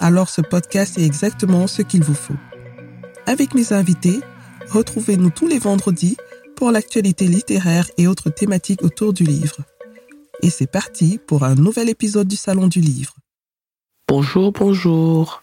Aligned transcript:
alors 0.00 0.30
ce 0.30 0.40
podcast 0.40 0.98
est 0.98 1.04
exactement 1.04 1.66
ce 1.66 1.82
qu'il 1.82 2.02
vous 2.02 2.14
faut. 2.14 2.34
Avec 3.26 3.54
mes 3.54 3.72
invités, 3.72 4.20
retrouvez-nous 4.70 5.30
tous 5.30 5.46
les 5.46 5.58
vendredis 5.58 6.16
pour 6.56 6.70
l'actualité 6.70 7.26
littéraire 7.26 7.88
et 7.98 8.06
autres 8.06 8.30
thématiques 8.30 8.82
autour 8.82 9.12
du 9.12 9.24
livre. 9.24 9.58
Et 10.42 10.50
c'est 10.50 10.70
parti 10.70 11.20
pour 11.26 11.44
un 11.44 11.54
nouvel 11.54 11.88
épisode 11.90 12.26
du 12.26 12.36
Salon 12.36 12.66
du 12.66 12.80
Livre. 12.80 13.14
Bonjour, 14.08 14.52
bonjour. 14.52 15.42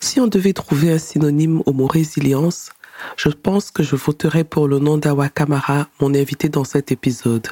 Si 0.00 0.20
on 0.20 0.26
devait 0.26 0.52
trouver 0.52 0.92
un 0.92 0.98
synonyme 0.98 1.62
au 1.64 1.72
mot 1.72 1.86
résilience, 1.86 2.70
je 3.16 3.30
pense 3.30 3.70
que 3.70 3.82
je 3.82 3.96
voterai 3.96 4.44
pour 4.44 4.68
le 4.68 4.78
nom 4.78 4.98
d'Awa 4.98 5.28
Kamara, 5.28 5.88
mon 6.00 6.14
invité 6.14 6.48
dans 6.48 6.64
cet 6.64 6.92
épisode. 6.92 7.48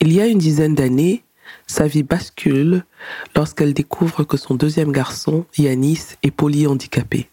Il 0.00 0.12
y 0.12 0.20
a 0.20 0.26
une 0.26 0.38
dizaine 0.38 0.74
d'années, 0.74 1.24
sa 1.66 1.86
vie 1.86 2.02
bascule 2.02 2.84
lorsqu'elle 3.34 3.74
découvre 3.74 4.24
que 4.24 4.36
son 4.36 4.54
deuxième 4.54 4.92
garçon, 4.92 5.46
Yanis, 5.56 6.16
est 6.22 6.30
polyhandicapé. 6.30 7.28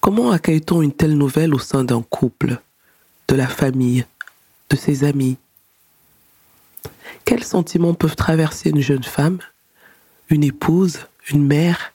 Comment 0.00 0.30
accueille-t-on 0.30 0.82
une 0.82 0.92
telle 0.92 1.16
nouvelle 1.16 1.54
au 1.54 1.58
sein 1.58 1.84
d'un 1.84 2.02
couple, 2.02 2.60
de 3.28 3.34
la 3.36 3.46
famille, 3.46 4.04
de 4.70 4.76
ses 4.76 5.04
amis? 5.04 5.36
Quels 7.24 7.44
sentiments 7.44 7.94
peuvent 7.94 8.16
traverser 8.16 8.70
une 8.70 8.80
jeune 8.80 9.04
femme, 9.04 9.38
une 10.28 10.44
épouse, 10.44 11.06
une 11.30 11.46
mère 11.46 11.92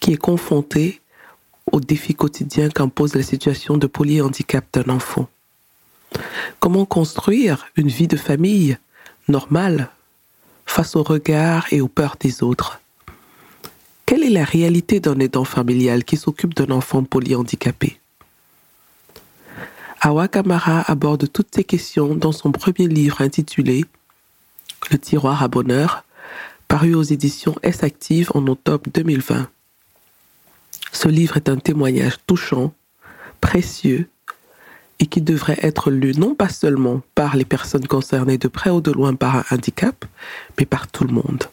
qui 0.00 0.12
est 0.12 0.16
confrontée 0.16 1.00
aux 1.70 1.80
défis 1.80 2.14
quotidiens 2.14 2.70
qu'impose 2.70 3.14
la 3.14 3.22
situation 3.22 3.76
de 3.76 3.86
polyhandicap 3.86 4.64
d'un 4.72 4.92
enfant? 4.92 5.28
Comment 6.60 6.86
construire 6.86 7.66
une 7.76 7.88
vie 7.88 8.08
de 8.08 8.16
famille 8.16 8.78
normale 9.28 9.90
face 10.66 10.96
aux 10.96 11.02
regards 11.02 11.66
et 11.72 11.80
aux 11.80 11.88
peurs 11.88 12.16
des 12.20 12.42
autres 12.42 12.80
Quelle 14.04 14.22
est 14.22 14.30
la 14.30 14.44
réalité 14.44 15.00
d'un 15.00 15.18
aidant 15.18 15.44
familial 15.44 16.04
qui 16.04 16.16
s'occupe 16.16 16.54
d'un 16.54 16.74
enfant 16.74 17.02
polyhandicapé? 17.02 17.98
Awa 20.00 20.28
Kamara 20.28 20.82
aborde 20.90 21.30
toutes 21.32 21.54
ces 21.54 21.64
questions 21.64 22.14
dans 22.14 22.32
son 22.32 22.52
premier 22.52 22.86
livre 22.86 23.22
intitulé 23.22 23.84
Le 24.90 24.98
tiroir 24.98 25.42
à 25.42 25.48
bonheur, 25.48 26.04
paru 26.68 26.94
aux 26.94 27.02
éditions 27.02 27.56
S 27.62 27.82
Active 27.82 28.30
en 28.34 28.46
octobre 28.46 28.90
2020. 28.92 29.48
Ce 30.92 31.08
livre 31.08 31.36
est 31.36 31.48
un 31.48 31.56
témoignage 31.56 32.18
touchant, 32.26 32.72
précieux, 33.40 34.08
et 34.98 35.06
qui 35.06 35.20
devrait 35.20 35.58
être 35.62 35.90
lu 35.90 36.12
non 36.16 36.34
pas 36.34 36.48
seulement 36.48 37.02
par 37.14 37.36
les 37.36 37.44
personnes 37.44 37.86
concernées 37.86 38.38
de 38.38 38.48
près 38.48 38.70
ou 38.70 38.80
de 38.80 38.90
loin 38.90 39.14
par 39.14 39.36
un 39.36 39.44
handicap, 39.50 40.04
mais 40.58 40.66
par 40.66 40.88
tout 40.88 41.04
le 41.04 41.12
monde. 41.12 41.44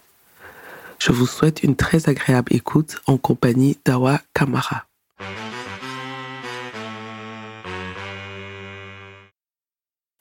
Je 1.00 1.12
vous 1.12 1.28
souhaite 1.28 1.64
une 1.64 1.76
très 1.76 2.08
agréable 2.08 2.56
écoute 2.56 3.02
en 3.08 3.18
compagnie 3.18 3.78
d'Awa 3.86 4.22
Kamara. 4.34 4.86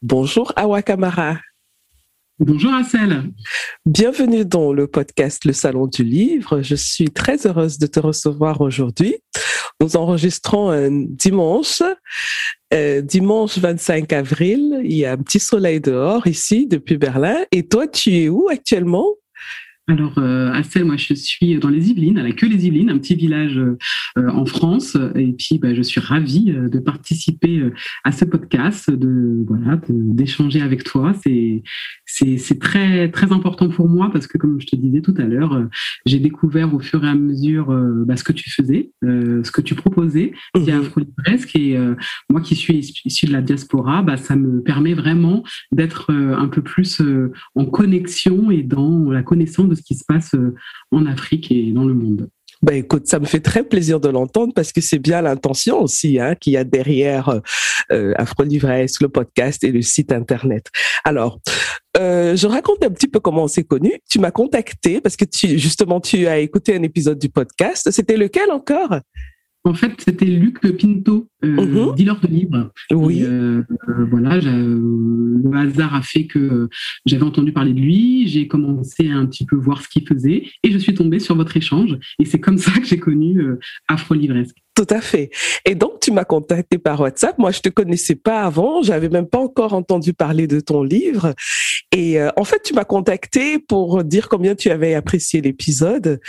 Bonjour 0.03 0.53
Awa 0.57 0.83
Kamara. 0.83 1.37
Bonjour 2.41 2.75
Assel. 2.75 3.31
Bienvenue 3.87 4.45
dans 4.45 4.73
le 4.73 4.89
podcast 4.89 5.45
Le 5.45 5.53
Salon 5.53 5.87
du 5.87 6.03
Livre. 6.03 6.61
Je 6.61 6.75
suis 6.75 7.11
très 7.11 7.47
heureuse 7.47 7.79
de 7.79 7.87
te 7.87 8.01
recevoir 8.01 8.61
aujourd'hui. 8.61 9.19
Nous 9.83 9.97
enregistrons 9.97 10.71
un 10.71 10.91
dimanche, 10.93 11.83
euh, 12.73 13.01
dimanche 13.03 13.59
25 13.59 14.13
avril. 14.13 14.81
Il 14.85 14.95
y 14.95 15.05
a 15.05 15.11
un 15.11 15.17
petit 15.17 15.41
soleil 15.41 15.81
dehors 15.81 16.25
ici 16.29 16.69
depuis 16.69 16.99
Berlin. 16.99 17.39
Et 17.51 17.67
toi, 17.67 17.89
tu 17.89 18.15
es 18.15 18.29
où 18.29 18.49
actuellement? 18.49 19.17
Alors, 19.89 20.19
euh, 20.19 20.53
Assel, 20.53 20.85
moi, 20.85 20.97
je 20.97 21.13
suis 21.13 21.59
dans 21.59 21.69
les 21.69 21.91
Yvelines, 21.91 22.17
à 22.17 22.23
la 22.23 22.31
queue 22.31 22.49
les 22.49 22.67
Yvelines, 22.67 22.89
un 22.89 22.99
petit 22.99 23.17
village 23.17 23.59
euh, 24.19 24.29
en 24.29 24.47
France. 24.47 24.97
Et 25.17 25.33
puis, 25.33 25.59
bah, 25.59 25.75
je 25.75 25.83
suis 25.83 26.01
ravie 26.01 26.53
euh, 26.53 26.69
de 26.69 26.79
participer 26.79 27.59
euh, 27.59 27.75
à 28.05 28.13
ce 28.13 28.25
podcast, 28.25 28.91
de 28.91 29.45
voilà, 29.47 29.81
d'échanger 29.89 30.61
avec 30.61 30.85
toi. 30.85 31.13
C'est 31.25 31.63
c'est 32.07 32.59
très 32.61 33.11
très 33.11 33.33
important 33.33 33.71
pour 33.71 33.89
moi 33.89 34.11
parce 34.13 34.27
que, 34.27 34.37
comme 34.39 34.61
je 34.61 34.67
te 34.67 34.77
disais 34.77 35.01
tout 35.01 35.15
à 35.17 35.23
l'heure, 35.23 35.67
j'ai 36.05 36.19
découvert 36.19 36.75
au 36.75 36.79
fur 36.79 37.03
et 37.05 37.09
à 37.09 37.15
mesure 37.15 37.75
bah, 38.07 38.17
ce 38.19 38.25
que 38.25 38.33
tu 38.33 38.51
faisais, 38.51 38.91
ce 39.03 39.51
que 39.51 39.63
tu 39.63 39.75
proposais 39.75 40.33
via 40.55 40.77
mmh. 40.77 40.81
Afro 40.81 41.01
Et 41.55 41.79
moi, 42.29 42.43
qui 42.43 42.55
suis 42.55 42.93
issu 43.07 43.25
de 43.25 43.33
la 43.33 43.41
diaspora, 43.41 44.03
bah, 44.03 44.19
ça 44.19 44.37
me 44.37 44.63
permet 44.63 44.93
vraiment 44.93 45.43
d'être 45.71 46.13
un 46.13 46.49
peu 46.49 46.61
plus 46.61 47.01
en 47.55 47.65
connexion 47.65 48.51
et 48.51 48.63
dans 48.63 49.11
la 49.11 49.23
connaissance 49.23 49.72
ce 49.75 49.83
qui 49.83 49.95
se 49.95 50.05
passe 50.07 50.35
euh, 50.35 50.55
en 50.91 51.07
Afrique 51.07 51.51
et 51.51 51.73
dans 51.73 51.85
le 51.85 51.95
monde. 51.95 52.29
Ben 52.63 52.77
écoute, 52.77 53.09
ça 53.09 53.19
me 53.19 53.25
fait 53.25 53.41
très 53.41 53.65
plaisir 53.65 53.99
de 53.99 54.09
l'entendre 54.09 54.53
parce 54.55 54.71
que 54.71 54.81
c'est 54.81 55.01
bien 55.01 55.21
l'intention 55.21 55.83
aussi 55.83 56.21
hein, 56.21 56.37
qu'il 56.37 56.53
y 56.53 56.57
a 56.57 56.63
derrière 56.63 57.29
euh, 57.29 57.41
euh 57.91 58.13
Afro 58.17 58.45
le 58.45 59.07
podcast 59.09 59.65
et 59.65 59.73
le 59.73 59.83
site 59.83 60.13
internet. 60.13 60.69
Alors, 61.03 61.41
euh, 61.99 62.37
je 62.37 62.47
raconte 62.47 62.85
un 62.85 62.91
petit 62.91 63.09
peu 63.09 63.19
comment 63.19 63.45
on 63.45 63.49
s'est 63.49 63.65
connus. 63.65 63.99
Tu 64.09 64.21
m'as 64.21 64.31
contacté 64.31 65.01
parce 65.01 65.17
que 65.17 65.25
justement 65.33 66.01
tu 66.01 66.29
as 66.29 66.39
écouté 66.39 66.77
un 66.77 66.83
épisode 66.85 67.19
du 67.19 67.29
podcast. 67.29 67.91
C'était 67.91 68.17
lequel 68.17 68.53
encore? 68.53 69.01
En 69.65 69.75
fait, 69.75 69.93
c'était 69.99 70.25
Luc 70.25 70.61
Pinto, 70.61 71.29
euh, 71.45 71.49
mhm. 71.49 71.95
dealer 71.95 72.21
de 72.21 72.27
livres. 72.27 72.73
Oui. 72.91 73.23
Euh, 73.23 73.63
euh, 73.89 74.07
voilà, 74.11 74.39
le 74.41 75.51
hasard 75.55 75.95
a 75.95 76.03
fait 76.03 76.27
que 76.27 76.69
j'avais 77.07 77.23
entendu 77.23 77.53
parler 77.53 77.73
de 77.73 77.81
lui, 77.81 78.27
j'ai 78.27 78.49
commencé 78.49 79.09
à 79.09 79.17
un 79.17 79.27
petit 79.27 79.47
peu 79.47 79.57
voir 79.57 79.83
ce 79.83 79.89
qu'il 79.89 80.07
faisait 80.07 80.45
et 80.63 80.73
je 80.73 80.79
suis 80.79 80.95
tombée 80.95 81.21
sur 81.21 81.37
votre 81.37 81.57
échange. 81.57 81.97
Et 82.19 82.25
c'est 82.25 82.41
comme 82.41 82.59
ça 82.59 82.73
que 82.73 82.87
j'ai 82.87 82.99
connu 82.99 83.41
Afro 83.89 84.15
Livresque. 84.15 84.57
Tout 84.75 84.87
à 84.89 85.03
fait. 85.03 85.31
Et 85.67 85.75
donc, 85.75 86.01
tu 86.01 86.13
m'as 86.13 86.25
contacté 86.25 86.79
par 86.79 87.01
WhatsApp. 87.01 87.37
Moi, 87.39 87.51
je 87.51 87.61
te 87.61 87.69
connaissais 87.69 88.15
pas 88.15 88.43
avant. 88.43 88.83
J'avais 88.83 89.11
même 89.11 89.27
pas 89.27 89.39
encore 89.39 89.75
entendu 89.75 90.15
parler 90.15 90.47
de 90.47 90.61
ton 90.61 90.83
livre. 90.83 91.35
Et 91.93 92.19
euh, 92.19 92.31
en 92.37 92.45
fait, 92.45 92.63
tu 92.63 92.73
m'as 92.73 92.85
contacté 92.85 93.59
pour 93.59 94.03
dire 94.03 94.31
combien 94.31 94.55
tu 94.55 94.71
avais 94.71 94.95
apprécié 94.95 95.43
l'épisode. 95.43 96.21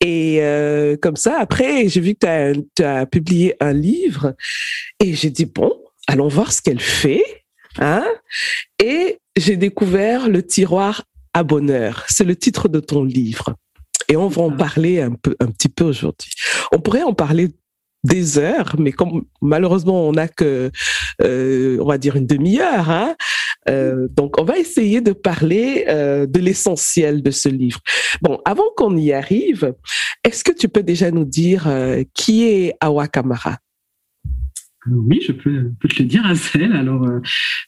Et 0.00 0.38
euh, 0.42 0.96
comme 0.96 1.14
ça, 1.14 1.38
après, 1.38 1.88
j'ai 1.88 2.00
vu 2.00 2.14
que 2.16 2.54
tu 2.74 2.82
as, 2.82 3.06
publié 3.06 3.54
un 3.60 3.72
livre. 3.72 4.34
Et 4.98 5.14
j'ai 5.14 5.30
dit, 5.30 5.46
bon, 5.46 5.72
allons 6.08 6.28
voir 6.28 6.52
ce 6.52 6.62
qu'elle 6.62 6.80
fait. 6.80 7.22
Hein 7.78 8.04
et 8.82 9.18
j'ai 9.36 9.56
découvert 9.56 10.28
le 10.28 10.44
tiroir 10.44 11.04
à 11.32 11.42
bonheur. 11.42 12.04
C'est 12.08 12.24
le 12.24 12.36
titre 12.36 12.68
de 12.68 12.80
ton 12.80 13.04
livre. 13.04 13.54
Et 14.08 14.16
on 14.16 14.28
va 14.28 14.42
en 14.42 14.50
parler 14.50 15.00
un 15.00 15.12
peu, 15.12 15.34
un 15.40 15.46
petit 15.46 15.68
peu 15.68 15.84
aujourd'hui. 15.84 16.30
On 16.72 16.78
pourrait 16.78 17.02
en 17.02 17.14
parler 17.14 17.48
des 18.04 18.38
heures, 18.38 18.76
mais 18.78 18.92
malheureusement 19.40 20.06
on 20.06 20.12
n'a 20.12 20.28
que, 20.28 20.70
euh, 21.22 21.78
on 21.80 21.86
va 21.86 21.98
dire 21.98 22.16
une 22.16 22.26
demi-heure, 22.26 22.90
hein, 22.90 23.16
euh, 23.68 24.08
donc 24.14 24.38
on 24.38 24.44
va 24.44 24.58
essayer 24.58 25.00
de 25.00 25.12
parler 25.12 25.86
euh, 25.88 26.26
de 26.26 26.38
l'essentiel 26.38 27.22
de 27.22 27.30
ce 27.30 27.48
livre. 27.48 27.80
Bon, 28.20 28.38
avant 28.44 28.68
qu'on 28.76 28.96
y 28.96 29.12
arrive, 29.12 29.74
est-ce 30.22 30.44
que 30.44 30.52
tu 30.52 30.68
peux 30.68 30.82
déjà 30.82 31.10
nous 31.10 31.24
dire 31.24 31.68
qui 32.12 32.44
est 32.44 32.74
Awa 32.80 33.08
Kamara? 33.08 33.58
Oui, 34.86 35.22
je 35.26 35.32
peux, 35.32 35.72
te 35.88 36.02
le 36.02 36.04
dire, 36.04 36.26
Assel. 36.26 36.72
Alors, 36.72 37.08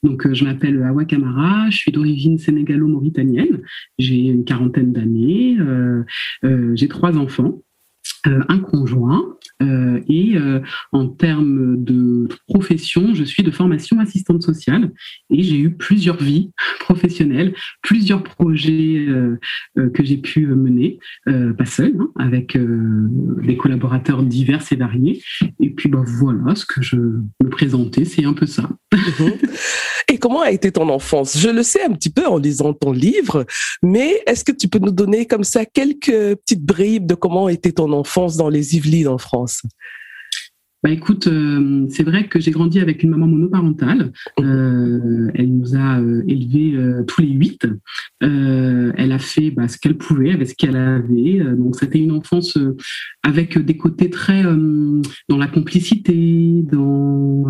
donc, 0.02 0.30
je 0.30 0.44
m'appelle 0.44 0.82
Awa 0.82 1.06
Kamara, 1.06 1.70
je 1.70 1.78
suis 1.78 1.90
d'origine 1.92 2.38
sénégalo-mauritanienne. 2.38 3.62
J'ai 3.98 4.26
une 4.26 4.44
quarantaine 4.44 4.92
d'années, 4.92 5.56
j'ai 6.74 6.88
trois 6.88 7.16
enfants. 7.16 7.62
Euh, 8.26 8.40
un 8.48 8.58
conjoint 8.58 9.36
euh, 9.62 10.00
et 10.08 10.36
euh, 10.36 10.60
en 10.92 11.06
termes 11.06 11.82
de 11.82 12.28
profession, 12.48 13.14
je 13.14 13.22
suis 13.22 13.42
de 13.42 13.50
formation 13.50 14.00
assistante 14.00 14.42
sociale 14.42 14.92
et 15.30 15.42
j'ai 15.42 15.58
eu 15.58 15.70
plusieurs 15.70 16.16
vies 16.16 16.50
professionnelles, 16.80 17.54
plusieurs 17.82 18.22
projets 18.22 19.06
que 19.94 20.04
j'ai 20.04 20.16
pu 20.16 20.46
mener, 20.46 20.98
pas 21.24 21.64
seul, 21.64 21.94
hein, 21.98 22.10
avec 22.16 22.56
des 22.56 23.56
collaborateurs 23.56 24.22
divers 24.22 24.62
et 24.70 24.76
variés. 24.76 25.22
Et 25.60 25.70
puis 25.70 25.88
bah, 25.88 26.02
voilà, 26.04 26.54
ce 26.54 26.66
que 26.66 26.82
je 26.82 26.96
me 26.96 27.48
présentais, 27.50 28.04
c'est 28.04 28.24
un 28.24 28.32
peu 28.32 28.46
ça. 28.46 28.68
Mhm. 28.92 29.32
Et 30.08 30.18
comment 30.18 30.42
a 30.42 30.50
été 30.50 30.70
ton 30.70 30.88
enfance? 30.88 31.38
Je 31.38 31.48
le 31.48 31.62
sais 31.62 31.82
un 31.82 31.92
petit 31.92 32.10
peu 32.10 32.26
en 32.26 32.38
lisant 32.38 32.72
ton 32.72 32.92
livre, 32.92 33.44
mais 33.82 34.22
est-ce 34.26 34.44
que 34.44 34.52
tu 34.52 34.68
peux 34.68 34.78
nous 34.78 34.92
donner 34.92 35.26
comme 35.26 35.44
ça 35.44 35.64
quelques 35.64 36.36
petites 36.36 36.64
bribes 36.64 37.06
de 37.06 37.14
comment 37.14 37.46
a 37.46 37.52
été 37.52 37.72
ton 37.72 37.92
enfance 37.92 37.95
dans 38.36 38.48
les 38.48 38.76
Yvelines 38.76 39.08
en 39.08 39.18
France 39.18 39.62
bah 40.86 40.92
écoute, 40.92 41.26
euh, 41.26 41.86
c'est 41.90 42.04
vrai 42.04 42.28
que 42.28 42.38
j'ai 42.38 42.52
grandi 42.52 42.78
avec 42.78 43.02
une 43.02 43.10
maman 43.10 43.26
monoparentale. 43.26 44.12
Euh, 44.38 45.30
elle 45.34 45.56
nous 45.56 45.74
a 45.74 45.98
euh, 45.98 46.22
élevés 46.28 46.78
tous 47.08 47.22
les 47.22 47.30
huit. 47.30 47.66
elle 48.20 49.10
a 49.12 49.18
fait 49.18 49.50
bah, 49.50 49.66
ce 49.66 49.78
qu'elle 49.78 49.96
pouvait 49.96 50.30
avec 50.30 50.48
ce 50.48 50.54
qu'elle 50.54 50.76
avait. 50.76 51.42
donc 51.56 51.74
c'était 51.74 51.98
une 51.98 52.12
enfance 52.12 52.56
avec 53.24 53.58
des 53.58 53.76
côtés 53.76 54.10
très 54.10 54.44
dans 54.44 55.38
la 55.38 55.48
complicité, 55.48 56.62
dans 56.70 57.46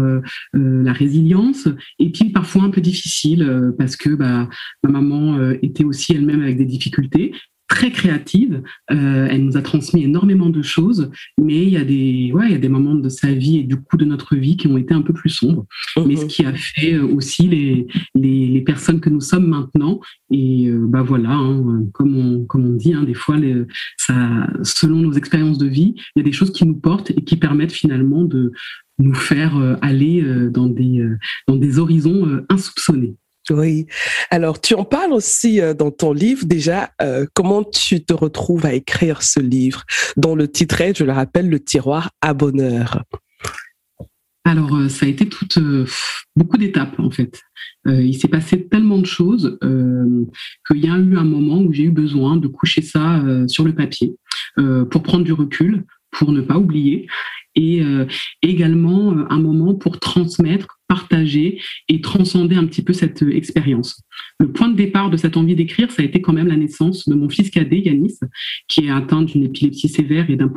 la 0.54 0.92
résilience, 0.94 1.68
et 1.98 2.10
puis 2.10 2.30
parfois 2.30 2.62
un 2.62 2.70
peu 2.70 2.80
difficile 2.80 3.74
parce 3.76 3.96
que 3.96 4.10
bah, 4.10 4.48
ma 4.82 4.90
maman 4.90 5.50
était 5.62 5.84
aussi 5.84 6.14
elle-même 6.14 6.40
avec 6.40 6.56
des 6.56 6.64
difficultés 6.64 7.32
très 7.68 7.90
créative. 7.90 8.62
Euh, 8.90 9.26
elle 9.30 9.44
nous 9.44 9.56
a 9.56 9.62
transmis 9.62 10.04
énormément 10.04 10.50
de 10.50 10.62
choses, 10.62 11.10
mais 11.38 11.62
il 11.64 11.70
y 11.70 11.76
a 11.76 11.84
des, 11.84 12.30
ouais, 12.32 12.46
il 12.46 12.52
y 12.52 12.54
a 12.54 12.58
des 12.58 12.68
moments 12.68 12.94
de 12.94 13.08
sa 13.08 13.32
vie 13.32 13.58
et 13.58 13.62
du 13.64 13.76
coup 13.76 13.96
de 13.96 14.04
notre 14.04 14.36
vie 14.36 14.56
qui 14.56 14.68
ont 14.68 14.76
été 14.76 14.94
un 14.94 15.02
peu 15.02 15.12
plus 15.12 15.30
sombres. 15.30 15.66
Mais 16.06 16.16
ce 16.16 16.22
mhm. 16.22 16.28
qui 16.28 16.44
a 16.44 16.52
fait 16.54 16.94
euh, 16.94 17.06
aussi 17.06 17.48
les, 17.48 17.86
les, 18.14 18.46
les, 18.46 18.60
personnes 18.60 19.00
que 19.00 19.10
nous 19.10 19.20
sommes 19.20 19.46
maintenant. 19.46 20.00
Et 20.30 20.68
euh, 20.68 20.86
bah 20.86 21.02
voilà, 21.02 21.32
hein, 21.32 21.84
comme, 21.92 22.16
on, 22.16 22.44
comme 22.44 22.66
on 22.66 22.74
dit, 22.74 22.94
hein, 22.94 23.02
des 23.02 23.14
fois, 23.14 23.36
les, 23.36 23.54
ça, 23.96 24.48
selon 24.62 24.96
nos 24.96 25.12
expériences 25.12 25.58
de 25.58 25.66
vie, 25.66 25.94
il 26.14 26.20
y 26.20 26.20
a 26.20 26.24
des 26.24 26.32
choses 26.32 26.52
qui 26.52 26.64
nous 26.66 26.76
portent 26.76 27.10
et 27.10 27.24
qui 27.24 27.36
permettent 27.36 27.72
finalement 27.72 28.24
de 28.24 28.52
nous 28.98 29.14
faire 29.14 29.54
aller 29.82 30.24
dans 30.50 30.68
des, 30.68 31.06
dans 31.46 31.56
des 31.56 31.78
horizons 31.78 32.42
insoupçonnés. 32.48 33.14
Oui. 33.50 33.86
Alors, 34.30 34.60
tu 34.60 34.74
en 34.74 34.84
parles 34.84 35.12
aussi 35.12 35.60
euh, 35.60 35.74
dans 35.74 35.90
ton 35.90 36.12
livre 36.12 36.44
déjà. 36.46 36.90
Euh, 37.00 37.26
comment 37.34 37.62
tu 37.62 38.04
te 38.04 38.12
retrouves 38.12 38.66
à 38.66 38.74
écrire 38.74 39.22
ce 39.22 39.40
livre? 39.40 39.84
Dont 40.16 40.34
le 40.34 40.48
titre 40.48 40.80
est, 40.80 40.98
je 40.98 41.04
le 41.04 41.12
rappelle, 41.12 41.48
Le 41.48 41.60
tiroir 41.60 42.10
à 42.20 42.34
bonheur 42.34 43.02
Alors, 44.44 44.74
euh, 44.74 44.88
ça 44.88 45.06
a 45.06 45.08
été 45.08 45.28
toute, 45.28 45.58
beaucoup 46.34 46.56
d'étapes 46.56 46.98
en 46.98 47.10
fait. 47.10 47.40
il 47.86 48.18
s'est 48.18 48.28
passé 48.28 48.66
tellement 48.66 48.98
de 48.98 49.06
choses 49.06 49.58
qu'il 49.62 50.84
y 50.84 50.88
a 50.88 50.96
eu 50.96 51.16
un 51.16 51.24
moment 51.24 51.60
où 51.60 51.72
j'ai 51.72 51.84
eu 51.84 51.90
besoin 51.90 52.36
de 52.36 52.48
coucher 52.48 52.82
ça 52.82 53.22
sur 53.46 53.64
le 53.64 53.74
papier 53.74 54.16
pour 54.90 55.02
prendre 55.02 55.24
du 55.24 55.32
recul, 55.32 55.84
pour 56.10 56.32
ne 56.32 56.40
pas 56.40 56.56
oublier 56.56 57.06
et 57.56 57.82
également 58.42 59.14
un 59.30 59.38
moment 59.38 59.74
pour 59.74 59.98
transmettre 59.98 60.76
partager 60.88 61.60
et 61.88 62.00
transcender 62.00 62.56
un 62.56 62.66
petit 62.66 62.82
peu 62.82 62.92
cette 62.92 63.22
euh, 63.22 63.34
expérience. 63.34 64.00
Le 64.38 64.50
point 64.52 64.68
de 64.68 64.76
départ 64.76 65.10
de 65.10 65.16
cette 65.16 65.36
envie 65.36 65.54
d'écrire, 65.54 65.90
ça 65.90 66.02
a 66.02 66.04
été 66.04 66.20
quand 66.20 66.32
même 66.32 66.46
la 66.46 66.56
naissance 66.56 67.08
de 67.08 67.14
mon 67.14 67.28
fils 67.28 67.50
cadet, 67.50 67.80
Yanis, 67.80 68.18
qui 68.68 68.86
est 68.86 68.90
atteint 68.90 69.22
d'une 69.22 69.44
épilepsie 69.44 69.88
sévère 69.88 70.30
et 70.30 70.36
d'un 70.36 70.50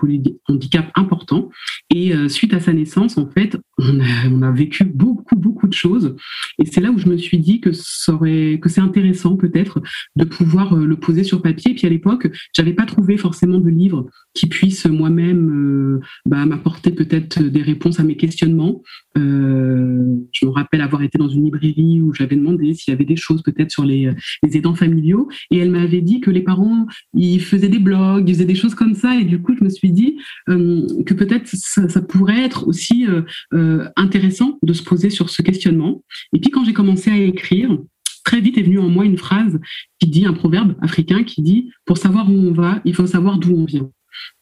handicap 0.47 0.91
important. 0.95 1.49
Et 1.89 2.13
euh, 2.13 2.29
suite 2.29 2.53
à 2.53 2.59
sa 2.59 2.73
naissance, 2.73 3.17
en 3.17 3.29
fait, 3.29 3.57
on 3.79 4.41
a, 4.41 4.51
vécu 4.51 4.83
beaucoup, 4.83 5.35
beaucoup 5.35 5.67
de 5.67 5.73
choses. 5.73 6.15
Et 6.61 6.65
c'est 6.65 6.81
là 6.81 6.91
où 6.91 6.97
je 6.97 7.07
me 7.07 7.17
suis 7.17 7.37
dit 7.37 7.61
que, 7.61 7.69
que 7.69 8.69
c'est 8.69 8.81
intéressant 8.81 9.35
peut-être 9.35 9.81
de 10.15 10.25
pouvoir 10.25 10.73
euh, 10.73 10.85
le 10.85 10.95
poser 10.95 11.23
sur 11.23 11.41
papier. 11.41 11.71
Et 11.71 11.75
puis 11.75 11.87
à 11.87 11.89
l'époque, 11.89 12.29
j'avais 12.55 12.73
pas 12.73 12.85
trouvé 12.85 13.17
forcément 13.17 13.59
de 13.59 13.69
livre 13.69 14.07
qui 14.33 14.47
puisse 14.47 14.85
moi-même 14.85 15.99
bah, 16.25 16.45
m'apporter 16.45 16.88
peut-être 16.91 17.41
des 17.41 17.61
réponses 17.61 17.99
à 17.99 18.03
mes 18.03 18.15
questionnements. 18.15 18.81
Euh, 19.17 20.15
je 20.31 20.45
me 20.45 20.51
rappelle 20.51 20.81
avoir 20.81 21.01
été 21.01 21.17
dans 21.17 21.29
une 21.29 21.45
librairie 21.45 22.01
où 22.01 22.13
j'avais 22.13 22.35
demandé 22.35 22.73
s'il 22.73 22.91
y 22.91 22.95
avait 22.95 23.05
des 23.05 23.15
choses 23.15 23.41
peut-être 23.41 23.71
sur 23.71 23.83
les, 23.83 24.11
aidants 24.53 24.75
familiaux 24.75 25.29
et 25.51 25.57
elle 25.57 25.71
m'avait 25.71 26.01
dit 26.01 26.21
que 26.21 26.31
les 26.31 26.41
parents 26.41 26.87
ils 27.13 27.41
faisaient 27.41 27.69
des 27.69 27.79
blogs, 27.79 28.27
ils 28.27 28.33
faisaient 28.33 28.45
des 28.45 28.55
choses 28.55 28.75
comme 28.75 28.95
ça 28.95 29.15
et 29.19 29.23
du 29.23 29.41
coup 29.41 29.55
je 29.57 29.63
me 29.63 29.69
suis 29.69 29.91
dit 29.91 30.17
euh, 30.49 30.85
que 31.05 31.13
peut-être 31.13 31.47
ça, 31.47 32.01
pourrait 32.01 32.43
être 32.43 32.67
aussi 32.67 33.05
euh, 33.53 33.85
intéressant 33.95 34.57
de 34.63 34.73
se 34.73 34.83
poser 34.83 35.09
sur 35.09 35.29
ce 35.29 35.41
questionnement. 35.41 36.03
Et 36.33 36.39
puis 36.39 36.51
quand 36.51 36.63
j'ai 36.63 36.73
commencé 36.73 37.11
à 37.11 37.17
écrire, 37.17 37.77
très 38.23 38.41
vite 38.41 38.57
est 38.57 38.63
venue 38.63 38.79
en 38.79 38.89
moi 38.89 39.05
une 39.05 39.17
phrase 39.17 39.59
qui 39.99 40.07
dit 40.07 40.25
un 40.25 40.33
proverbe 40.33 40.75
africain 40.81 41.23
qui 41.23 41.41
dit 41.41 41.71
pour 41.85 41.97
savoir 41.97 42.29
où 42.29 42.33
on 42.33 42.51
va, 42.51 42.81
il 42.85 42.93
faut 42.93 43.07
savoir 43.07 43.37
d'où 43.37 43.55
on 43.55 43.65
vient. 43.65 43.89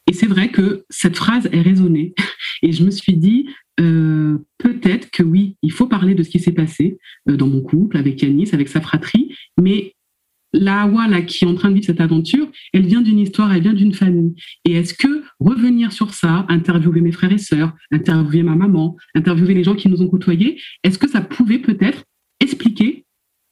Et 0.07 0.13
c'est 0.13 0.27
vrai 0.27 0.49
que 0.49 0.85
cette 0.89 1.17
phrase 1.17 1.49
est 1.51 1.61
résonnée. 1.61 2.13
Et 2.63 2.71
je 2.71 2.83
me 2.83 2.91
suis 2.91 3.15
dit, 3.15 3.49
euh, 3.79 4.37
peut-être 4.57 5.11
que 5.11 5.23
oui, 5.23 5.55
il 5.61 5.71
faut 5.71 5.87
parler 5.87 6.15
de 6.15 6.23
ce 6.23 6.29
qui 6.29 6.39
s'est 6.39 6.51
passé 6.51 6.97
euh, 7.29 7.37
dans 7.37 7.47
mon 7.47 7.61
couple, 7.61 7.97
avec 7.97 8.21
Yanis, 8.21 8.49
avec 8.53 8.67
sa 8.67 8.81
fratrie, 8.81 9.35
mais 9.59 9.93
la 10.53 10.83
Hawa 10.83 11.21
qui 11.21 11.43
est 11.43 11.47
en 11.47 11.55
train 11.55 11.69
de 11.69 11.75
vivre 11.75 11.85
cette 11.85 12.01
aventure, 12.01 12.47
elle 12.73 12.85
vient 12.85 13.01
d'une 13.01 13.19
histoire, 13.19 13.53
elle 13.53 13.61
vient 13.61 13.73
d'une 13.73 13.93
famille. 13.93 14.33
Et 14.65 14.73
est-ce 14.73 14.93
que 14.93 15.23
revenir 15.39 15.91
sur 15.91 16.13
ça, 16.13 16.45
interviewer 16.49 17.01
mes 17.01 17.11
frères 17.11 17.33
et 17.33 17.37
sœurs, 17.37 17.73
interviewer 17.91 18.43
ma 18.43 18.55
maman, 18.55 18.95
interviewer 19.13 19.53
les 19.53 19.63
gens 19.63 19.75
qui 19.75 19.89
nous 19.89 20.01
ont 20.01 20.07
côtoyés, 20.07 20.59
est-ce 20.83 20.97
que 20.97 21.09
ça 21.09 21.21
pouvait 21.21 21.59
peut-être 21.59 22.05
expliquer 22.39 23.05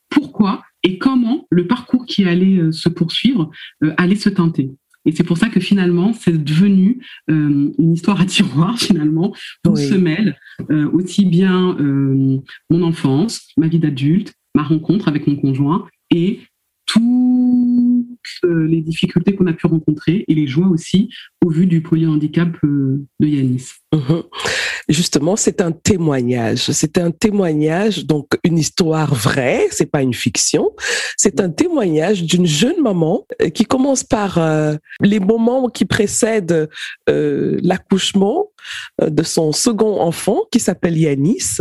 pourquoi 0.10 0.64
et 0.84 0.98
comment 0.98 1.46
le 1.50 1.68
parcours 1.68 2.06
qui 2.06 2.24
allait 2.24 2.60
euh, 2.60 2.72
se 2.72 2.90
poursuivre 2.90 3.52
allait 3.98 4.16
se 4.16 4.30
teinter? 4.30 4.72
Et 5.06 5.12
c'est 5.12 5.24
pour 5.24 5.38
ça 5.38 5.50
que 5.50 5.60
finalement, 5.60 6.14
c'est 6.14 6.44
devenu 6.44 7.00
euh, 7.30 7.72
une 7.78 7.94
histoire 7.94 8.20
à 8.20 8.26
tiroir, 8.26 8.78
finalement, 8.80 9.34
où 9.68 9.76
se 9.76 9.94
mêle 9.96 10.38
euh, 10.72 10.90
aussi 10.92 11.26
bien 11.26 11.78
euh, 11.80 12.38
mon 12.70 12.82
enfance, 12.84 13.48
ma 13.58 13.68
vie 13.68 13.80
d'adulte, 13.80 14.34
ma 14.56 14.64
rencontre 14.64 15.08
avec 15.08 15.28
mon 15.28 15.36
conjoint 15.36 15.88
et 16.12 16.40
toutes 16.86 17.04
les 18.44 18.82
difficultés 18.82 19.36
qu'on 19.36 19.48
a 19.48 19.54
pu 19.54 19.68
rencontrer 19.68 20.24
et 20.28 20.36
les 20.36 20.48
joies 20.48 20.68
aussi 20.68 21.10
au 21.44 21.50
vu 21.50 21.66
du 21.66 21.82
polyhandicap 21.82 22.56
de 22.64 23.06
Yanis. 23.20 23.72
Mhm. 23.96 24.24
Justement, 24.90 25.36
c'est 25.36 25.62
un 25.62 25.72
témoignage. 25.72 26.72
C'est 26.72 26.98
un 26.98 27.12
témoignage, 27.12 28.06
donc 28.06 28.38
une 28.44 28.58
histoire 28.58 29.14
vraie, 29.16 29.68
c'est 29.72 29.90
pas 29.90 30.02
une 30.02 30.14
fiction. 30.14 30.72
C'est 31.18 31.40
un 31.40 31.50
témoignage 31.50 32.24
d'une 32.24 32.46
jeune 32.46 32.82
maman 32.82 33.26
euh, 33.42 33.50
qui 33.50 33.66
commence 33.66 34.04
par 34.04 34.38
euh, 34.38 34.76
les 35.00 35.20
moments 35.20 35.70
qui 35.70 35.86
précèdent 35.86 36.70
euh, 37.10 37.60
l'accouchement 37.64 38.52
de 39.00 39.22
son 39.22 39.52
second 39.52 40.00
enfant 40.02 40.42
qui 40.52 40.60
s'appelle 40.60 40.98
Yanis. 40.98 41.58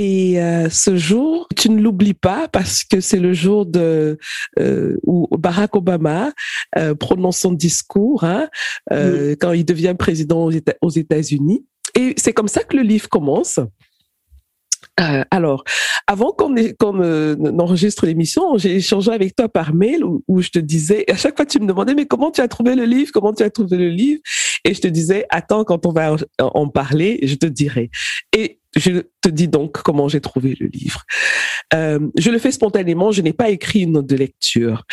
Et 0.00 0.38
ce 0.70 0.96
jour, 0.96 1.46
tu 1.54 1.68
ne 1.68 1.82
l'oublies 1.82 2.14
pas 2.14 2.48
parce 2.48 2.82
que 2.82 3.00
c'est 3.00 3.18
le 3.18 3.34
jour 3.34 3.66
de 3.66 4.18
où 5.06 5.28
Barack 5.36 5.76
Obama 5.76 6.32
prononce 6.98 7.40
son 7.40 7.52
discours 7.52 8.24
hein, 8.24 8.48
quand 8.90 9.52
il 9.52 9.66
devient 9.66 9.94
président 9.98 10.48
aux 10.80 10.90
États-Unis. 10.90 11.43
Et 11.94 12.14
c'est 12.16 12.32
comme 12.32 12.48
ça 12.48 12.64
que 12.64 12.76
le 12.76 12.82
livre 12.82 13.08
commence. 13.08 13.60
Euh, 15.00 15.24
alors, 15.30 15.64
avant 16.06 16.32
qu'on 16.32 16.54
euh, 16.56 17.36
enregistre 17.58 18.06
l'émission, 18.06 18.56
j'ai 18.58 18.76
échangé 18.76 19.10
avec 19.10 19.34
toi 19.34 19.48
par 19.48 19.74
mail 19.74 20.04
où, 20.04 20.40
je 20.40 20.50
te 20.50 20.58
disais, 20.58 21.04
à 21.10 21.16
chaque 21.16 21.36
fois 21.36 21.46
tu 21.46 21.58
me 21.58 21.66
demandais, 21.66 21.94
mais 21.94 22.06
comment 22.06 22.30
tu 22.30 22.40
as 22.40 22.48
trouvé 22.48 22.74
le 22.74 22.84
livre, 22.84 23.10
comment 23.12 23.32
tu 23.32 23.42
as 23.42 23.50
trouvé 23.50 23.76
le 23.76 23.88
livre, 23.88 24.20
et 24.64 24.72
je 24.72 24.80
te 24.80 24.86
disais, 24.86 25.26
attends, 25.30 25.64
quand 25.64 25.86
on 25.86 25.92
va 25.92 26.16
en 26.38 26.68
parler, 26.68 27.18
je 27.22 27.34
te 27.34 27.46
dirai. 27.46 27.90
Et 28.36 28.60
je 28.76 29.02
te 29.20 29.28
dis 29.28 29.48
donc 29.48 29.82
comment 29.82 30.08
j'ai 30.08 30.20
trouvé 30.20 30.56
le 30.58 30.66
livre. 30.66 31.02
Euh, 31.72 31.98
je 32.18 32.30
le 32.30 32.38
fais 32.38 32.52
spontanément, 32.52 33.10
je 33.10 33.22
n'ai 33.22 33.32
pas 33.32 33.50
écrit 33.50 33.80
une 33.80 33.92
note 33.92 34.06
de 34.06 34.16
lecture. 34.16 34.84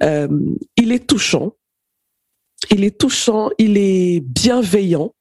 il 0.00 0.92
est 0.92 1.06
touchant, 1.06 1.52
il 2.70 2.84
est 2.84 2.98
touchant, 2.98 3.50
il 3.58 3.76
est 3.76 4.20
bienveillant, 4.20 5.12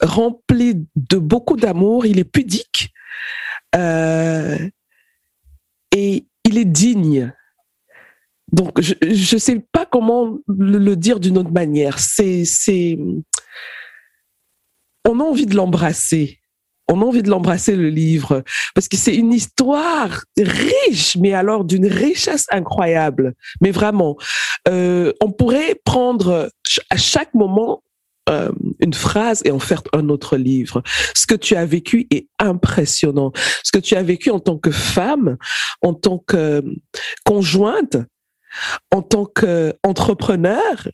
rempli 0.00 0.86
de 0.96 1.16
beaucoup 1.16 1.56
d'amour, 1.56 2.06
il 2.06 2.18
est 2.18 2.24
pudique 2.24 2.92
euh, 3.74 4.58
et 5.94 6.26
il 6.44 6.58
est 6.58 6.64
digne. 6.64 7.32
Donc, 8.52 8.80
je 8.80 8.94
ne 9.34 9.38
sais 9.38 9.66
pas 9.72 9.84
comment 9.84 10.38
le, 10.48 10.94
dire 10.94 11.20
d'une 11.20 11.36
autre 11.36 11.52
manière. 11.52 11.98
C'est, 11.98 12.98
on 15.06 15.20
a 15.20 15.22
envie 15.22 15.46
de 15.46 15.54
l'embrasser. 15.54 16.38
On 16.90 17.02
a 17.02 17.04
envie 17.04 17.22
de 17.22 17.28
l'embrasser 17.28 17.76
le 17.76 17.90
livre 17.90 18.42
parce 18.74 18.88
que 18.88 18.96
c'est 18.96 19.14
une 19.14 19.34
histoire 19.34 20.24
riche, 20.38 21.18
mais 21.18 21.34
alors 21.34 21.66
d'une 21.66 21.86
richesse 21.86 22.46
incroyable. 22.50 23.34
Mais 23.60 23.72
vraiment, 23.72 24.16
euh, 24.68 25.12
on 25.20 25.30
pourrait 25.30 25.78
prendre 25.84 26.50
à 26.88 26.96
chaque 26.96 27.34
moment 27.34 27.82
euh, 28.28 28.50
une 28.80 28.94
phrase 28.94 29.42
et 29.44 29.50
en 29.50 29.58
faire 29.58 29.82
un 29.92 30.08
autre 30.08 30.36
livre. 30.36 30.82
Ce 31.14 31.26
que 31.26 31.34
tu 31.34 31.56
as 31.56 31.66
vécu 31.66 32.06
est 32.10 32.28
impressionnant. 32.38 33.32
Ce 33.64 33.72
que 33.72 33.78
tu 33.78 33.94
as 33.94 34.02
vécu 34.02 34.30
en 34.30 34.40
tant 34.40 34.58
que 34.58 34.70
femme, 34.70 35.36
en 35.82 35.94
tant 35.94 36.18
que 36.18 36.62
conjointe, 37.24 37.96
en 38.92 39.02
tant 39.02 39.24
qu'entrepreneur, 39.24 40.88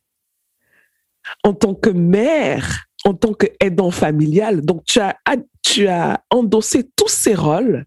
en 1.43 1.55
tant 1.55 1.75
que 1.75 1.91
mère, 1.91 2.87
en 3.05 3.15
tant 3.15 3.35
qu'aidant 3.35 3.91
familial. 3.91 4.63
Donc, 4.63 4.85
tu 4.85 5.01
as, 5.01 5.17
tu 5.63 5.89
as 5.89 6.23
endossé 6.31 6.89
tous 6.97 7.09
ces 7.09 7.35
rôles 7.35 7.85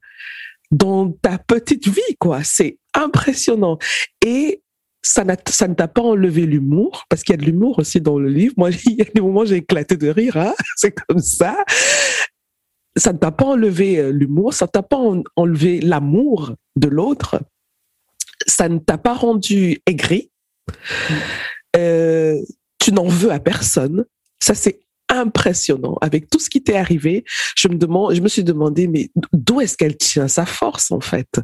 dans 0.72 1.12
ta 1.12 1.38
petite 1.38 1.88
vie, 1.88 2.16
quoi. 2.20 2.44
C'est 2.44 2.78
impressionnant. 2.94 3.78
Et 4.26 4.62
ça, 5.08 5.24
ça 5.48 5.68
ne 5.68 5.74
t'a 5.74 5.88
pas 5.88 6.02
enlevé 6.02 6.46
l'humour, 6.46 7.06
parce 7.10 7.24
qu'il 7.24 7.34
y 7.34 7.38
a 7.38 7.42
de 7.42 7.46
l'humour 7.46 7.80
aussi 7.80 8.02
dans 8.02 8.20
le 8.20 8.30
livre. 8.30 8.54
Moi, 8.58 8.72
il 8.86 8.96
y 8.96 9.02
a 9.02 9.06
des 9.06 9.22
moments 9.22 9.42
où 9.42 9.46
j'ai 9.46 9.58
éclaté 9.58 9.96
de 9.96 10.10
rire, 10.10 10.38
hein 10.38 10.54
c'est 10.76 10.92
comme 10.92 11.20
ça. 11.20 11.58
Ça 12.98 13.14
ne 13.14 13.18
t'a 13.18 13.32
pas 13.32 13.46
enlevé 13.46 14.00
euh, 14.00 14.12
l'humour, 14.12 14.54
ça 14.54 14.66
ne 14.66 14.72
t'a 14.72 14.84
pas 14.84 15.00
enlevé 15.36 15.80
l'amour 15.80 16.56
de 16.76 16.88
l'autre, 16.88 17.40
ça 18.46 18.68
ne 18.68 18.80
t'a 18.80 18.98
pas 18.98 19.14
rendu 19.14 19.82
aigri. 19.86 20.32
Euh, 21.76 22.42
tu 22.80 22.92
n'en 22.92 23.08
veux 23.08 23.32
à 23.32 23.40
personne. 23.40 24.06
Ça, 24.40 24.56
c'est 24.56 24.82
impressionnant. 25.20 25.98
Avec 26.02 26.30
tout 26.30 26.40
ce 26.40 26.50
qui 26.50 26.62
t'est 26.64 26.78
arrivé, 26.78 27.24
je 27.56 27.68
me 27.68 27.76
demande, 27.76 28.14
je 28.14 28.22
me 28.22 28.28
suis 28.28 28.44
demandé, 28.44 28.88
mais 28.88 29.10
d'où 29.34 29.62
est-ce 29.62 29.78
qu'elle 29.78 29.98
tient 29.98 30.28
sa 30.28 30.46
force, 30.46 30.92
en 30.92 31.02
fait? 31.02 31.40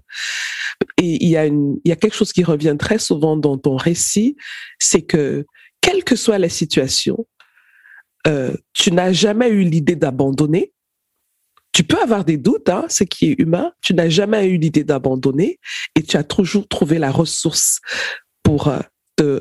Et 0.97 1.23
il 1.23 1.29
y 1.29 1.37
a 1.37 1.95
quelque 1.95 2.15
chose 2.15 2.33
qui 2.33 2.43
revient 2.43 2.75
très 2.77 2.99
souvent 2.99 3.37
dans 3.37 3.57
ton 3.57 3.75
récit, 3.75 4.35
c'est 4.79 5.01
que, 5.01 5.45
quelle 5.81 6.03
que 6.03 6.15
soit 6.15 6.39
la 6.39 6.49
situation, 6.49 7.25
euh, 8.27 8.55
tu 8.73 8.91
n'as 8.91 9.11
jamais 9.11 9.49
eu 9.49 9.63
l'idée 9.63 9.95
d'abandonner. 9.95 10.73
Tu 11.73 11.83
peux 11.83 11.99
avoir 12.01 12.23
des 12.23 12.37
doutes, 12.37 12.69
hein, 12.69 12.85
ce 12.87 13.03
qui 13.03 13.31
est 13.31 13.35
humain. 13.39 13.73
Tu 13.81 13.93
n'as 13.93 14.09
jamais 14.09 14.47
eu 14.47 14.57
l'idée 14.57 14.83
d'abandonner 14.83 15.59
et 15.95 16.03
tu 16.03 16.17
as 16.17 16.23
toujours 16.23 16.67
trouvé 16.67 16.99
la 16.99 17.11
ressource 17.11 17.81
pour 18.43 18.67
euh, 18.67 18.79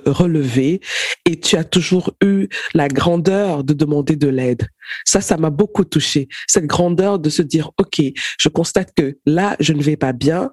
relever 0.07 0.81
et 1.27 1.39
tu 1.39 1.57
as 1.57 1.65
toujours 1.65 2.13
eu 2.23 2.49
la 2.75 2.89
grandeur 2.89 3.65
de 3.65 3.73
demander 3.73 4.17
de 4.17 4.29
l'aide. 4.29 4.69
Ça, 5.05 5.21
ça 5.21 5.37
m'a 5.37 5.51
beaucoup 5.51 5.85
touché. 5.85 6.29
Cette 6.47 6.67
grandeur 6.67 7.19
de 7.19 7.31
se 7.31 7.43
dire, 7.43 7.71
OK, 7.79 8.01
je 8.39 8.49
constate 8.49 8.93
que 8.95 9.19
là, 9.27 9.57
je 9.61 9.73
ne 9.73 9.83
vais 9.83 9.97
pas 9.97 10.13
bien. 10.13 10.51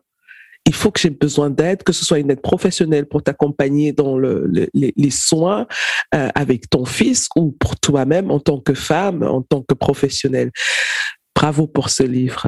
Il 0.66 0.76
faut 0.76 0.92
que 0.92 1.00
j'ai 1.00 1.10
besoin 1.10 1.50
d'aide, 1.50 1.84
que 1.84 1.94
ce 1.94 2.06
soit 2.06 2.20
une 2.20 2.30
aide 2.30 2.42
professionnelle 2.42 3.08
pour 3.08 3.24
t'accompagner 3.24 3.92
dans 3.92 4.18
le, 4.18 4.50
les, 4.74 5.10
soins 5.10 5.66
euh, 6.14 6.30
avec 6.36 6.70
ton 6.70 6.86
fils 6.86 7.28
ou 7.36 7.52
pour 7.60 7.80
toi-même 7.80 8.30
en 8.30 8.40
tant 8.40 8.60
que 8.60 8.74
femme, 8.74 9.24
en 9.24 9.42
tant 9.42 9.64
que 9.64 9.74
professionnelle. 9.74 10.52
Bravo 11.34 11.66
pour 11.66 11.90
ce 11.90 12.04
livre. 12.04 12.48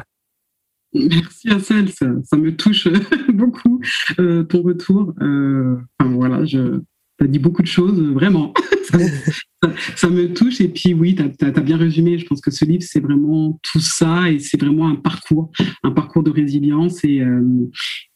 Merci 0.93 1.49
Assel, 1.49 1.89
ça, 1.89 2.07
ça 2.23 2.37
me 2.37 2.55
touche 2.55 2.87
beaucoup 3.33 3.81
euh, 4.19 4.43
ton 4.43 4.61
retour. 4.61 5.13
Euh, 5.21 5.77
enfin, 5.99 6.11
voilà, 6.11 6.43
je, 6.43 6.81
as 7.21 7.27
dit 7.27 7.39
beaucoup 7.39 7.61
de 7.61 7.67
choses, 7.67 7.99
vraiment. 7.99 8.53
ça, 9.95 10.09
me 10.09 10.33
touche. 10.33 10.59
Et 10.59 10.67
puis 10.67 10.93
oui, 10.93 11.15
tu 11.15 11.45
as, 11.45 11.51
bien 11.61 11.77
résumé. 11.77 12.17
Je 12.17 12.25
pense 12.25 12.41
que 12.41 12.51
ce 12.51 12.65
livre, 12.65 12.83
c'est 12.85 12.99
vraiment 12.99 13.59
tout 13.63 13.79
ça 13.79 14.29
et 14.29 14.39
c'est 14.39 14.59
vraiment 14.59 14.89
un 14.89 14.95
parcours, 14.95 15.51
un 15.83 15.91
parcours 15.91 16.23
de 16.23 16.31
résilience. 16.31 17.03
Et, 17.03 17.21
euh, 17.21 17.69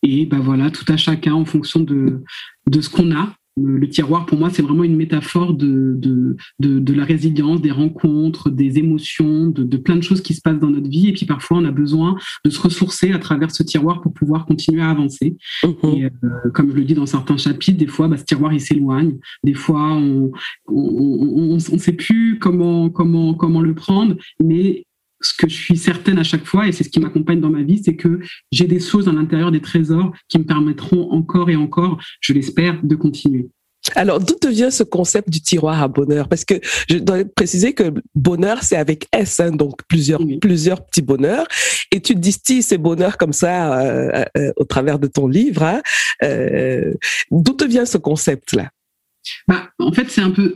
et 0.03 0.25
ben 0.25 0.39
voilà, 0.39 0.69
tout 0.69 0.85
à 0.91 0.97
chacun 0.97 1.33
en 1.33 1.45
fonction 1.45 1.79
de, 1.79 2.23
de 2.67 2.81
ce 2.81 2.89
qu'on 2.89 3.15
a 3.15 3.35
le 3.57 3.87
tiroir, 3.87 4.25
pour 4.25 4.37
moi, 4.37 4.49
c'est 4.49 4.61
vraiment 4.61 4.83
une 4.83 4.97
métaphore 4.97 5.53
de, 5.53 5.93
de, 5.97 6.35
de, 6.59 6.93
la 6.93 7.05
résilience, 7.05 7.61
des 7.61 7.71
rencontres, 7.71 8.49
des 8.49 8.79
émotions, 8.79 9.47
de, 9.47 9.77
plein 9.77 9.95
de 9.95 10.03
choses 10.03 10.21
qui 10.21 10.33
se 10.33 10.41
passent 10.41 10.59
dans 10.59 10.69
notre 10.69 10.89
vie. 10.89 11.07
Et 11.09 11.13
puis 11.13 11.25
parfois, 11.25 11.57
on 11.57 11.65
a 11.65 11.71
besoin 11.71 12.17
de 12.43 12.49
se 12.49 12.59
ressourcer 12.59 13.11
à 13.11 13.19
travers 13.19 13.51
ce 13.51 13.63
tiroir 13.63 14.01
pour 14.01 14.13
pouvoir 14.13 14.45
continuer 14.45 14.81
à 14.81 14.89
avancer. 14.89 15.37
Mhm. 15.63 15.73
Et 15.83 16.05
euh, 16.05 16.09
comme 16.53 16.71
je 16.71 16.75
le 16.75 16.83
dis 16.83 16.93
dans 16.95 17.05
certains 17.05 17.37
chapitres, 17.37 17.77
des 17.77 17.87
fois, 17.87 18.07
bah, 18.07 18.17
ce 18.17 18.25
tiroir, 18.25 18.51
il 18.51 18.59
s'éloigne. 18.61 19.17
Des 19.43 19.53
fois, 19.53 19.93
on 19.93 20.31
ne 20.67 21.59
sait 21.59 21.93
plus 21.93 22.39
comment, 22.39 22.89
comment, 22.89 23.33
comment 23.33 23.61
le 23.61 23.73
prendre. 23.73 24.15
Mais 24.43 24.85
ce 25.21 25.33
que 25.33 25.49
je 25.49 25.55
suis 25.55 25.77
certaine 25.77 26.19
à 26.19 26.23
chaque 26.23 26.45
fois, 26.45 26.67
et 26.67 26.71
c'est 26.71 26.83
ce 26.83 26.89
qui 26.89 26.99
m'accompagne 26.99 27.39
dans 27.39 27.49
ma 27.49 27.63
vie, 27.63 27.81
c'est 27.83 27.95
que 27.95 28.19
j'ai 28.51 28.67
des 28.67 28.79
choses 28.79 29.07
à 29.07 29.11
l'intérieur 29.11 29.51
des 29.51 29.61
trésors 29.61 30.13
qui 30.27 30.39
me 30.39 30.43
permettront 30.43 31.11
encore 31.11 31.49
et 31.49 31.55
encore, 31.55 31.99
je 32.21 32.33
l'espère, 32.33 32.81
de 32.83 32.95
continuer. 32.95 33.49
Alors, 33.93 34.19
d'où 34.19 34.33
te 34.33 34.47
vient 34.47 34.71
ce 34.71 34.83
concept 34.83 35.29
du 35.29 35.41
tiroir 35.41 35.81
à 35.81 35.87
bonheur? 35.87 36.27
Parce 36.27 36.43
que 36.43 36.55
je 36.89 36.97
dois 36.97 37.23
préciser 37.35 37.73
que 37.73 37.93
bonheur, 38.15 38.63
c'est 38.63 38.77
avec 38.77 39.07
S, 39.11 39.39
hein, 39.39 39.51
donc 39.51 39.81
plusieurs, 39.87 40.21
plusieurs 40.41 40.83
petits 40.85 41.03
bonheurs. 41.03 41.45
Et 41.91 42.01
tu 42.01 42.15
distilles 42.15 42.63
ces 42.63 42.77
bonheurs 42.77 43.17
comme 43.17 43.33
ça 43.33 43.79
euh, 43.79 44.25
euh, 44.37 44.51
au 44.55 44.63
travers 44.63 44.97
de 44.97 45.07
ton 45.07 45.27
livre. 45.27 45.63
Hein. 45.63 45.81
Euh, 46.23 46.93
d'où 47.29 47.53
te 47.53 47.65
vient 47.65 47.85
ce 47.85 47.97
concept-là? 47.97 48.71
Bah, 49.47 49.69
en 49.79 49.91
fait, 49.91 50.09
c'est 50.09 50.21
un 50.21 50.31
peu. 50.31 50.55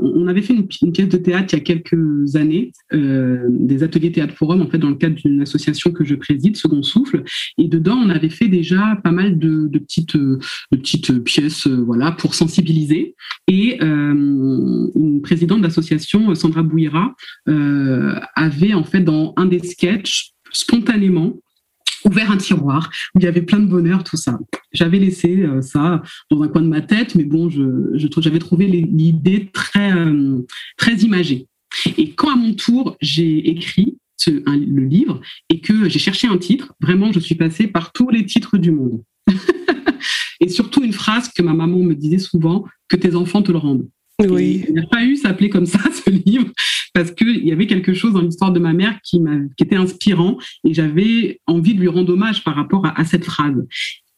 On 0.00 0.26
avait 0.26 0.42
fait 0.42 0.54
une, 0.54 0.92
pièce 0.92 1.08
de 1.08 1.16
théâtre 1.16 1.52
il 1.52 1.58
y 1.58 1.60
a 1.60 1.64
quelques 1.64 2.36
années, 2.36 2.72
euh, 2.92 3.44
des 3.48 3.82
ateliers 3.82 4.12
théâtre 4.12 4.34
forum, 4.34 4.62
en 4.62 4.68
fait, 4.68 4.78
dans 4.78 4.88
le 4.88 4.96
cadre 4.96 5.16
d'une 5.16 5.42
association 5.42 5.90
que 5.92 6.04
je 6.04 6.14
préside, 6.14 6.56
Second 6.56 6.82
Souffle. 6.82 7.24
Et 7.58 7.68
dedans, 7.68 7.96
on 7.96 8.10
avait 8.10 8.30
fait 8.30 8.48
déjà 8.48 8.98
pas 9.02 9.12
mal 9.12 9.38
de, 9.38 9.70
petites, 9.78 11.24
pièces, 11.24 11.66
euh, 11.66 11.82
voilà, 11.84 12.12
pour 12.12 12.34
sensibiliser. 12.34 13.14
Et 13.48 13.78
euh, 13.82 14.14
une 14.94 15.20
présidente 15.22 15.62
d'association, 15.62 16.34
Sandra 16.34 16.62
Bouira, 16.62 17.14
avait 18.34 18.74
en 18.74 18.84
fait 18.84 19.00
dans 19.00 19.32
un 19.36 19.46
des 19.46 19.60
sketchs 19.60 20.32
spontanément 20.52 21.36
ouvert 22.04 22.30
un 22.30 22.36
tiroir 22.36 22.90
où 23.14 23.20
il 23.20 23.24
y 23.24 23.28
avait 23.28 23.42
plein 23.42 23.58
de 23.58 23.66
bonheur, 23.66 24.04
tout 24.04 24.16
ça. 24.16 24.38
J'avais 24.72 24.98
laissé 24.98 25.42
euh, 25.42 25.62
ça 25.62 26.02
dans 26.30 26.42
un 26.42 26.48
coin 26.48 26.62
de 26.62 26.68
ma 26.68 26.80
tête, 26.80 27.14
mais 27.14 27.24
bon, 27.24 27.48
je, 27.48 27.92
je 27.94 28.06
j'avais 28.18 28.38
trouvé 28.38 28.66
l'idée 28.66 29.50
très, 29.52 29.92
euh, 29.92 30.38
très 30.76 30.94
imagée. 30.96 31.46
Et 31.98 32.12
quand 32.12 32.32
à 32.32 32.36
mon 32.36 32.54
tour, 32.54 32.96
j'ai 33.00 33.50
écrit 33.50 33.98
ce, 34.16 34.30
le 34.30 34.84
livre 34.84 35.20
et 35.50 35.60
que 35.60 35.88
j'ai 35.88 35.98
cherché 35.98 36.26
un 36.26 36.38
titre, 36.38 36.74
vraiment, 36.80 37.12
je 37.12 37.20
suis 37.20 37.34
passée 37.34 37.66
par 37.66 37.92
tous 37.92 38.08
les 38.10 38.24
titres 38.24 38.56
du 38.56 38.70
monde. 38.70 39.02
et 40.40 40.48
surtout 40.48 40.82
une 40.82 40.92
phrase 40.92 41.28
que 41.28 41.42
ma 41.42 41.52
maman 41.52 41.78
me 41.78 41.94
disait 41.94 42.18
souvent, 42.18 42.64
que 42.88 42.96
tes 42.96 43.14
enfants 43.14 43.42
te 43.42 43.52
le 43.52 43.58
rendent. 43.58 43.88
Oui. 44.18 44.64
il 44.66 44.74
n'a 44.74 44.86
pas 44.86 45.04
eu 45.04 45.16
s'appeler 45.16 45.50
comme 45.50 45.66
ça, 45.66 45.78
ce 45.92 46.08
livre, 46.08 46.46
parce 46.96 47.10
qu'il 47.10 47.46
y 47.46 47.52
avait 47.52 47.66
quelque 47.66 47.92
chose 47.92 48.14
dans 48.14 48.22
l'histoire 48.22 48.52
de 48.52 48.58
ma 48.58 48.72
mère 48.72 48.98
qui, 49.02 49.20
qui 49.58 49.64
était 49.64 49.76
inspirant 49.76 50.38
et 50.64 50.72
j'avais 50.72 51.42
envie 51.46 51.74
de 51.74 51.80
lui 51.80 51.88
rendre 51.88 52.14
hommage 52.14 52.42
par 52.42 52.54
rapport 52.54 52.86
à, 52.86 53.04
cette 53.04 53.26
phrase. 53.26 53.66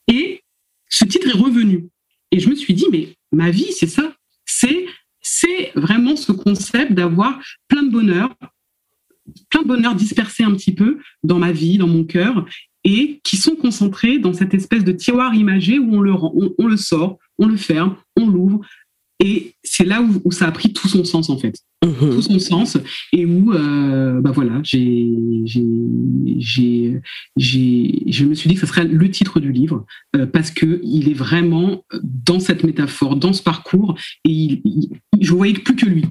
Et 0.06 0.44
ce 0.88 1.04
titre 1.04 1.26
est 1.26 1.36
revenu. 1.36 1.88
Et 2.30 2.38
je 2.38 2.48
me 2.48 2.54
suis 2.54 2.74
dit, 2.74 2.86
mais 2.92 3.08
ma 3.32 3.50
vie, 3.50 3.72
c'est 3.72 3.88
ça. 3.88 4.14
C'est, 4.46 4.86
c'est 5.20 5.72
vraiment 5.74 6.14
ce 6.14 6.30
concept 6.30 6.92
d'avoir 6.92 7.40
plein 7.66 7.82
de 7.82 7.90
bonheur, 7.90 8.32
plein 9.50 9.62
de 9.62 9.66
bonheur 9.66 9.96
dispersé 9.96 10.44
un 10.44 10.52
petit 10.52 10.72
peu 10.72 11.00
dans 11.24 11.40
ma 11.40 11.50
vie, 11.50 11.78
dans 11.78 11.88
mon 11.88 12.04
cœur, 12.04 12.46
et 12.84 13.18
qui 13.24 13.38
sont 13.38 13.56
concentrés 13.56 14.20
dans 14.20 14.34
cette 14.34 14.54
espèce 14.54 14.84
de 14.84 14.92
tiroir 14.92 15.34
imagé 15.34 15.80
où 15.80 15.96
on 15.96 16.00
le, 16.00 16.12
on 16.12 16.66
le 16.68 16.76
sort, 16.76 17.18
on 17.38 17.48
le 17.48 17.56
ferme, 17.56 17.96
on 18.16 18.28
l'ouvre, 18.28 18.60
et 19.20 19.54
c'est 19.64 19.84
là 19.84 20.00
où, 20.00 20.30
ça 20.30 20.46
a 20.46 20.52
pris 20.52 20.72
tout 20.72 20.88
son 20.88 21.04
sens, 21.04 21.28
en 21.28 21.38
fait. 21.38 21.56
Mhm. 21.84 22.10
Tout 22.14 22.22
son 22.22 22.38
sens. 22.38 22.78
Et 23.12 23.24
où, 23.24 23.52
euh, 23.52 24.20
bah 24.20 24.32
voilà, 24.32 24.60
j'ai, 24.64 25.06
j'ai, 25.44 25.62
j'ai, 26.36 27.00
je 27.36 28.24
me 28.24 28.34
suis 28.34 28.48
dit 28.48 28.54
que 28.54 28.60
ce 28.60 28.66
serait 28.66 28.84
le 28.84 29.10
titre 29.10 29.38
du 29.38 29.52
livre, 29.52 29.86
euh, 30.16 30.26
parce 30.26 30.50
que 30.50 30.80
il 30.82 31.08
est 31.08 31.14
vraiment 31.14 31.84
dans 32.02 32.40
cette 32.40 32.64
métaphore, 32.64 33.16
dans 33.16 33.32
ce 33.32 33.42
parcours, 33.42 33.96
et 34.24 34.30
il, 34.30 34.90
je 35.20 35.32
voyais 35.32 35.54
plus 35.54 35.76
que 35.76 35.86
lui. 35.86 36.04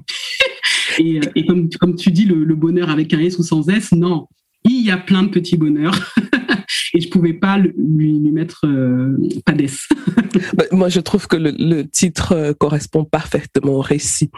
et, 0.98 1.20
et 1.34 1.46
comme, 1.46 1.68
comme 1.68 1.96
tu 1.96 2.10
dis, 2.12 2.24
le, 2.24 2.44
le 2.44 2.54
bonheur 2.54 2.88
avec 2.88 3.12
un 3.12 3.18
S 3.18 3.38
ou 3.38 3.42
sans 3.42 3.68
S, 3.68 3.92
non, 3.92 4.26
il 4.64 4.84
y 4.84 4.90
a 4.90 4.96
plein 4.96 5.22
de 5.22 5.28
petits 5.28 5.56
bonheurs 5.56 5.98
et 6.94 7.00
je 7.00 7.08
pouvais 7.08 7.32
pas 7.32 7.58
lui, 7.58 7.72
lui 7.76 8.32
mettre 8.32 8.66
euh, 8.66 9.16
bah, 10.54 10.64
Moi, 10.72 10.88
je 10.88 11.00
trouve 11.00 11.26
que 11.26 11.36
le, 11.36 11.52
le, 11.56 11.88
titre 11.88 12.32
euh, 12.32 12.52
correspond 12.52 13.04
parfaitement 13.04 13.72
au 13.72 13.80
récit. 13.80 14.30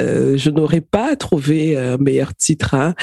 Euh, 0.00 0.36
je 0.36 0.50
n'aurais 0.50 0.80
pas 0.80 1.16
trouvé 1.16 1.76
un 1.76 1.98
meilleur 1.98 2.34
titre. 2.34 2.74
Hein. 2.74 2.94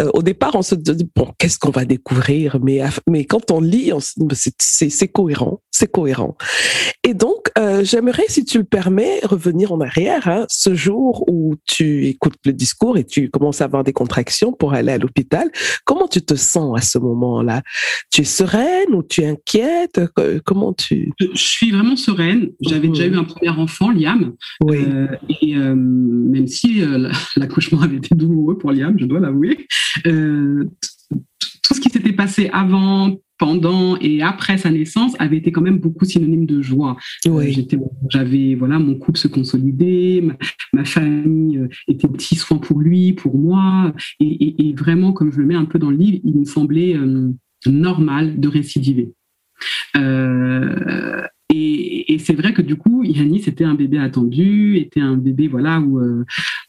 Euh, 0.00 0.10
au 0.14 0.22
départ, 0.22 0.54
on 0.54 0.62
se 0.62 0.74
dit 0.74 1.08
bon, 1.14 1.32
qu'est-ce 1.38 1.58
qu'on 1.58 1.70
va 1.70 1.84
découvrir? 1.84 2.58
Mais 2.62 2.80
mais 3.08 3.24
quand 3.24 3.50
on 3.50 3.60
lit, 3.60 3.92
c'est 4.58 5.08
cohérent, 5.08 5.60
c'est 5.78 5.90
cohérent. 5.90 6.36
Et 7.04 7.14
donc, 7.14 7.50
euh, 7.58 7.84
j'aimerais, 7.84 8.24
si 8.28 8.44
tu 8.44 8.58
le 8.58 8.64
permets, 8.64 9.20
revenir 9.22 9.72
en 9.72 9.80
arrière. 9.80 10.28
Hein, 10.28 10.46
ce 10.48 10.74
jour 10.74 11.24
où 11.28 11.54
tu 11.66 12.06
écoutes 12.06 12.34
le 12.44 12.52
discours 12.52 12.98
et 12.98 13.04
tu 13.04 13.30
commences 13.30 13.60
à 13.60 13.64
avoir 13.64 13.84
des 13.84 13.92
contractions 13.92 14.52
pour 14.52 14.74
aller 14.74 14.92
à 14.92 14.98
l'hôpital, 14.98 15.50
comment 15.84 16.08
tu 16.08 16.20
te 16.20 16.34
sens 16.34 16.76
à 16.76 16.82
ce 16.82 16.98
moment-là? 16.98 17.62
Tu 18.10 18.22
es 18.22 18.24
sereine 18.24 18.92
ou 18.92 19.02
tu 19.02 19.22
es 19.22 19.26
inquiète? 19.26 20.00
Comment 20.44 20.72
tu 20.72 21.12
Je 21.20 21.28
suis 21.34 21.70
vraiment 21.70 21.96
sereine. 21.96 22.50
J'avais 22.60 22.88
déjà 22.88 23.08
mmh. 23.08 23.14
eu 23.14 23.18
un 23.18 23.24
premier 23.24 23.50
enfant, 23.50 23.90
Liam. 23.90 24.34
Oui. 24.62 24.78
et 25.40 25.54
même 25.54 26.46
si 26.46 26.82
euh, 26.82 27.10
l'accouchement 27.36 27.80
avait 27.82 27.96
été 27.96 28.14
douloureux 28.14 28.58
pour 28.58 28.72
Liam, 28.72 28.96
je 28.98 29.04
dois 29.04 29.20
l'avouer, 29.20 29.66
euh, 30.06 30.64
tout 31.62 31.74
ce 31.74 31.80
qui 31.80 31.90
s'était 31.90 32.12
passé 32.12 32.50
avant, 32.52 33.16
pendant 33.38 33.96
et 34.00 34.22
après 34.22 34.58
sa 34.58 34.70
naissance 34.70 35.14
avait 35.18 35.36
été 35.36 35.52
quand 35.52 35.60
même 35.60 35.78
beaucoup 35.78 36.04
synonyme 36.04 36.46
de 36.46 36.60
joie. 36.60 36.96
Euh, 37.26 37.52
j'avais 38.08 38.54
voilà, 38.54 38.78
mon 38.78 38.96
couple 38.96 39.18
se 39.18 39.28
consolidait, 39.28 40.24
ma, 40.72 40.84
famille 40.84 41.60
était 41.86 42.06
au 42.06 42.10
petit 42.10 42.36
soin 42.36 42.58
pour 42.58 42.80
lui, 42.80 43.12
pour 43.12 43.38
moi, 43.38 43.92
et, 44.20 44.74
vraiment 44.76 45.12
comme 45.12 45.32
je 45.32 45.38
le 45.38 45.46
mets 45.46 45.54
un 45.54 45.64
peu 45.64 45.78
dans 45.78 45.90
le 45.90 45.96
livre, 45.96 46.20
il 46.24 46.38
me 46.38 46.44
semblait 46.44 46.96
normal 47.66 48.38
de 48.40 48.48
récidiver. 48.48 49.12
Euh, 49.96 51.22
et, 51.50 52.12
et 52.12 52.18
c'est 52.18 52.34
vrai 52.34 52.52
que 52.52 52.60
du 52.60 52.76
coup, 52.76 53.02
Yanis 53.04 53.44
était 53.46 53.64
un 53.64 53.74
bébé 53.74 53.98
attendu, 53.98 54.76
était 54.76 55.00
un 55.00 55.16
bébé 55.16 55.48
voilà 55.48 55.80
où 55.80 55.98
euh, 55.98 56.24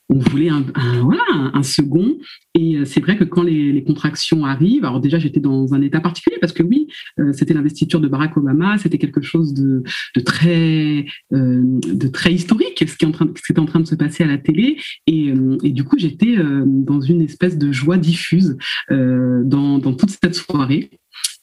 on 0.08 0.20
voulait 0.20 0.50
un, 0.50 0.64
voilà 1.02 1.22
un, 1.54 1.64
second. 1.64 2.18
Et 2.56 2.78
euh, 2.78 2.86
c'est 2.86 3.02
vrai 3.02 3.18
que 3.18 3.26
quand 3.26 3.44
les, 3.44 3.74
les, 3.74 3.84
contractions 3.84 4.46
arrivent, 4.46 4.86
alors 4.86 5.02
déjà 5.02 5.20
j'étais 5.20 5.42
dans 5.42 5.74
un 5.74 5.82
état 5.82 6.00
particulier 6.00 6.38
parce 6.40 6.54
que 6.54 6.64
oui, 6.64 6.88
euh, 7.20 7.34
c'était 7.34 7.54
l'investiture 7.54 8.00
de 8.00 8.08
Barack 8.08 8.38
Obama, 8.38 8.78
c'était 8.78 8.98
quelque 8.98 9.22
chose 9.22 9.54
de, 9.54 9.84
de 10.16 10.22
très 10.22 11.06
de 11.32 12.08
très 12.08 12.34
historique, 12.34 12.82
ce 12.88 12.96
qui, 12.96 13.04
est 13.04 13.08
en 13.08 13.12
train, 13.12 13.30
ce 13.36 13.42
qui 13.42 13.52
était 13.52 13.60
en 13.60 13.66
train 13.66 13.82
de 13.82 13.88
se 13.88 13.96
passer 13.96 14.24
à 14.24 14.28
la 14.28 14.38
télé. 14.38 14.78
Et, 15.08 15.34
et 15.64 15.72
du 15.72 15.84
coup, 15.84 15.98
j'étais 15.98 16.38
dans 16.66 17.02
une 17.02 17.22
espèce 17.22 17.58
de 17.58 17.72
joie 17.72 17.98
diffuse 17.98 18.58
dans, 18.90 19.78
dans 19.78 19.94
toute 19.94 20.12
cette 20.12 20.36
soirée. 20.36 20.90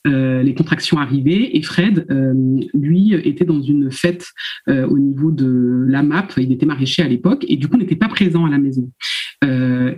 Euh, 0.07 0.43
les 0.43 0.55
contractions 0.55 0.99
arrivaient 0.99 1.51
et 1.53 1.63
Fred, 1.63 2.07
euh, 2.11 2.35
lui, 2.75 3.15
était 3.15 3.45
dans 3.45 3.61
une 3.61 3.91
fête 3.91 4.27
euh, 4.69 4.87
au 4.87 4.99
niveau 4.99 5.31
de 5.31 5.85
la 5.89 6.03
MAP. 6.03 6.35
Il 6.39 6.53
était 6.53 6.67
maraîcher 6.67 7.03
à 7.03 7.09
l'époque 7.09 7.45
et 7.49 7.57
du 7.57 7.69
coup 7.69 7.77
n'était 7.77 7.97
pas 7.97 8.09
présent 8.09 8.45
à 8.45 8.51
la 8.51 8.59
maison. 8.59 8.91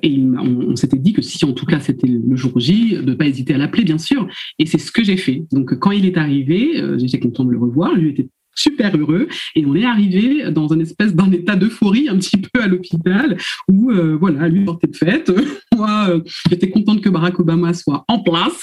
et 0.02 0.22
on, 0.22 0.76
s'était 0.76 0.98
dit 0.98 1.12
que 1.12 1.22
si 1.22 1.44
en 1.44 1.52
tout 1.52 1.66
cas 1.66 1.80
c'était 1.80 2.06
le 2.06 2.36
jour 2.36 2.58
J, 2.58 2.98
de 3.02 3.14
pas 3.14 3.26
hésiter 3.26 3.54
à 3.54 3.58
l'appeler 3.58 3.84
bien 3.84 3.98
sûr. 3.98 4.28
Et 4.58 4.66
c'est 4.66 4.78
ce 4.78 4.90
que 4.90 5.02
j'ai 5.04 5.16
fait. 5.16 5.44
Donc 5.52 5.78
quand 5.78 5.90
il 5.90 6.04
est 6.06 6.16
arrivé, 6.16 6.82
j'étais 6.98 7.18
content 7.18 7.44
de 7.44 7.52
le 7.52 7.58
revoir. 7.58 7.92
Était 7.98 8.28
super 8.58 8.96
heureux. 8.96 9.28
Et 9.54 9.64
on 9.64 9.74
est 9.74 9.84
arrivé 9.84 10.50
dans 10.50 10.72
un 10.72 10.80
espèce 10.80 11.14
d'un 11.14 11.30
état 11.32 11.56
d'euphorie 11.56 12.08
un 12.08 12.18
petit 12.18 12.36
peu 12.36 12.60
à 12.60 12.66
l'hôpital 12.66 13.36
où, 13.70 13.90
euh, 13.90 14.16
voilà, 14.16 14.48
lui 14.48 14.64
portait 14.64 14.88
de 14.88 14.96
fête. 14.96 15.32
Moi, 15.76 16.06
euh, 16.10 16.20
j'étais 16.50 16.70
contente 16.70 17.00
que 17.00 17.08
Barack 17.08 17.38
Obama 17.38 17.72
soit 17.72 18.04
en 18.08 18.20
place 18.20 18.62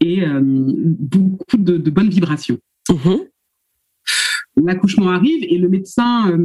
et 0.00 0.24
euh, 0.24 0.40
beaucoup 0.42 1.56
de, 1.56 1.90
bonnes 1.90 2.10
vibrations. 2.10 2.58
Mm-hmm. 2.88 3.28
L'accouchement 4.64 5.10
arrive 5.10 5.44
et 5.48 5.58
le 5.58 5.68
médecin 5.68 6.38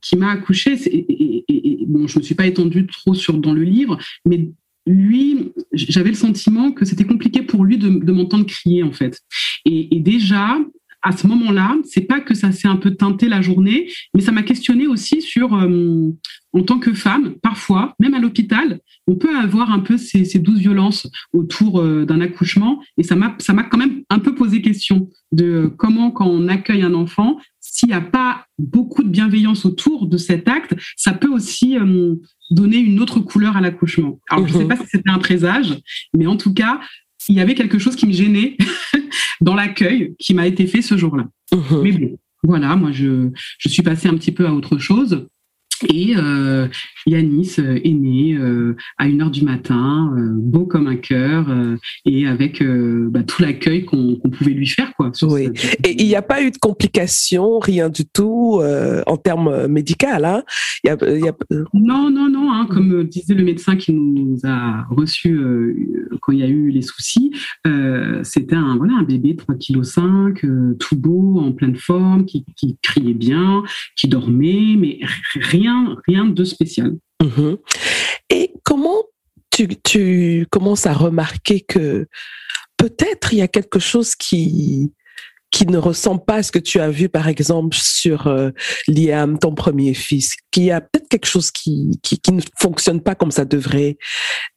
qui 0.00 0.16
m'a 0.16 0.30
accouché, 0.30 0.76
et, 0.86 1.84
bon, 1.88 2.06
je 2.06 2.18
me 2.18 2.22
suis 2.22 2.36
pas 2.36 2.46
étendue 2.46 2.86
trop 2.86 3.12
sur 3.12 3.34
dans 3.38 3.52
le 3.52 3.62
livre, 3.62 3.98
mais 4.24 4.50
lui, 4.86 5.52
j'avais 5.72 6.10
le 6.10 6.14
sentiment 6.14 6.70
que 6.70 6.84
c'était 6.84 7.04
compliqué 7.04 7.42
pour 7.42 7.64
lui 7.64 7.76
de, 7.76 8.12
m'entendre 8.12 8.46
crier 8.46 8.84
en 8.84 8.92
fait. 8.92 9.20
Et, 9.64 9.96
et 9.96 9.98
déjà, 9.98 10.58
à 11.02 11.12
ce 11.16 11.26
moment-là, 11.26 11.76
c'est 11.84 12.02
pas 12.02 12.20
que 12.20 12.34
ça 12.34 12.52
s'est 12.52 12.68
un 12.68 12.76
peu 12.76 12.94
teinté 12.94 13.28
la 13.28 13.42
journée, 13.42 13.90
mais 14.14 14.20
ça 14.20 14.32
m'a 14.32 14.42
questionné 14.42 14.86
aussi 14.86 15.22
sur, 15.22 15.54
euh, 15.54 16.10
en 16.52 16.62
tant 16.62 16.78
que 16.78 16.92
femme, 16.92 17.34
parfois, 17.42 17.94
même 18.00 18.14
à 18.14 18.18
l'hôpital, 18.18 18.80
on 19.06 19.14
peut 19.14 19.36
avoir 19.36 19.70
un 19.70 19.80
peu 19.80 19.96
ces, 19.98 20.24
douces 20.38 20.58
violences 20.58 21.08
autour 21.32 21.80
euh, 21.80 22.04
d'un 22.04 22.20
accouchement, 22.20 22.82
et 22.98 23.02
ça 23.02 23.14
m'a, 23.14 23.36
ça 23.38 23.52
m'a 23.52 23.62
quand 23.62 23.78
même 23.78 24.02
un 24.10 24.18
peu 24.18 24.34
posé 24.34 24.62
question 24.62 25.08
de 25.32 25.72
comment, 25.76 26.10
quand 26.10 26.26
on 26.26 26.48
accueille 26.48 26.82
un 26.82 26.94
enfant, 26.94 27.38
s'il 27.60 27.88
n'y 27.88 27.94
a 27.94 28.00
pas 28.00 28.46
beaucoup 28.58 29.02
de 29.02 29.08
bienveillance 29.08 29.66
autour 29.66 30.06
de 30.06 30.16
cet 30.16 30.48
acte, 30.48 30.74
ça 30.96 31.12
peut 31.12 31.30
aussi 31.30 31.78
euh, 31.78 32.14
donner 32.50 32.78
une 32.78 33.00
autre 33.00 33.20
couleur 33.20 33.56
à 33.56 33.60
l'accouchement. 33.60 34.18
Alors, 34.30 34.46
je 34.46 34.54
ne 34.54 34.58
sais 34.58 34.64
mhm. 34.64 34.68
pas 34.68 34.76
si 34.76 34.86
c'était 34.86 35.10
un 35.10 35.18
présage, 35.18 35.76
mais 36.16 36.26
en 36.26 36.36
tout 36.36 36.54
cas, 36.54 36.80
il 37.28 37.34
y 37.34 37.40
avait 37.40 37.54
quelque 37.54 37.78
chose 37.78 37.96
qui 37.96 38.06
me 38.06 38.12
gênait 38.12 38.56
dans 39.40 39.54
l'accueil 39.54 40.14
qui 40.18 40.34
m'a 40.34 40.46
été 40.46 40.66
fait 40.66 40.82
ce 40.82 40.96
jour-là. 40.96 41.26
Mhm. 41.52 41.82
Mais 41.82 41.92
bon, 41.92 42.18
voilà, 42.42 42.76
moi 42.76 42.92
je, 42.92 43.30
je 43.58 43.68
suis 43.68 43.82
passée 43.82 44.08
un 44.08 44.14
petit 44.14 44.32
peu 44.32 44.46
à 44.46 44.52
autre 44.52 44.78
chose. 44.78 45.26
Et 45.88 46.14
euh, 46.16 46.68
Yanis 47.06 47.56
euh, 47.58 47.78
est 47.82 47.92
né 47.92 48.34
euh, 48.34 48.76
à 48.98 49.06
une 49.06 49.22
heure 49.22 49.30
du 49.30 49.44
matin, 49.44 50.12
euh, 50.16 50.30
beau 50.32 50.66
comme 50.66 50.86
un 50.86 50.96
cœur, 50.96 51.46
et 52.04 52.26
avec 52.26 52.62
bah, 52.62 53.22
tout 53.22 53.42
l'accueil 53.42 53.84
qu'on 53.84 54.16
pouvait 54.16 54.52
lui 54.52 54.66
faire. 54.66 54.92
Quoi, 54.96 55.12
oui. 55.22 55.48
Et 55.84 56.02
il 56.02 56.06
n'y 56.06 56.16
a 56.16 56.22
pas 56.22 56.42
eu 56.42 56.50
de 56.50 56.58
complications, 56.58 57.58
rien 57.58 57.88
du 57.88 58.04
tout 58.04 58.60
en 59.06 59.16
termes 59.16 59.66
médicaux. 59.66 60.06
Hein? 60.06 60.42
Y 60.84 60.88
a, 60.90 60.96
y 61.16 61.28
a... 61.28 61.34
Non, 61.72 62.10
non, 62.10 62.28
non. 62.28 62.52
Hein, 62.52 62.66
comme 62.68 63.04
disait 63.04 63.34
le 63.34 63.44
médecin 63.44 63.76
qui 63.76 63.92
nous 63.92 64.38
a 64.44 64.84
reçus 64.90 65.40
quand 66.20 66.32
il 66.32 66.38
y 66.38 66.42
a 66.42 66.48
eu 66.48 66.70
les 66.70 66.82
soucis, 66.82 67.32
c'était 68.22 68.56
un, 68.56 68.76
voilà, 68.76 68.94
un 68.94 69.02
bébé 69.02 69.34
3,5 69.34 70.34
kg, 70.34 70.78
tout 70.78 70.96
beau, 70.96 71.38
en 71.40 71.52
pleine 71.52 71.76
forme, 71.76 72.24
qui, 72.24 72.44
qui 72.56 72.76
criait 72.82 73.14
bien, 73.14 73.62
qui 73.96 74.08
dormait, 74.08 74.76
mais 74.76 75.00
rien 75.34 75.65
rien, 76.06 76.26
de 76.26 76.44
spécial. 76.44 76.96
Mhm. 77.22 77.56
Et 78.30 78.52
comment 78.64 79.02
tu, 79.84 80.46
commences 80.50 80.86
à 80.86 80.92
remarquer 80.92 81.60
que 81.60 82.06
peut-être 82.76 83.32
il 83.32 83.38
y 83.38 83.42
a 83.42 83.48
quelque 83.48 83.78
chose 83.78 84.14
qui 84.14 84.92
qui 85.52 85.66
ne 85.66 85.78
ressemble 85.78 86.24
pas 86.24 86.36
à 86.36 86.42
ce 86.42 86.52
que 86.52 86.58
tu 86.58 86.80
as 86.80 86.90
vu, 86.90 87.08
par 87.08 87.28
exemple, 87.28 87.76
sur 87.80 88.26
euh, 88.26 88.50
Liam, 88.88 89.38
ton 89.38 89.54
premier 89.54 89.94
fils, 89.94 90.34
qu'il 90.50 90.64
y 90.64 90.70
a 90.70 90.80
peut-être 90.80 91.08
quelque 91.08 91.26
chose 91.26 91.50
qui, 91.50 91.98
qui, 92.02 92.20
ne 92.32 92.42
fonctionne 92.60 93.00
pas 93.00 93.14
comme 93.14 93.30
ça 93.30 93.44
devrait 93.44 93.96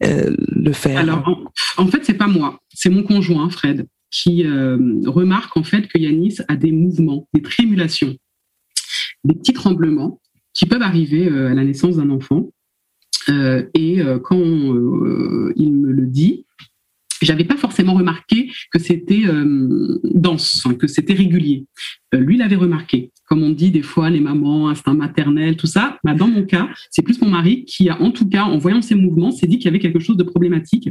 euh, 0.04 0.36
le 0.38 0.74
faire? 0.74 1.00
Alors, 1.00 1.54
en, 1.78 1.88
fait, 1.88 2.04
c'est 2.04 2.16
pas 2.16 2.28
moi, 2.28 2.60
c'est 2.74 2.90
mon 2.90 3.04
conjoint, 3.04 3.50
Fred, 3.50 3.88
qui 4.12 4.46
euh, 4.46 4.78
remarque 5.06 5.56
en 5.56 5.64
fait 5.64 5.88
que 5.88 5.98
Yanis 5.98 6.38
a 6.48 6.56
des 6.56 6.72
mouvements, 6.72 7.28
des 7.34 7.44
trémulations, 7.44 8.18
des 9.24 9.36
petits 9.36 9.54
tremblements 9.54 10.20
qui 10.60 10.66
peuvent 10.66 10.82
arriver 10.82 11.30
euh, 11.30 11.50
à 11.50 11.54
la 11.54 11.64
naissance 11.64 11.96
d'un 11.96 12.10
enfant. 12.10 12.50
Euh, 13.30 13.64
et 13.76 14.02
euh, 14.02 14.20
quand 14.20 14.36
il 14.36 15.74
me 15.74 15.90
le 15.90 16.06
dit, 16.06 16.46
j'avais 17.26 17.46
pas 17.46 17.58
forcément 17.58 17.94
remarqué 17.94 18.52
que 18.72 18.80
c'était 18.80 19.24
dense, 20.04 20.68
que 20.80 20.88
c'était 20.88 21.14
régulier. 21.14 21.66
lui 22.14 22.38
l'avait 22.38 22.56
remarqué. 22.56 23.12
Comme 23.30 23.44
on 23.44 23.52
dit 23.52 23.70
des 23.70 23.84
fois, 23.84 24.10
les 24.10 24.20
mamans, 24.20 24.70
instinct 24.70 24.96
maternel, 24.96 25.56
tout 25.56 25.68
ça. 25.68 26.00
Bah, 26.04 26.16
dans 26.16 26.28
mon 26.28 26.44
cas, 26.46 26.68
c'est 26.90 27.04
plus 27.04 27.22
mon 27.22 27.30
mari 27.30 27.64
qui 27.66 27.88
a, 27.88 28.02
en 28.02 28.10
tout 28.10 28.28
cas, 28.28 28.44
en 28.44 28.58
voyant 28.58 28.82
ces 28.82 28.96
mouvements, 28.96 29.30
s'est 29.30 29.46
dit 29.46 29.58
qu'il 29.58 29.66
y 29.66 29.68
avait 29.68 29.80
quelque 29.80 30.00
chose 30.00 30.18
de 30.18 30.24
problématique. 30.24 30.90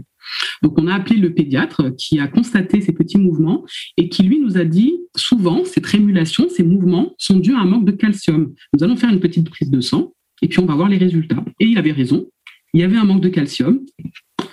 Donc, 0.62 0.78
on 0.78 0.86
a 0.86 0.94
appelé 0.94 1.16
le 1.16 1.34
pédiatre 1.34 1.90
qui 1.96 2.20
a 2.20 2.28
constaté 2.28 2.80
ces 2.80 2.92
petits 2.92 3.18
mouvements 3.18 3.64
et 3.96 4.08
qui, 4.08 4.22
lui, 4.22 4.38
nous 4.38 4.56
a 4.56 4.64
dit 4.64 4.92
souvent, 5.16 5.64
ces 5.64 5.80
trémulations, 5.80 6.48
ces 6.48 6.62
mouvements 6.62 7.14
sont 7.18 7.38
dus 7.38 7.54
à 7.54 7.58
un 7.58 7.64
manque 7.64 7.84
de 7.84 7.92
calcium. 7.92 8.54
Nous 8.72 8.84
allons 8.84 8.96
faire 8.96 9.10
une 9.10 9.20
petite 9.20 9.50
prise 9.50 9.70
de 9.70 9.80
sang 9.80 10.12
et 10.40 10.46
puis 10.46 10.60
on 10.60 10.66
va 10.66 10.76
voir 10.76 10.88
les 10.88 10.98
résultats. 10.98 11.44
Et 11.58 11.66
il 11.66 11.78
avait 11.78 11.92
raison. 11.92 12.28
Il 12.72 12.80
y 12.80 12.84
avait 12.84 12.96
un 12.96 13.04
manque 13.04 13.22
de 13.22 13.28
calcium. 13.28 13.80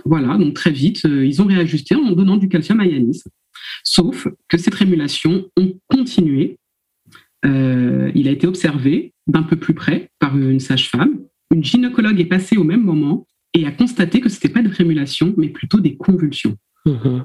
Voilà, 0.03 0.37
donc 0.37 0.53
très 0.53 0.71
vite, 0.71 1.05
euh, 1.05 1.25
ils 1.25 1.41
ont 1.41 1.45
réajusté 1.45 1.95
en 1.95 2.11
donnant 2.11 2.37
du 2.37 2.49
calcium 2.49 2.79
à 2.79 2.85
Yanis. 2.85 3.23
Sauf 3.83 4.27
que 4.49 4.57
ces 4.57 4.71
trémulations 4.71 5.45
ont 5.57 5.73
continué. 5.87 6.57
Euh, 7.45 8.11
il 8.15 8.27
a 8.27 8.31
été 8.31 8.47
observé 8.47 9.13
d'un 9.27 9.43
peu 9.43 9.55
plus 9.55 9.73
près 9.73 10.09
par 10.19 10.37
une 10.37 10.59
sage-femme. 10.59 11.19
Une 11.53 11.63
gynécologue 11.63 12.19
est 12.19 12.25
passée 12.25 12.57
au 12.57 12.63
même 12.63 12.83
moment 12.83 13.25
et 13.53 13.65
a 13.65 13.71
constaté 13.71 14.19
que 14.19 14.29
ce 14.29 14.35
n'était 14.35 14.49
pas 14.49 14.61
des 14.61 14.69
trémulations, 14.69 15.33
mais 15.37 15.49
plutôt 15.49 15.79
des 15.79 15.95
convulsions. 15.95 16.57
Mmh 16.85 17.21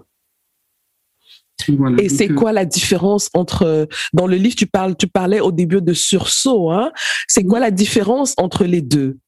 et 1.99 2.09
c'est 2.09 2.31
euh, 2.31 2.35
quoi 2.35 2.53
la 2.53 2.65
différence 2.65 3.29
entre 3.35 3.87
dans 4.15 4.27
le 4.27 4.37
livre 4.37 4.57
tu 4.57 4.67
parles 4.67 4.97
tu 4.97 5.07
parlais 5.07 5.41
au 5.41 5.53
début 5.53 5.83
de 5.83 5.93
sursaut 5.93 6.71
hein 6.71 6.91
c'est 7.29 7.45
quoi 7.45 7.61
la 7.61 7.71
différence 7.71 8.35
entre 8.39 8.65
les 8.65 8.81
deux? 8.81 9.19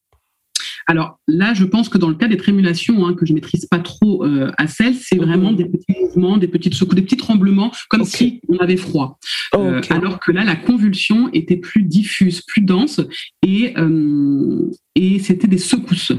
Alors 0.86 1.18
là, 1.28 1.54
je 1.54 1.64
pense 1.64 1.88
que 1.88 1.98
dans 1.98 2.08
le 2.08 2.14
cas 2.14 2.28
des 2.28 2.36
trémulations, 2.36 3.06
hein, 3.06 3.14
que 3.14 3.26
je 3.26 3.32
maîtrise 3.32 3.66
pas 3.66 3.78
trop 3.78 4.24
euh, 4.24 4.50
à 4.58 4.66
celle, 4.66 4.94
c'est 4.94 5.16
vraiment 5.16 5.52
des 5.52 5.64
petits 5.64 6.00
mouvements, 6.00 6.36
des 6.36 6.48
petites 6.48 6.74
secousses, 6.74 6.96
des 6.96 7.02
petits 7.02 7.16
tremblements, 7.16 7.72
comme 7.88 8.04
si 8.04 8.40
on 8.48 8.58
avait 8.58 8.76
froid. 8.76 9.18
Euh, 9.54 9.80
alors 9.90 10.20
que 10.20 10.32
là, 10.32 10.44
la 10.44 10.56
convulsion 10.56 11.30
était 11.32 11.56
plus 11.56 11.82
diffuse, 11.82 12.42
plus 12.42 12.62
dense, 12.62 13.00
et, 13.42 13.74
euh, 13.78 14.70
et 14.94 15.18
c'était 15.18 15.48
des 15.48 15.58
secousses. 15.58 16.12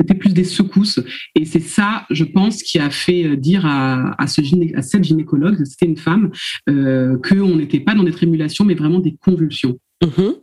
C'était 0.00 0.14
plus 0.14 0.34
des 0.34 0.44
secousses. 0.44 1.00
Et 1.36 1.44
c'est 1.44 1.60
ça, 1.60 2.04
je 2.10 2.24
pense, 2.24 2.62
qui 2.62 2.78
a 2.80 2.90
fait 2.90 3.36
dire 3.36 3.64
à, 3.64 4.20
à, 4.20 4.26
ce 4.26 4.40
à 4.76 4.82
cette 4.82 5.04
gynécologue, 5.04 5.64
c'était 5.64 5.86
une 5.86 5.96
femme, 5.96 6.30
qu'on 6.66 7.56
n'était 7.56 7.80
pas 7.80 7.94
dans 7.94 8.02
des 8.02 8.10
trémulations, 8.10 8.64
mais 8.64 8.74
vraiment 8.74 8.98
des 8.98 9.16
convulsions. 9.16 9.78
Mhm. 10.04 10.34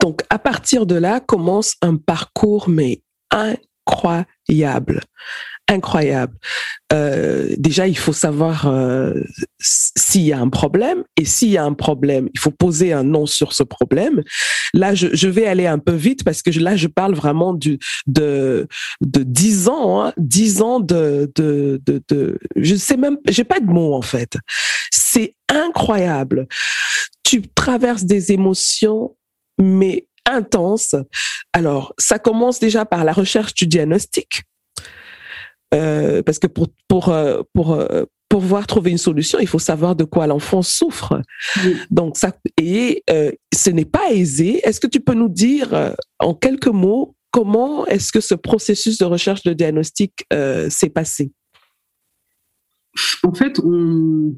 Donc, 0.00 0.22
à 0.30 0.38
partir 0.38 0.86
de 0.86 0.94
là, 0.94 1.20
commence 1.20 1.74
un 1.82 1.96
parcours, 1.96 2.68
mais 2.68 3.02
incroyable. 3.30 5.02
Incroyable. 5.68 6.36
Euh, 6.92 7.54
déjà, 7.58 7.88
il 7.88 7.98
faut 7.98 8.12
savoir 8.12 8.68
euh, 8.68 9.14
s'il 9.58 10.22
y 10.22 10.32
a 10.32 10.38
un 10.38 10.48
problème. 10.48 11.02
Et 11.16 11.24
s'il 11.24 11.48
y 11.48 11.58
a 11.58 11.64
un 11.64 11.72
problème, 11.72 12.28
il 12.34 12.38
faut 12.38 12.52
poser 12.52 12.92
un 12.92 13.02
nom 13.02 13.26
sur 13.26 13.52
ce 13.52 13.64
problème. 13.64 14.22
Là, 14.74 14.94
je, 14.94 15.28
vais 15.28 15.46
aller 15.46 15.66
un 15.66 15.78
peu 15.78 15.94
vite 15.94 16.22
parce 16.24 16.42
que 16.42 16.50
là, 16.58 16.76
je 16.76 16.86
parle 16.86 17.14
vraiment 17.14 17.52
du, 17.52 17.78
de, 18.06 18.68
de 19.00 19.22
10 19.24 19.68
ans, 19.68 20.04
hein, 20.04 20.12
10 20.18 20.62
ans 20.62 20.80
de, 20.80 21.30
de, 21.34 21.80
de, 21.84 22.02
de, 22.08 22.38
je 22.54 22.76
sais 22.76 22.96
même, 22.96 23.18
j'ai 23.28 23.44
pas 23.44 23.58
de 23.58 23.66
mots 23.66 23.94
en 23.94 24.02
fait. 24.02 24.36
C'est 24.92 25.34
incroyable 25.48 26.46
tu 27.26 27.42
traverses 27.42 28.04
des 28.04 28.30
émotions, 28.30 29.16
mais 29.58 30.06
intenses. 30.26 30.94
Alors, 31.52 31.92
ça 31.98 32.20
commence 32.20 32.60
déjà 32.60 32.84
par 32.84 33.04
la 33.04 33.12
recherche 33.12 33.52
du 33.54 33.66
diagnostic. 33.66 34.44
Parce 36.24 36.38
que 36.38 36.46
pour 36.46 36.68
pour 36.88 37.14
pour 37.54 37.84
pour 38.28 38.40
pouvoir 38.40 38.66
trouver 38.66 38.90
une 38.90 38.98
solution, 38.98 39.38
il 39.38 39.46
faut 39.46 39.58
savoir 39.58 39.96
de 39.96 40.04
quoi 40.04 40.26
l'enfant 40.26 40.62
souffre. 40.62 41.20
Donc 41.90 42.16
ça 42.16 42.32
et 42.60 43.04
ce 43.54 43.70
n'est 43.70 43.84
pas 43.84 44.12
aisé. 44.12 44.60
Est-ce 44.66 44.80
que 44.80 44.86
tu 44.86 45.00
peux 45.00 45.14
nous 45.14 45.28
dire 45.28 45.94
en 46.18 46.34
quelques 46.34 46.66
mots 46.66 47.14
comment 47.30 47.86
est-ce 47.86 48.12
que 48.12 48.20
ce 48.20 48.34
processus 48.34 48.98
de 48.98 49.04
recherche 49.04 49.42
de 49.42 49.52
diagnostic 49.52 50.26
s'est 50.68 50.90
passé? 50.90 51.32
En 53.22 53.34
fait, 53.34 53.60
on, 53.62 54.34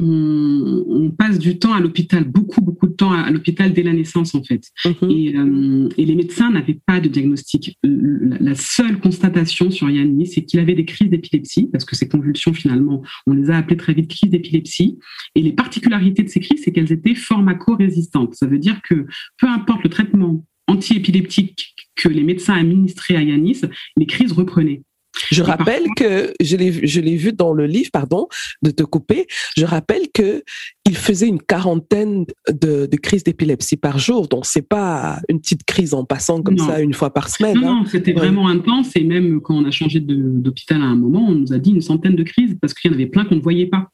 on, 0.00 1.10
passe 1.16 1.38
du 1.38 1.58
temps 1.58 1.72
à 1.72 1.80
l'hôpital, 1.80 2.24
beaucoup, 2.24 2.60
beaucoup 2.60 2.86
de 2.86 2.92
temps 2.92 3.12
à, 3.12 3.30
l'hôpital 3.30 3.72
dès 3.72 3.82
la 3.82 3.92
naissance, 3.92 4.34
en 4.34 4.42
fait. 4.42 4.62
Mhm. 4.84 4.94
Euh, 5.02 5.88
et, 5.96 6.04
les 6.04 6.14
médecins 6.14 6.50
n'avaient 6.50 6.78
pas 6.86 7.00
de 7.00 7.08
diagnostic. 7.08 7.76
La, 7.82 8.54
seule 8.54 9.00
constatation 9.00 9.70
sur 9.70 9.90
Yannis, 9.90 10.28
c'est 10.28 10.44
qu'il 10.44 10.60
avait 10.60 10.74
des 10.74 10.84
crises 10.84 11.10
d'épilepsie, 11.10 11.68
parce 11.72 11.84
que 11.84 11.96
ces 11.96 12.08
convulsions, 12.08 12.52
finalement, 12.52 13.02
on 13.26 13.32
les 13.32 13.50
a 13.50 13.56
appelées 13.56 13.76
très 13.76 13.94
vite 13.94 14.08
crises 14.08 14.30
d'épilepsie. 14.30 14.98
Et 15.34 15.42
les 15.42 15.52
particularités 15.52 16.22
de 16.22 16.28
ces 16.28 16.40
crises, 16.40 16.62
c'est 16.64 16.72
qu'elles 16.72 16.92
étaient 16.92 17.14
pharmaco-résistantes. 17.14 18.34
Ça 18.34 18.46
veut 18.46 18.58
dire 18.58 18.80
que 18.82 19.06
peu 19.38 19.48
importe 19.48 19.82
le 19.82 19.90
traitement 19.90 20.44
antiépileptique 20.68 21.74
que 21.96 22.08
les 22.08 22.22
médecins 22.22 22.54
administraient 22.54 23.16
à 23.16 23.22
Yanis, 23.22 23.62
les 23.96 24.06
crises 24.06 24.32
reprenaient. 24.32 24.82
Je 25.30 25.42
rappelle 25.42 25.84
que 25.96 26.32
je 26.40 26.56
l'ai 26.56 26.86
je 26.86 27.00
l'ai 27.00 27.16
vu 27.16 27.32
dans 27.32 27.52
le 27.52 27.66
livre, 27.66 27.90
pardon, 27.92 28.28
de 28.62 28.70
te 28.70 28.82
couper. 28.82 29.26
Je 29.56 29.64
rappelle 29.64 30.08
que 30.12 30.42
il 30.86 30.96
faisait 30.96 31.26
une 31.26 31.40
quarantaine 31.40 32.24
de, 32.48 32.86
de 32.86 32.96
crises 32.96 33.24
d'épilepsie 33.24 33.76
par 33.76 33.98
jour, 33.98 34.26
donc 34.28 34.46
c'est 34.46 34.66
pas 34.66 35.20
une 35.28 35.40
petite 35.40 35.64
crise 35.64 35.92
en 35.92 36.04
passant 36.04 36.42
comme 36.42 36.56
ça 36.58 36.80
une 36.80 36.94
fois 36.94 37.12
par 37.12 37.28
semaine. 37.28 37.60
Non, 37.60 37.82
hein. 37.82 37.84
c'était 37.86 38.12
vraiment 38.12 38.48
intense 38.48 38.96
et 38.96 39.04
même 39.04 39.40
quand 39.40 39.54
on 39.54 39.64
a 39.64 39.70
changé 39.70 40.00
d'hôpital 40.00 40.80
à 40.80 40.86
un 40.86 40.96
moment, 40.96 41.26
on 41.28 41.34
nous 41.34 41.52
a 41.52 41.58
dit 41.58 41.70
une 41.70 41.82
centaine 41.82 42.16
de 42.16 42.22
crises 42.22 42.56
parce 42.60 42.74
qu'il 42.74 42.90
y 42.90 42.94
en 42.94 42.96
avait 42.96 43.06
plein 43.06 43.24
qu'on 43.24 43.36
ne 43.36 43.40
voyait 43.40 43.66
pas. 43.66 43.90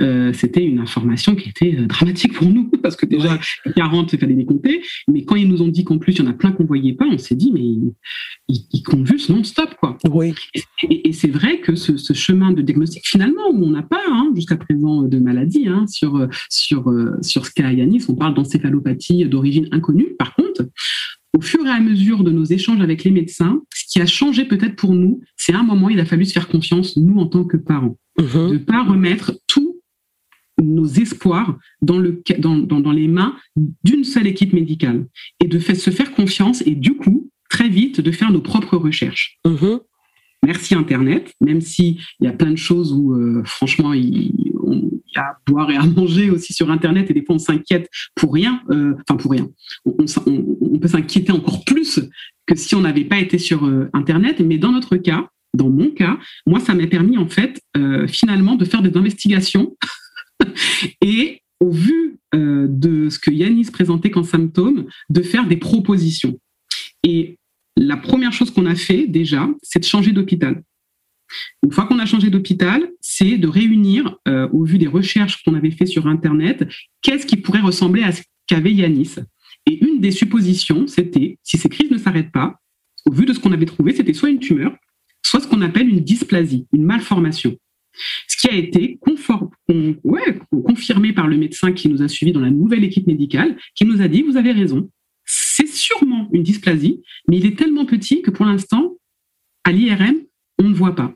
Euh, 0.00 0.32
c'était 0.32 0.64
une 0.64 0.78
information 0.78 1.34
qui 1.34 1.48
était 1.48 1.76
euh, 1.78 1.86
dramatique 1.86 2.32
pour 2.34 2.48
nous, 2.48 2.70
parce 2.82 2.96
que 2.96 3.06
déjà, 3.06 3.38
40, 3.76 4.12
il 4.12 4.18
fallait 4.18 4.34
les 4.34 4.44
compter. 4.44 4.82
Mais 5.08 5.24
quand 5.24 5.36
ils 5.36 5.48
nous 5.48 5.62
ont 5.62 5.68
dit 5.68 5.84
qu'en 5.84 5.98
plus, 5.98 6.12
il 6.12 6.18
y 6.18 6.22
en 6.22 6.30
a 6.30 6.32
plein 6.32 6.52
qu'on 6.52 6.64
voyait 6.64 6.94
pas, 6.94 7.06
on 7.06 7.18
s'est 7.18 7.34
dit, 7.34 7.52
mais 7.52 7.60
ils, 7.60 7.92
ils 8.72 8.82
convulsent 8.82 9.28
non-stop, 9.28 9.74
quoi. 9.80 9.98
Oui. 10.10 10.34
Et, 10.88 11.12
c'est 11.12 11.28
vrai 11.28 11.60
que 11.60 11.74
ce, 11.74 12.12
chemin 12.12 12.52
de 12.52 12.62
diagnostic, 12.62 13.06
finalement, 13.06 13.50
où 13.50 13.64
on 13.64 13.70
n'a 13.70 13.82
pas, 13.82 14.02
hein, 14.08 14.32
jusqu'à 14.34 14.56
présent, 14.56 15.02
de 15.02 15.18
maladie, 15.18 15.66
hein, 15.68 15.86
sur, 15.86 16.28
sur, 16.48 16.92
sur 17.22 17.46
ce 17.46 17.50
qu'a 17.50 17.72
Yanis, 17.72 18.04
on 18.08 18.14
parle 18.14 18.34
d'encéphalopathie 18.34 19.24
d'origine 19.26 19.68
inconnue. 19.72 20.14
Par 20.18 20.34
contre, 20.34 20.64
au 21.36 21.40
fur 21.40 21.64
et 21.66 21.70
à 21.70 21.80
mesure 21.80 22.24
de 22.24 22.30
nos 22.30 22.44
échanges 22.44 22.80
avec 22.80 23.04
les 23.04 23.10
médecins, 23.10 23.62
ce 23.74 23.84
qui 23.90 24.00
a 24.00 24.06
changé 24.06 24.44
peut-être 24.44 24.76
pour 24.76 24.92
nous, 24.92 25.20
c'est 25.36 25.54
un 25.54 25.62
moment, 25.62 25.88
il 25.88 26.00
a 26.00 26.04
fallu 26.04 26.24
se 26.24 26.32
faire 26.32 26.48
confiance, 26.48 26.96
nous, 26.96 27.18
en 27.18 27.26
tant 27.26 27.44
que 27.44 27.56
parents, 27.56 27.98
mhm. 28.18 28.48
de 28.48 28.52
ne 28.54 28.58
pas 28.58 28.82
remettre 28.82 29.32
tous 29.46 29.59
nos 30.60 30.86
espoirs 30.86 31.58
dans, 31.82 31.98
le, 31.98 32.22
dans, 32.38 32.56
dans, 32.56 32.92
les 32.92 33.08
mains 33.08 33.36
d'une 33.84 34.04
seule 34.04 34.26
équipe 34.26 34.52
médicale 34.52 35.06
et 35.40 35.48
de 35.48 35.58
se 35.58 35.90
faire 35.90 36.12
confiance 36.12 36.62
et 36.66 36.74
du 36.74 36.94
coup, 36.94 37.30
très 37.48 37.68
vite, 37.68 38.00
de 38.00 38.10
faire 38.10 38.30
nos 38.30 38.40
propres 38.40 38.76
recherches. 38.76 39.38
Mhm. 39.46 39.80
Merci 40.44 40.74
Internet, 40.74 41.34
même 41.42 41.60
s'il 41.60 42.00
y 42.20 42.26
a 42.26 42.32
plein 42.32 42.50
de 42.50 42.56
choses 42.56 42.92
où, 42.92 43.12
euh, 43.12 43.42
franchement, 43.44 43.92
il, 43.92 44.32
y 45.14 45.18
a 45.18 45.22
à 45.22 45.36
boire 45.46 45.70
et 45.70 45.76
à 45.76 45.84
manger 45.84 46.30
aussi 46.30 46.54
sur 46.54 46.70
Internet 46.70 47.10
et 47.10 47.14
des 47.14 47.24
fois 47.24 47.34
on 47.34 47.40
s'inquiète 47.40 47.90
pour 48.14 48.32
rien, 48.32 48.62
euh, 48.70 48.94
enfin 49.02 49.16
pour 49.16 49.32
rien. 49.32 49.48
On, 49.84 50.78
peut 50.78 50.88
s'inquiéter 50.88 51.32
encore 51.32 51.64
plus 51.64 52.00
que 52.46 52.56
si 52.56 52.74
on 52.74 52.80
n'avait 52.80 53.04
pas 53.04 53.18
été 53.18 53.36
sur 53.36 53.66
euh, 53.66 53.90
Internet. 53.92 54.40
Mais 54.40 54.56
dans 54.56 54.72
notre 54.72 54.96
cas, 54.96 55.28
dans 55.52 55.68
mon 55.68 55.90
cas, 55.90 56.16
moi, 56.46 56.60
ça 56.60 56.74
m'a 56.74 56.86
permis 56.86 57.18
en 57.18 57.28
fait 57.28 57.60
finalement 58.06 58.54
de 58.54 58.64
faire 58.64 58.82
des 58.82 58.96
investigations 58.96 59.76
et 61.02 61.42
au 61.60 61.70
vu 61.70 62.16
de 62.32 63.08
ce 63.10 63.18
que 63.18 63.30
Yanis 63.30 63.70
présentait 63.72 64.10
comme 64.10 64.24
symptômes, 64.24 64.86
de 65.10 65.20
faire 65.20 65.46
des 65.46 65.56
propositions. 65.56 66.38
Et 67.02 67.38
la 67.76 67.96
première 67.96 68.32
chose 68.32 68.50
qu'on 68.50 68.66
a 68.66 68.74
fait 68.74 69.06
déjà, 69.06 69.48
c'est 69.62 69.80
de 69.80 69.84
changer 69.84 70.12
d'hôpital. 70.12 70.62
Une 71.62 71.72
fois 71.72 71.86
qu'on 71.86 71.98
a 71.98 72.06
changé 72.06 72.30
d'hôpital, 72.30 72.90
c'est 73.00 73.38
de 73.38 73.48
réunir, 73.48 74.16
euh, 74.28 74.48
au 74.52 74.64
vu 74.64 74.78
des 74.78 74.86
recherches 74.86 75.42
qu'on 75.44 75.54
avait 75.54 75.70
fait 75.70 75.86
sur 75.86 76.06
Internet, 76.06 76.66
qu'est-ce 77.02 77.26
qui 77.26 77.36
pourrait 77.36 77.60
ressembler 77.60 78.02
à 78.02 78.12
ce 78.12 78.22
qu'avait 78.46 78.72
Yanis. 78.72 79.16
Et 79.66 79.84
une 79.84 80.00
des 80.00 80.10
suppositions, 80.10 80.86
c'était, 80.86 81.38
si 81.42 81.56
ces 81.56 81.68
crises 81.68 81.90
ne 81.90 81.98
s'arrêtent 81.98 82.32
pas, 82.32 82.60
au 83.06 83.12
vu 83.12 83.24
de 83.24 83.32
ce 83.32 83.38
qu'on 83.38 83.52
avait 83.52 83.66
trouvé, 83.66 83.94
c'était 83.94 84.12
soit 84.12 84.30
une 84.30 84.40
tumeur, 84.40 84.74
soit 85.22 85.40
ce 85.40 85.46
qu'on 85.46 85.62
appelle 85.62 85.88
une 85.88 86.00
dysplasie, 86.00 86.66
une 86.72 86.84
malformation. 86.84 87.56
Ce 88.28 88.36
qui 88.36 88.48
a 88.48 88.56
été 88.56 88.98
confirmé 89.00 91.12
par 91.12 91.26
le 91.26 91.36
médecin 91.36 91.72
qui 91.72 91.88
nous 91.88 92.02
a 92.02 92.08
suivis 92.08 92.32
dans 92.32 92.40
la 92.40 92.50
nouvelle 92.50 92.84
équipe 92.84 93.06
médicale, 93.06 93.56
qui 93.74 93.84
nous 93.84 94.02
a 94.02 94.08
dit, 94.08 94.22
vous 94.22 94.36
avez 94.36 94.52
raison, 94.52 94.90
c'est 95.24 95.68
sûrement 95.68 96.28
une 96.32 96.42
dysplasie, 96.42 97.02
mais 97.28 97.38
il 97.38 97.46
est 97.46 97.56
tellement 97.56 97.86
petit 97.86 98.22
que 98.22 98.30
pour 98.30 98.46
l'instant, 98.46 98.96
à 99.64 99.72
l'IRM, 99.72 100.16
on 100.58 100.68
ne 100.68 100.74
voit 100.74 100.94
pas. 100.94 101.14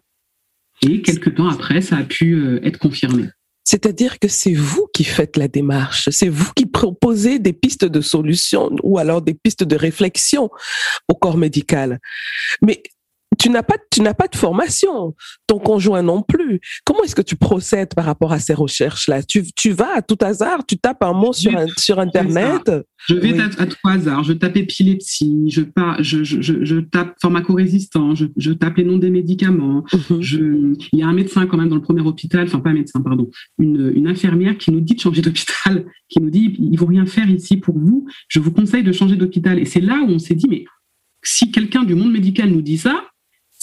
Et 0.82 1.02
quelques 1.02 1.34
temps 1.34 1.48
après, 1.48 1.80
ça 1.80 1.96
a 1.96 2.04
pu 2.04 2.34
euh, 2.34 2.60
être 2.62 2.78
confirmé. 2.78 3.24
C'est-à-dire 3.64 4.18
que 4.18 4.28
c'est 4.28 4.52
vous 4.52 4.86
qui 4.92 5.04
faites 5.04 5.38
la 5.38 5.48
démarche, 5.48 6.10
c'est 6.10 6.28
vous 6.28 6.52
qui 6.54 6.66
proposez 6.66 7.38
des 7.38 7.54
pistes 7.54 7.86
de 7.86 8.00
solutions 8.02 8.70
ou 8.82 8.98
alors 8.98 9.22
des 9.22 9.34
pistes 9.34 9.64
de 9.64 9.74
réflexion 9.74 10.50
au 11.08 11.14
corps 11.14 11.38
médical. 11.38 11.98
Mais 12.60 12.82
tu 13.38 13.50
n'as 13.50 13.62
pas, 13.62 13.76
tu 13.90 14.00
n'as 14.02 14.14
pas 14.14 14.28
de 14.28 14.36
formation, 14.36 15.14
ton 15.46 15.58
conjoint 15.58 16.02
non 16.02 16.22
plus. 16.22 16.60
Comment 16.84 17.02
est-ce 17.02 17.14
que 17.14 17.22
tu 17.22 17.36
procèdes 17.36 17.94
par 17.94 18.04
rapport 18.04 18.32
à 18.32 18.38
ces 18.38 18.54
recherches-là? 18.54 19.22
Tu, 19.22 19.44
tu 19.54 19.70
vas 19.70 19.96
à 19.96 20.02
tout 20.02 20.18
hasard, 20.20 20.64
tu 20.66 20.76
tapes 20.78 21.02
un 21.02 21.12
mot 21.12 21.32
sur, 21.32 21.52
sur 21.78 21.98
Internet? 21.98 22.70
Je 23.06 23.14
vais 23.14 23.38
à, 23.38 23.66
tout 23.66 23.76
hasard, 23.84 24.24
je 24.24 24.32
tape 24.32 24.56
épilepsie, 24.56 25.50
je, 25.50 25.62
je, 26.00 26.24
je, 26.24 26.64
je, 26.64 26.76
tape 26.80 27.14
pharmacorésistant, 27.20 28.14
je, 28.14 28.26
je 28.36 28.52
tape 28.52 28.78
les 28.78 28.84
noms 28.84 28.96
des 28.96 29.10
médicaments. 29.10 29.84
Mhm. 29.92 30.22
je, 30.22 30.74
il 30.92 30.98
y 30.98 31.02
a 31.02 31.06
un 31.06 31.12
médecin 31.12 31.46
quand 31.46 31.58
même 31.58 31.68
dans 31.68 31.76
le 31.76 31.82
premier 31.82 32.00
hôpital, 32.00 32.46
enfin 32.46 32.60
pas 32.60 32.70
un 32.70 32.74
médecin, 32.74 33.00
pardon, 33.02 33.30
une, 33.58 33.92
une 33.94 34.08
infirmière 34.08 34.56
qui 34.56 34.70
nous 34.70 34.80
dit 34.80 34.94
de 34.94 35.00
changer 35.00 35.20
d'hôpital, 35.20 35.84
qui 36.08 36.20
nous 36.20 36.30
dit, 36.30 36.56
ils 36.58 36.78
vont 36.78 36.86
rien 36.86 37.04
faire 37.04 37.28
ici 37.28 37.58
pour 37.58 37.78
vous, 37.78 38.06
je 38.28 38.40
vous 38.40 38.52
conseille 38.52 38.82
de 38.82 38.92
changer 38.92 39.16
d'hôpital. 39.16 39.58
Et 39.58 39.66
c'est 39.66 39.80
là 39.80 40.00
où 40.02 40.10
on 40.10 40.18
s'est 40.18 40.34
dit, 40.34 40.46
mais 40.48 40.64
si 41.22 41.50
quelqu'un 41.50 41.84
du 41.84 41.94
monde 41.94 42.12
médical 42.12 42.50
nous 42.50 42.62
dit 42.62 42.78
ça, 42.78 43.04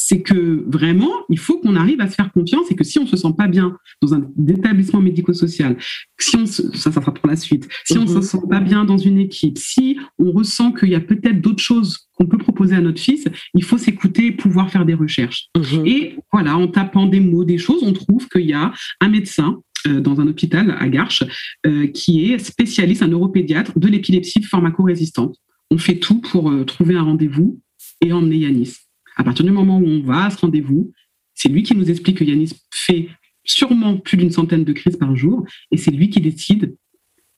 c'est 0.03 0.21
que 0.21 0.63
vraiment, 0.67 1.11
il 1.29 1.37
faut 1.37 1.59
qu'on 1.59 1.75
arrive 1.75 2.01
à 2.01 2.09
se 2.09 2.15
faire 2.15 2.31
confiance 2.31 2.71
et 2.71 2.75
que 2.75 2.83
si 2.83 2.97
on 2.97 3.05
se 3.05 3.15
sent 3.15 3.33
pas 3.37 3.47
bien 3.47 3.77
dans 4.01 4.15
un 4.15 4.27
établissement 4.47 4.99
médico-social, 4.99 5.77
si 6.19 6.35
on 6.37 6.47
ça, 6.47 6.63
ça 6.73 6.91
sera 6.91 7.13
pour 7.13 7.27
la 7.27 7.35
suite, 7.35 7.69
si 7.85 7.99
on 7.99 8.07
se 8.07 8.15
mhm. 8.15 8.21
sent 8.23 8.41
pas 8.49 8.59
bien 8.59 8.83
dans 8.83 8.97
une 8.97 9.19
équipe, 9.19 9.59
si 9.59 9.99
on 10.17 10.31
ressent 10.31 10.71
qu'il 10.71 10.89
y 10.89 10.95
a 10.95 10.99
peut-être 10.99 11.39
d'autres 11.39 11.61
choses 11.61 12.09
qu'on 12.13 12.25
peut 12.25 12.39
proposer 12.39 12.75
à 12.75 12.81
notre 12.81 12.99
fils, 12.99 13.25
il 13.53 13.63
faut 13.63 13.77
s'écouter 13.77 14.27
et 14.27 14.31
pouvoir 14.31 14.71
faire 14.71 14.85
des 14.85 14.95
recherches. 14.95 15.49
Mhm. 15.55 15.85
Et 15.85 16.15
voilà, 16.31 16.57
en 16.57 16.67
tapant 16.67 17.05
des 17.05 17.19
mots, 17.19 17.43
des 17.43 17.59
choses, 17.59 17.83
on 17.83 17.93
trouve 17.93 18.27
qu'il 18.27 18.47
y 18.47 18.53
a 18.53 18.73
un 19.01 19.09
médecin 19.09 19.61
euh, 19.87 20.01
dans 20.01 20.19
un 20.19 20.27
hôpital 20.27 20.75
à 20.79 20.89
Garches 20.89 21.23
euh, 21.67 21.87
qui 21.87 22.31
est 22.31 22.39
spécialiste, 22.39 23.03
un 23.03 23.07
neuropédiatre 23.07 23.77
de 23.77 23.87
l'épilepsie 23.87 24.41
pharmaco-résistante. 24.41 25.35
On 25.69 25.77
fait 25.77 25.99
tout 25.99 26.21
pour 26.21 26.49
euh, 26.49 26.63
trouver 26.65 26.95
un 26.95 27.03
rendez-vous 27.03 27.59
et 28.01 28.11
emmener 28.11 28.37
Yanis. 28.37 28.77
À 29.15 29.23
partir 29.23 29.45
du 29.45 29.51
moment 29.51 29.77
où 29.77 29.85
on 29.85 30.01
va 30.01 30.25
à 30.25 30.29
ce 30.29 30.37
rendez-vous, 30.37 30.91
c'est 31.33 31.49
lui 31.49 31.63
qui 31.63 31.75
nous 31.75 31.89
explique 31.89 32.17
que 32.17 32.23
Yanis 32.23 32.53
fait 32.73 33.09
sûrement 33.43 33.97
plus 33.97 34.17
d'une 34.17 34.31
centaine 34.31 34.63
de 34.63 34.73
crises 34.73 34.97
par 34.97 35.15
jour, 35.15 35.45
et 35.71 35.77
c'est 35.77 35.91
lui 35.91 36.09
qui 36.09 36.21
décide. 36.21 36.75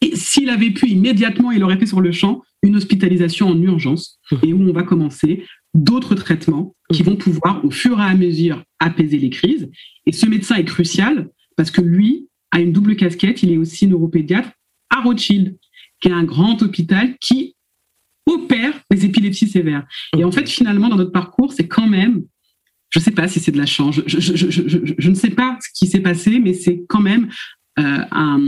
Et 0.01 0.15
s'il 0.15 0.49
avait 0.49 0.71
pu 0.71 0.87
immédiatement, 0.89 1.51
il 1.51 1.63
aurait 1.63 1.77
fait 1.77 1.85
sur 1.85 2.01
le 2.01 2.11
champ 2.11 2.41
une 2.61 2.75
hospitalisation 2.75 3.47
en 3.47 3.61
urgence, 3.61 4.19
et 4.43 4.53
où 4.53 4.61
on 4.61 4.73
va 4.73 4.83
commencer 4.83 5.45
d'autres 5.73 6.15
traitements 6.15 6.75
qui 6.91 7.03
vont 7.03 7.15
pouvoir, 7.15 7.63
au 7.63 7.71
fur 7.71 7.99
et 7.99 8.03
à 8.03 8.15
mesure, 8.15 8.63
apaiser 8.79 9.17
les 9.17 9.29
crises. 9.29 9.69
Et 10.05 10.11
ce 10.11 10.25
médecin 10.25 10.55
est 10.55 10.65
crucial 10.65 11.29
parce 11.55 11.71
que 11.71 11.81
lui 11.81 12.27
a 12.51 12.59
une 12.59 12.71
double 12.71 12.95
casquette, 12.95 13.43
il 13.43 13.51
est 13.51 13.57
aussi 13.57 13.87
neuropédiatre 13.87 14.51
à 14.89 15.01
Rothschild, 15.01 15.57
qui 16.01 16.09
est 16.09 16.11
un 16.11 16.23
grand 16.23 16.61
hôpital 16.61 17.15
qui 17.19 17.55
opère 18.25 18.73
les 18.89 19.05
épilepsies 19.05 19.47
sévères. 19.47 19.85
Et 20.17 20.23
en 20.23 20.31
fait, 20.31 20.49
finalement, 20.49 20.89
dans 20.89 20.95
notre 20.95 21.11
parcours, 21.11 21.53
c'est 21.53 21.67
quand 21.67 21.87
même, 21.87 22.23
je 22.89 22.99
ne 22.99 23.03
sais 23.03 23.11
pas 23.11 23.27
si 23.27 23.39
c'est 23.39 23.51
de 23.51 23.57
la 23.57 23.65
chance, 23.65 23.99
je, 24.05 25.09
ne 25.09 25.15
sais 25.15 25.29
pas 25.29 25.57
ce 25.61 25.69
qui 25.73 25.87
s'est 25.89 26.01
passé, 26.01 26.39
mais 26.39 26.53
c'est 26.53 26.83
quand 26.87 27.01
même 27.01 27.29
euh, 27.79 27.97
un, 28.11 28.39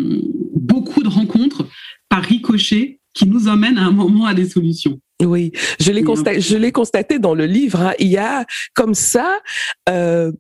beaucoup 0.56 1.04
de 1.04 1.10
rencontres 1.10 1.68
par 2.10 2.24
ricochet 2.24 3.00
qui 3.14 3.28
nous 3.28 3.48
emmènent 3.48 3.78
à 3.78 3.86
un 3.86 3.92
moment 3.92 4.26
à 4.26 4.34
des 4.34 4.48
solutions. 4.48 5.00
Oui, 5.24 5.52
je 5.80 5.92
l'ai 5.92 6.04
constaté, 6.04 6.42
je 6.42 6.58
l'ai 6.58 6.74
constaté 6.74 7.20
dans 7.20 7.34
le 7.34 7.46
livre. 7.46 7.82
Hein. 7.82 7.94
Il 8.00 8.08
y 8.08 8.18
a 8.18 8.46
comme 8.74 8.94
ça, 8.94 9.40
euh, 9.88 10.32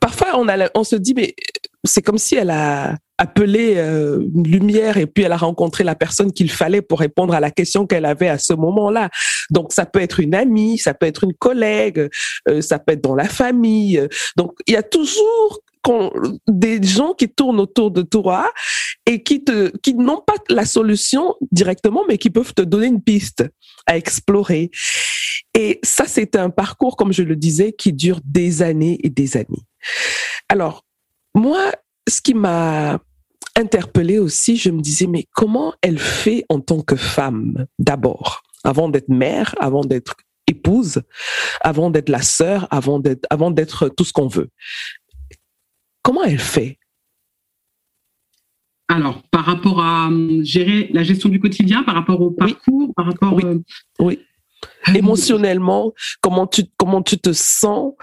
parfois 0.00 0.38
on, 0.38 0.48
a, 0.48 0.68
on 0.74 0.82
se 0.82 0.96
dit 0.96 1.14
mais 1.14 1.36
c'est 1.84 2.02
comme 2.02 2.18
si 2.18 2.36
elle 2.36 2.50
a 2.50 2.96
appelé 3.18 3.74
euh, 3.76 4.20
une 4.34 4.48
lumière 4.48 4.96
et 4.96 5.06
puis 5.06 5.24
elle 5.24 5.32
a 5.32 5.36
rencontré 5.36 5.84
la 5.84 5.94
personne 5.94 6.32
qu'il 6.32 6.50
fallait 6.50 6.82
pour 6.82 7.00
répondre 7.00 7.34
à 7.34 7.40
la 7.40 7.50
question 7.50 7.86
qu'elle 7.86 8.04
avait 8.04 8.28
à 8.28 8.38
ce 8.38 8.52
moment-là. 8.52 9.10
Donc 9.50 9.72
ça 9.72 9.86
peut 9.86 10.00
être 10.00 10.20
une 10.20 10.34
amie, 10.34 10.78
ça 10.78 10.94
peut 10.94 11.06
être 11.06 11.24
une 11.24 11.34
collègue, 11.34 12.08
euh, 12.48 12.60
ça 12.60 12.78
peut 12.78 12.92
être 12.92 13.02
dans 13.02 13.14
la 13.14 13.28
famille. 13.28 14.06
Donc 14.36 14.54
il 14.66 14.74
y 14.74 14.76
a 14.76 14.82
toujours 14.82 15.60
des 16.48 16.82
gens 16.82 17.12
qui 17.12 17.28
tournent 17.28 17.60
autour 17.60 17.90
de 17.90 18.02
toi 18.02 18.50
et 19.04 19.22
qui 19.22 19.42
te 19.42 19.76
qui 19.78 19.94
n'ont 19.94 20.20
pas 20.24 20.34
la 20.48 20.64
solution 20.64 21.34
directement 21.50 22.04
mais 22.06 22.18
qui 22.18 22.30
peuvent 22.30 22.54
te 22.54 22.62
donner 22.62 22.86
une 22.86 23.02
piste 23.02 23.44
à 23.86 23.96
explorer. 23.96 24.70
Et 25.54 25.80
ça 25.82 26.04
c'est 26.06 26.36
un 26.36 26.50
parcours 26.50 26.96
comme 26.96 27.12
je 27.12 27.24
le 27.24 27.34
disais 27.34 27.72
qui 27.72 27.92
dure 27.92 28.20
des 28.24 28.62
années 28.62 28.98
et 29.02 29.10
des 29.10 29.36
années. 29.36 29.66
Alors 30.48 30.84
moi 31.34 31.72
ce 32.08 32.20
qui 32.20 32.34
m'a 32.34 33.00
interpellée 33.56 34.18
aussi, 34.18 34.56
je 34.56 34.70
me 34.70 34.80
disais, 34.80 35.06
mais 35.06 35.26
comment 35.34 35.74
elle 35.82 35.98
fait 35.98 36.44
en 36.48 36.60
tant 36.60 36.82
que 36.82 36.96
femme, 36.96 37.66
d'abord, 37.78 38.42
avant 38.64 38.88
d'être 38.88 39.08
mère, 39.08 39.54
avant 39.60 39.82
d'être 39.82 40.16
épouse, 40.46 41.02
avant 41.60 41.90
d'être 41.90 42.08
la 42.08 42.22
sœur, 42.22 42.66
avant 42.70 42.98
d'être, 42.98 43.26
avant 43.30 43.50
d'être 43.50 43.88
tout 43.88 44.04
ce 44.04 44.12
qu'on 44.12 44.26
veut. 44.26 44.50
Comment 46.02 46.24
elle 46.24 46.38
fait? 46.38 46.78
Alors, 48.88 49.22
par 49.30 49.44
rapport 49.44 49.80
à 49.82 50.08
hum, 50.08 50.44
gérer 50.44 50.90
la 50.92 51.02
gestion 51.02 51.28
du 51.28 51.40
quotidien, 51.40 51.82
par 51.82 51.94
rapport 51.94 52.20
au 52.20 52.30
parcours, 52.30 52.92
par 52.94 53.06
rapport... 53.06 53.34
Oui. 53.34 53.44
Euh, 53.44 53.58
oui. 54.00 54.18
Euh, 54.88 54.94
Émotionnellement, 54.94 55.92
comment 56.20 56.46
tu, 56.46 56.64
comment 56.76 57.02
tu 57.02 57.18
te 57.18 57.32
sens 57.32 57.94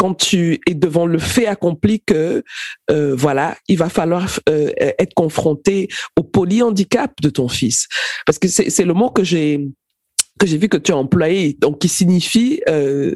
quand 0.00 0.14
tu 0.14 0.58
es 0.66 0.72
devant 0.72 1.04
le 1.04 1.18
fait 1.18 1.46
accompli 1.46 2.00
que 2.00 2.42
euh, 2.90 3.14
voilà, 3.14 3.58
il 3.68 3.76
va 3.76 3.90
falloir 3.90 4.40
euh, 4.48 4.70
être 4.98 5.12
confronté 5.12 5.88
au 6.18 6.22
polyhandicap 6.22 7.12
de 7.20 7.28
ton 7.28 7.48
fils, 7.48 7.86
parce 8.24 8.38
que 8.38 8.48
c'est 8.48 8.84
le 8.86 8.94
mot 8.94 9.10
que 9.10 9.24
j'ai 9.24 9.68
que 10.38 10.46
j'ai 10.46 10.56
vu 10.56 10.70
que 10.70 10.78
tu 10.78 10.90
as 10.90 10.96
employé, 10.96 11.54
donc 11.60 11.80
qui 11.80 11.88
signifie. 11.88 12.62
Euh, 12.66 13.14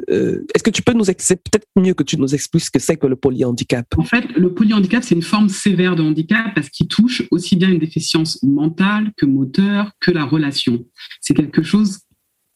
est-ce 0.55 0.62
que 0.62 0.68
tu 0.68 0.83
peux 0.83 0.92
nous 0.92 1.05
c'est 1.05 1.42
peut-être 1.42 1.66
mieux 1.75 1.94
que 1.94 2.03
tu 2.03 2.18
nous 2.18 2.35
expliques 2.35 2.64
ce 2.66 2.70
que 2.70 2.79
c'est 2.79 2.99
que 2.99 3.07
le 3.07 3.16
polyhandicap? 3.16 3.87
En 3.97 4.05
fait, 4.05 4.27
le 4.37 4.53
polyhandicap 4.53 5.03
c'est 5.03 5.14
une 5.14 5.23
forme 5.23 5.49
sévère 5.49 5.97
de 5.97 6.03
handicap 6.03 6.55
parce 6.55 6.68
qu'il 6.68 6.87
touche 6.87 7.23
aussi 7.31 7.57
bien 7.57 7.70
une 7.70 7.79
déficience 7.79 8.42
mentale 8.42 9.11
que 9.16 9.25
moteur 9.25 9.92
que 10.01 10.11
la 10.11 10.27
relation. 10.27 10.85
C'est 11.23 11.33
quelque 11.33 11.62
chose 11.62 12.01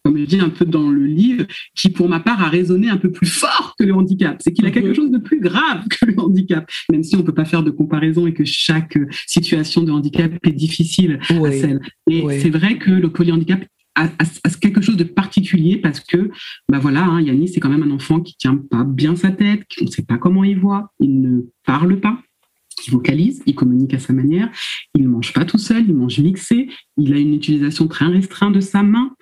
comme 0.08 0.16
je 0.16 0.24
dis 0.24 0.40
un 0.40 0.48
peu 0.48 0.64
dans 0.64 0.88
le 0.90 1.04
livre, 1.04 1.44
qui 1.74 1.90
pour 1.90 2.08
ma 2.08 2.18
part 2.18 2.40
a 2.42 2.48
résonné 2.48 2.88
un 2.88 2.96
peu 2.96 3.12
plus 3.12 3.26
fort 3.26 3.74
que 3.78 3.84
le 3.84 3.92
handicap. 3.92 4.38
C'est 4.40 4.54
qu'il 4.54 4.64
a 4.64 4.70
quelque 4.70 4.94
chose 4.94 5.10
de 5.10 5.18
plus 5.18 5.38
grave 5.38 5.84
que 5.90 6.06
le 6.06 6.18
handicap, 6.18 6.66
même 6.90 7.04
si 7.04 7.14
on 7.14 7.18
ne 7.18 7.24
peut 7.24 7.34
pas 7.34 7.44
faire 7.44 7.62
de 7.62 7.70
comparaison 7.70 8.26
et 8.26 8.32
que 8.32 8.44
chaque 8.46 8.98
situation 9.26 9.82
de 9.82 9.92
handicap 9.92 10.32
est 10.46 10.52
difficile 10.52 11.18
à 11.28 11.52
celle. 11.52 11.80
Et 12.08 12.24
c'est 12.40 12.48
vrai 12.48 12.78
que 12.78 12.90
le 12.90 13.12
polyhandicap 13.12 13.66
a, 13.96 14.08
quelque 14.62 14.80
chose 14.80 14.96
de 14.96 15.04
particulier 15.04 15.76
parce 15.76 16.00
que, 16.00 16.30
bah 16.70 16.78
voilà, 16.78 17.04
hein, 17.04 17.20
Yannis, 17.20 17.48
c'est 17.48 17.60
quand 17.60 17.68
même 17.68 17.82
un 17.82 17.90
enfant 17.90 18.20
qui 18.20 18.34
tient 18.34 18.56
pas 18.56 18.84
bien 18.84 19.14
sa 19.14 19.30
tête, 19.30 19.64
qui 19.68 19.84
ne 19.84 19.90
sait 19.90 20.04
pas 20.04 20.16
comment 20.16 20.42
il 20.42 20.58
voit, 20.58 20.90
il 21.00 21.20
ne 21.20 21.42
parle 21.66 22.00
pas, 22.00 22.18
il 22.86 22.92
vocalise, 22.92 23.42
il 23.44 23.54
communique 23.54 23.92
à 23.92 23.98
sa 23.98 24.14
manière, 24.14 24.48
il 24.94 25.02
ne 25.02 25.08
mange 25.08 25.34
pas 25.34 25.44
tout 25.44 25.58
seul, 25.58 25.84
il 25.86 25.94
mange 25.94 26.18
mixé, 26.18 26.70
il 26.96 27.12
a 27.12 27.18
une 27.18 27.34
utilisation 27.34 27.88
très 27.88 28.06
restreinte 28.06 28.54
de 28.54 28.60
sa 28.60 28.82
main 28.82 29.12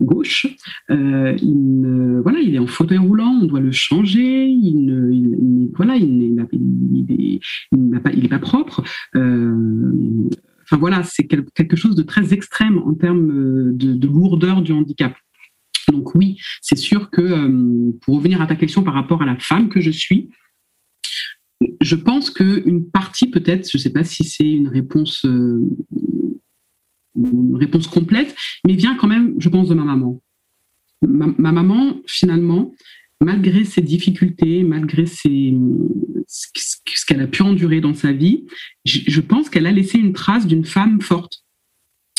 gauche. 0.00 0.46
Euh, 0.90 1.36
il, 1.40 2.20
voilà, 2.22 2.40
il 2.40 2.54
est 2.54 2.58
en 2.58 2.66
fauteuil 2.66 2.98
roulant, 2.98 3.38
on 3.42 3.46
doit 3.46 3.60
le 3.60 3.72
changer. 3.72 4.46
Il, 4.46 4.84
ne, 4.86 5.68
voilà, 5.74 5.96
il 5.96 6.34
n'est 6.34 8.00
pas, 8.00 8.12
il 8.12 8.24
est 8.24 8.28
pas 8.28 8.38
propre. 8.38 8.82
Euh, 9.16 10.28
voilà, 10.72 11.02
c'est 11.02 11.26
quelque 11.26 11.76
chose 11.76 11.94
de 11.94 12.02
très 12.02 12.32
extrême 12.32 12.78
en 12.78 12.94
termes 12.94 13.76
de, 13.76 14.06
lourdeur 14.06 14.62
du 14.62 14.72
handicap. 14.72 15.14
Donc 15.92 16.14
oui, 16.14 16.38
c'est 16.62 16.78
sûr 16.78 17.10
que 17.10 17.20
euh, 17.20 17.92
pour 18.00 18.16
revenir 18.16 18.40
à 18.40 18.46
ta 18.46 18.56
question 18.56 18.82
par 18.82 18.94
rapport 18.94 19.22
à 19.22 19.26
la 19.26 19.38
femme 19.38 19.68
que 19.68 19.80
je 19.80 19.90
suis, 19.90 20.30
je 21.80 21.94
pense 21.94 22.30
qu'une 22.30 22.90
partie 22.90 23.30
peut-être, 23.30 23.70
je 23.70 23.78
ne 23.78 23.82
sais 23.82 23.92
pas 23.92 24.04
si 24.04 24.24
c'est 24.24 24.50
une 24.50 24.68
réponse 24.68 25.24
une 27.16 27.56
réponse 27.56 27.86
complète, 27.86 28.34
mais 28.66 28.74
vient 28.74 28.96
quand 28.96 29.06
même, 29.06 29.34
je 29.38 29.48
pense, 29.48 29.68
de 29.68 29.74
ma 29.74 29.84
maman. 29.84 30.20
Ma, 31.02 31.52
maman, 31.52 32.00
finalement, 32.06 32.72
malgré 33.20 33.64
ses 33.64 33.82
difficultés, 33.82 34.62
malgré 34.62 35.06
ses, 35.06 35.54
ce 36.26 37.06
qu'elle 37.06 37.20
a 37.20 37.26
pu 37.26 37.42
endurer 37.42 37.80
dans 37.80 37.94
sa 37.94 38.12
vie, 38.12 38.46
je, 38.84 39.20
pense 39.20 39.50
qu'elle 39.50 39.66
a 39.66 39.72
laissé 39.72 39.98
une 39.98 40.12
trace 40.12 40.46
d'une 40.46 40.64
femme 40.64 41.00
forte, 41.00 41.44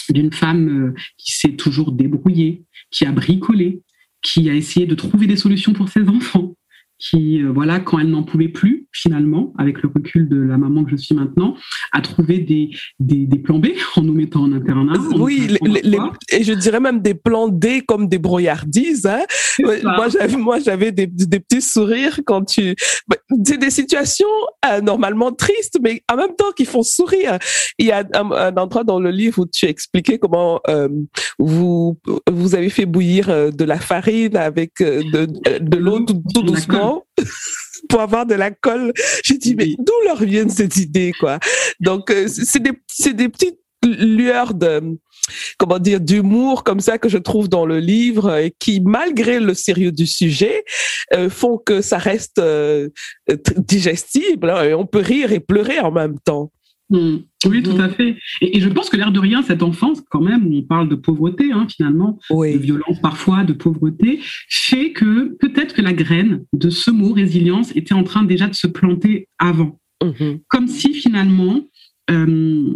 d'une 0.09 0.31
femme 0.31 0.89
euh, 0.89 0.93
qui 1.17 1.33
s'est 1.33 1.55
toujours 1.55 1.91
débrouillée, 1.91 2.63
qui 2.91 3.05
a 3.05 3.11
bricolé, 3.11 3.81
qui 4.21 4.49
a 4.49 4.55
essayé 4.55 4.85
de 4.85 4.95
trouver 4.95 5.27
des 5.27 5.35
solutions 5.35 5.73
pour 5.73 5.89
ses 5.89 6.07
enfants, 6.07 6.55
qui, 6.99 7.41
euh, 7.41 7.51
voilà, 7.51 7.79
quand 7.79 7.99
elle 7.99 8.09
n'en 8.09 8.23
pouvait 8.23 8.49
plus, 8.49 8.84
finalement, 8.95 9.53
avec 9.57 9.81
le 9.81 9.91
recul 9.93 10.29
de 10.29 10.37
la 10.37 10.57
maman 10.57 10.85
que 10.85 10.91
je 10.91 10.95
suis 10.95 11.13
maintenant, 11.13 11.55
a 11.91 12.01
trouvé 12.01 12.39
des, 12.39 12.69
des, 12.99 13.25
des 13.25 13.39
plans 13.39 13.59
B 13.59 13.67
en 13.97 14.01
nous 14.01 14.13
mettant 14.13 14.43
en 14.43 14.53
internat. 14.53 14.93
Oui, 15.17 15.57
et 16.31 16.43
je 16.43 16.53
dirais 16.53 16.79
même 16.79 17.01
des 17.01 17.13
plans 17.13 17.49
D 17.49 17.81
comme 17.85 18.07
des 18.07 18.17
brouillardises. 18.17 19.05
Hein. 19.05 19.23
Moi, 19.83 20.07
j'avais, 20.09 20.37
moi, 20.37 20.59
j'avais 20.59 20.91
des, 20.91 21.07
des, 21.07 21.39
petits 21.39 21.61
sourires 21.61 22.19
quand 22.25 22.45
tu... 22.45 22.75
Bah, 23.07 23.17
c'est 23.45 23.57
des 23.57 23.69
situations 23.69 24.27
euh, 24.65 24.79
normalement 24.81 25.31
tristes, 25.31 25.77
mais 25.81 26.01
en 26.11 26.15
même 26.15 26.35
temps 26.37 26.51
qui 26.55 26.65
font 26.65 26.83
sourire. 26.83 27.37
Il 27.77 27.87
y 27.87 27.91
a 27.91 28.05
un, 28.13 28.55
endroit 28.55 28.83
dans 28.83 28.99
le 28.99 29.11
livre 29.11 29.39
où 29.39 29.45
tu 29.45 29.65
expliquais 29.65 30.17
comment 30.17 30.61
euh, 30.69 30.87
vous, 31.37 31.99
vous 32.31 32.55
avez 32.55 32.69
fait 32.69 32.85
bouillir 32.85 33.27
de 33.27 33.63
la 33.65 33.79
farine 33.79 34.37
avec 34.37 34.71
de, 34.79 35.27
de 35.59 35.77
l'eau 35.77 35.99
tout 36.05 36.41
doucement 36.41 37.03
pour 37.87 38.01
avoir 38.01 38.25
de 38.25 38.35
la 38.35 38.51
colle. 38.51 38.93
J'ai 39.23 39.37
dit, 39.37 39.55
mais 39.55 39.75
d'où 39.77 39.93
leur 40.05 40.23
viennent 40.23 40.49
cette 40.49 40.77
idée, 40.77 41.11
quoi? 41.19 41.39
Donc, 41.79 42.11
euh, 42.11 42.27
c'est 42.27 42.61
des, 42.61 42.73
c'est 42.87 43.13
des 43.13 43.29
petites 43.29 43.59
lueurs 43.85 44.53
de, 44.53 44.81
comment 45.57 45.79
dire, 45.79 45.99
d'humour 45.99 46.63
comme 46.63 46.79
ça 46.79 46.97
que 46.97 47.09
je 47.09 47.17
trouve 47.17 47.49
dans 47.49 47.65
le 47.65 47.79
livre 47.79 48.35
et 48.37 48.53
qui, 48.57 48.81
malgré 48.81 49.39
le 49.39 49.53
sérieux 49.53 49.91
du 49.91 50.07
sujet, 50.07 50.63
euh, 51.13 51.29
font 51.29 51.57
que 51.57 51.81
ça 51.81 51.97
reste 51.97 52.39
euh, 52.39 52.89
digestible 53.57 54.49
hein, 54.49 54.63
et 54.63 54.73
on 54.73 54.85
peut 54.85 54.99
rire 54.99 55.31
et 55.31 55.39
pleurer 55.39 55.79
en 55.79 55.91
même 55.91 56.19
temps. 56.19 56.51
Hmm. 56.89 57.17
Oui, 57.47 57.63
tout 57.63 57.77
à 57.79 57.89
fait. 57.89 58.15
Et, 58.41 58.59
je 58.59 58.69
pense 58.69 58.89
que 58.89 58.97
l'air 58.97 59.11
de 59.11 59.19
rien, 59.19 59.41
cette 59.41 59.63
enfance, 59.63 60.01
quand 60.09 60.21
même, 60.21 60.53
on 60.53 60.61
parle 60.61 60.87
de 60.87 60.95
pauvreté, 60.95 61.51
hein, 61.51 61.67
finalement, 61.69 62.19
de 62.29 62.57
violence 62.57 62.99
parfois, 63.01 63.43
de 63.43 63.53
pauvreté, 63.53 64.19
fait 64.49 64.91
que 64.91 65.35
peut-être 65.39 65.73
que 65.73 65.81
la 65.81 65.93
graine 65.93 66.45
de 66.53 66.69
ce 66.69 66.91
mot 66.91 67.13
résilience 67.13 67.75
était 67.75 67.93
en 67.93 68.03
train 68.03 68.23
déjà 68.23 68.47
de 68.47 68.55
se 68.55 68.67
planter 68.67 69.27
avant. 69.39 69.79
Mhm. 70.03 70.39
Comme 70.47 70.67
si 70.67 70.93
finalement, 70.93 71.61
euh, 72.11 72.73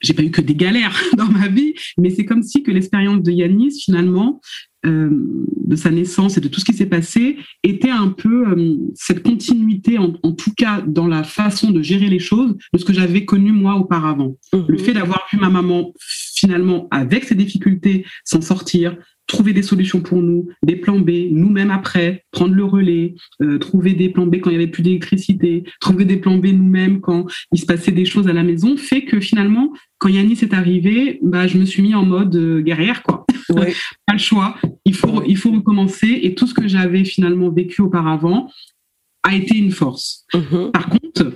j'ai 0.00 0.14
pas 0.14 0.22
eu 0.22 0.30
que 0.30 0.40
des 0.40 0.54
galères 0.54 1.00
dans 1.16 1.28
ma 1.28 1.48
vie, 1.48 1.74
mais 1.98 2.10
c'est 2.10 2.24
comme 2.24 2.42
si 2.42 2.62
que 2.62 2.70
l'expérience 2.70 3.22
de 3.22 3.30
Yanis, 3.30 3.82
finalement, 3.84 4.40
euh, 4.86 5.10
de 5.10 5.76
sa 5.76 5.90
naissance 5.90 6.36
et 6.36 6.40
de 6.40 6.48
tout 6.48 6.60
ce 6.60 6.64
qui 6.64 6.74
s'est 6.74 6.86
passé 6.86 7.38
était 7.62 7.90
un 7.90 8.08
peu 8.08 8.48
euh, 8.48 8.76
cette 8.94 9.22
continuité, 9.22 9.98
en, 9.98 10.12
tout 10.32 10.52
cas 10.56 10.82
dans 10.86 11.06
la 11.06 11.24
façon 11.24 11.70
de 11.70 11.82
gérer 11.82 12.08
les 12.08 12.18
choses, 12.18 12.54
de 12.72 12.78
ce 12.78 12.84
que 12.84 12.92
j'avais 12.92 13.24
connu 13.24 13.52
moi 13.52 13.74
auparavant. 13.76 14.36
Mhm. 14.52 14.64
Le 14.68 14.78
fait 14.78 14.92
d'avoir 14.92 15.26
vu 15.32 15.38
ma 15.38 15.48
maman 15.48 15.92
finalement 15.98 16.88
avec 16.90 17.24
ses 17.24 17.34
difficultés 17.34 18.04
s'en 18.24 18.40
sortir, 18.40 18.96
trouver 19.26 19.52
des 19.52 19.62
solutions 19.62 20.00
pour 20.00 20.22
nous, 20.22 20.48
des 20.62 20.76
plans 20.76 20.98
B, 20.98 21.10
nous-mêmes 21.30 21.70
après, 21.70 22.24
prendre 22.30 22.54
le 22.54 22.64
relais, 22.64 23.14
euh, 23.42 23.58
trouver 23.58 23.94
des 23.94 24.08
plans 24.08 24.26
B 24.26 24.36
quand 24.40 24.50
il 24.50 24.54
y 24.54 24.56
avait 24.56 24.66
plus 24.66 24.82
d'électricité, 24.82 25.64
trouver 25.80 26.04
des 26.04 26.16
plans 26.16 26.36
B 26.36 26.46
nous-mêmes 26.46 27.00
quand 27.00 27.26
il 27.52 27.58
se 27.58 27.66
passait 27.66 27.92
des 27.92 28.04
choses 28.04 28.28
à 28.28 28.32
la 28.32 28.42
maison, 28.42 28.76
fait 28.76 29.04
que 29.04 29.20
finalement, 29.20 29.72
quand 29.98 30.08
Yannis 30.08 30.40
est 30.42 30.52
arrivé, 30.52 31.18
bah, 31.22 31.46
je 31.46 31.58
me 31.58 31.64
suis 31.64 31.82
mis 31.82 31.94
en 31.94 32.04
mode 32.04 32.36
euh, 32.36 32.60
guerrière, 32.60 33.02
quoi. 33.02 33.24
Pas 33.48 34.12
le 34.12 34.18
choix. 34.18 34.56
Il 34.84 34.94
faut, 34.94 35.22
il 35.26 35.36
faut 35.36 35.52
recommencer. 35.52 36.20
Et 36.22 36.34
tout 36.34 36.46
ce 36.46 36.54
que 36.54 36.66
j'avais 36.66 37.04
finalement 37.04 37.50
vécu 37.50 37.82
auparavant 37.82 38.50
a 39.22 39.34
été 39.34 39.56
une 39.56 39.70
force. 39.70 40.26
Mm-hmm. 40.34 40.70
Par 40.70 40.88
contre, 40.88 41.32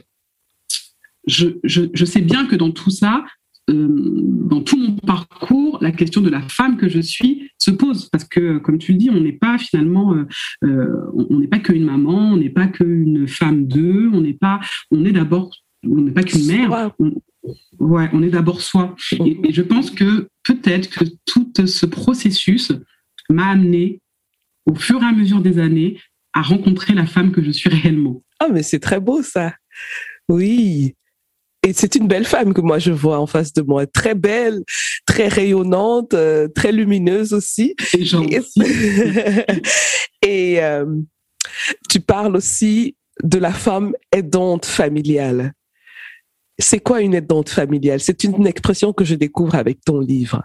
je, 1.26 1.48
je, 1.64 1.82
je, 1.92 2.04
sais 2.04 2.20
bien 2.20 2.46
que 2.46 2.56
dans 2.56 2.70
tout 2.70 2.90
ça, 2.90 3.24
euh, 3.68 3.88
dans 3.88 4.60
tout 4.60 4.78
mon 4.78 4.96
parcours, 4.96 5.78
la 5.80 5.92
question 5.92 6.20
de 6.20 6.30
la 6.30 6.40
femme 6.40 6.76
que 6.76 6.88
je 6.88 7.00
suis 7.00 7.50
se 7.58 7.70
pose 7.70 8.08
parce 8.10 8.24
que, 8.24 8.58
comme 8.58 8.78
tu 8.78 8.92
le 8.92 8.98
dis, 8.98 9.10
on 9.10 9.20
n'est 9.20 9.32
pas 9.32 9.58
finalement, 9.58 10.14
euh, 10.14 10.26
euh, 10.64 11.10
on 11.14 11.38
n'est 11.38 11.48
pas 11.48 11.58
qu'une 11.58 11.84
maman, 11.84 12.32
on 12.32 12.36
n'est 12.36 12.50
pas 12.50 12.66
qu'une 12.66 13.28
femme 13.28 13.66
d'eux, 13.66 14.10
on 14.12 14.20
n'est 14.20 14.34
pas, 14.34 14.60
on 14.90 15.04
est 15.04 15.12
d'abord, 15.12 15.50
on 15.84 16.00
n'est 16.00 16.12
pas 16.12 16.22
qu'une 16.22 16.46
mère. 16.46 16.92
On, 16.98 17.12
ouais, 17.78 18.08
on 18.12 18.22
est 18.22 18.30
d'abord 18.30 18.60
soi. 18.60 18.94
Et, 19.24 19.38
et, 19.44 19.52
je 19.52 19.62
pense 19.62 19.90
que 19.90 20.28
peut-être 20.44 20.90
que 20.90 21.04
tout 21.26 21.52
ce 21.66 21.86
processus 21.86 22.72
m'a 23.30 23.48
amené, 23.48 24.00
au 24.66 24.74
fur 24.74 25.02
et 25.02 25.06
à 25.06 25.12
mesure 25.12 25.40
des 25.40 25.58
années, 25.58 25.98
à 26.32 26.42
rencontrer 26.42 26.94
la 26.94 27.06
femme 27.06 27.32
que 27.32 27.42
je 27.42 27.50
suis 27.50 27.68
réellement. 27.68 28.22
Ah, 28.40 28.48
mais 28.52 28.62
c'est 28.62 28.78
très 28.78 29.00
beau 29.00 29.22
ça. 29.22 29.54
Oui. 30.28 30.94
Et 31.66 31.72
c'est 31.72 31.96
une 31.96 32.06
belle 32.06 32.24
femme 32.24 32.54
que 32.54 32.60
moi 32.60 32.78
je 32.78 32.92
vois 32.92 33.18
en 33.18 33.26
face 33.26 33.52
de 33.52 33.62
moi, 33.62 33.86
très 33.86 34.14
belle, 34.14 34.62
très 35.06 35.28
rayonnante, 35.28 36.14
euh, 36.14 36.48
très 36.48 36.72
lumineuse 36.72 37.32
aussi. 37.32 37.74
Et, 37.94 38.06
et 40.22 40.62
euh, 40.62 40.86
tu 41.88 42.00
parles 42.00 42.36
aussi 42.36 42.96
de 43.22 43.38
la 43.38 43.52
femme 43.52 43.94
aidante 44.12 44.66
familiale. 44.66 45.52
C'est 46.60 46.80
quoi 46.80 47.00
une 47.00 47.14
aidante 47.14 47.48
familiale? 47.48 48.00
C'est 48.00 48.24
une 48.24 48.46
expression 48.46 48.92
que 48.92 49.04
je 49.04 49.14
découvre 49.14 49.54
avec 49.54 49.84
ton 49.84 50.00
livre. 50.00 50.42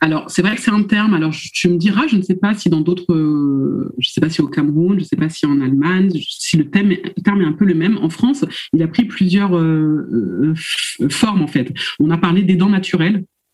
Alors, 0.00 0.30
c'est 0.30 0.42
vrai 0.42 0.56
que 0.56 0.60
c'est 0.60 0.70
un 0.70 0.82
terme. 0.82 1.14
Alors, 1.14 1.32
tu 1.32 1.68
me 1.68 1.76
diras, 1.76 2.06
je 2.06 2.16
ne 2.16 2.22
sais 2.22 2.34
pas 2.34 2.54
si 2.54 2.68
dans 2.68 2.80
d'autres, 2.80 3.12
euh, 3.12 3.94
je 3.98 4.08
ne 4.08 4.12
sais 4.12 4.20
pas 4.20 4.30
si 4.30 4.40
au 4.40 4.48
Cameroun, 4.48 4.98
je 4.98 5.04
ne 5.04 5.08
sais 5.08 5.16
pas 5.16 5.28
si 5.28 5.46
en 5.46 5.60
Allemagne, 5.60 6.10
si 6.28 6.56
le, 6.56 6.68
terme 6.68 6.92
est 6.92 7.44
un 7.44 7.52
peu 7.52 7.64
le 7.64 7.74
même. 7.74 7.98
En 7.98 8.10
France, 8.10 8.44
il 8.72 8.82
a 8.82 8.88
pris 8.88 9.04
plusieurs 9.04 9.56
euh, 9.56 10.54
euh, 11.00 11.08
formes, 11.08 11.42
en 11.42 11.46
fait. 11.46 11.72
On 12.00 12.10
a 12.10 12.18
parlé 12.18 12.42
des 12.42 12.56
dents 12.56 12.72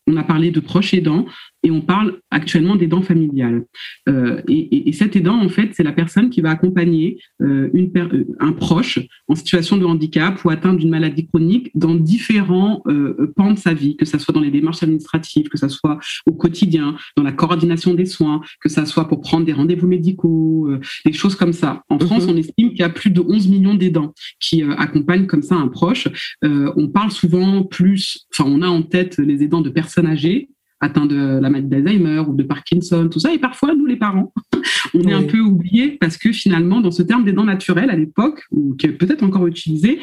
on 0.07 0.17
a 0.17 0.23
parlé 0.23 0.49
de 0.49 0.59
proches 0.59 0.93
aidants 0.93 1.25
et 1.63 1.71
on 1.71 1.81
parle 1.81 2.19
actuellement 2.31 2.75
d'aidant 2.75 3.01
familial. 3.01 3.65
Euh, 4.07 4.41
et, 4.47 4.87
et, 4.87 4.93
cet 4.93 5.15
aidant, 5.15 5.37
en 5.37 5.49
fait, 5.49 5.69
c'est 5.73 5.83
la 5.83 5.91
personne 5.91 6.29
qui 6.29 6.41
va 6.41 6.51
accompagner 6.51 7.19
euh, 7.41 7.69
une 7.73 7.91
euh, 7.97 8.25
un 8.39 8.53
proche 8.53 8.99
en 9.27 9.35
situation 9.35 9.77
de 9.77 9.85
handicap 9.85 10.43
ou 10.43 10.49
atteint 10.49 10.73
d'une 10.73 10.89
maladie 10.89 11.27
chronique 11.27 11.71
dans 11.75 11.95
différents 11.95 12.81
euh, 12.87 13.31
pans 13.35 13.51
de 13.51 13.57
sa 13.57 13.73
vie, 13.73 13.97
que 13.97 14.05
ce 14.05 14.17
soit 14.17 14.33
dans 14.33 14.41
les 14.41 14.51
démarches 14.51 14.83
administratives, 14.83 15.49
que 15.49 15.57
ce 15.57 15.67
soit 15.67 15.99
au 16.25 16.33
quotidien, 16.33 16.95
dans 17.17 17.23
la 17.23 17.31
coordination 17.31 17.93
des 17.93 18.05
soins, 18.05 18.41
que 18.61 18.69
ce 18.69 18.85
soit 18.85 19.07
pour 19.07 19.21
prendre 19.21 19.45
des 19.45 19.53
rendez-vous 19.53 19.87
médicaux, 19.87 20.69
des 21.05 21.13
choses 21.13 21.35
comme 21.35 21.53
ça. 21.53 21.83
En 21.89 21.99
France, 21.99 22.25
mhm. 22.25 22.33
on 22.33 22.37
estime 22.37 22.69
qu'il 22.69 22.79
y 22.79 22.83
a 22.83 22.89
plus 22.89 23.09
de 23.09 23.21
11 23.21 23.47
millions 23.49 23.75
d'aidants 23.75 24.13
qui 24.39 24.63
accompagnent 24.63 25.25
comme 25.25 25.41
ça 25.41 25.55
un 25.55 25.67
proche. 25.67 26.07
on 26.43 26.87
parle 26.87 27.11
souvent 27.11 27.63
plus, 27.63 28.27
enfin, 28.31 28.49
on 28.49 28.61
a 28.61 28.67
en 28.67 28.83
tête 28.83 29.17
les 29.17 29.43
aidants 29.43 29.61
de 29.61 29.69
personnes 29.69 30.07
âgées, 30.07 30.49
atteints 30.81 31.05
de 31.05 31.39
la 31.41 31.49
maladie 31.49 31.67
d'Alzheimer 31.67 32.23
ou 32.27 32.33
de 32.33 32.43
Parkinson, 32.43 33.09
tout 33.09 33.19
ça. 33.19 33.33
Et 33.33 33.39
parfois, 33.39 33.75
nous, 33.75 33.85
les 33.85 33.97
parents, 33.97 34.33
on 34.93 35.01
est 35.01 35.13
un 35.13 35.23
peu 35.23 35.39
oubliés 35.39 35.97
parce 35.99 36.17
que 36.17 36.31
finalement, 36.31 36.81
dans 36.81 36.91
ce 36.91 37.03
terme 37.03 37.23
des 37.23 37.33
dents 37.33 37.45
naturelles 37.45 37.89
à 37.89 37.95
l'époque, 37.95 38.43
ou 38.51 38.75
qui 38.75 38.87
est 38.87 38.93
peut-être 38.93 39.23
encore 39.23 39.47
utilisé, 39.47 39.99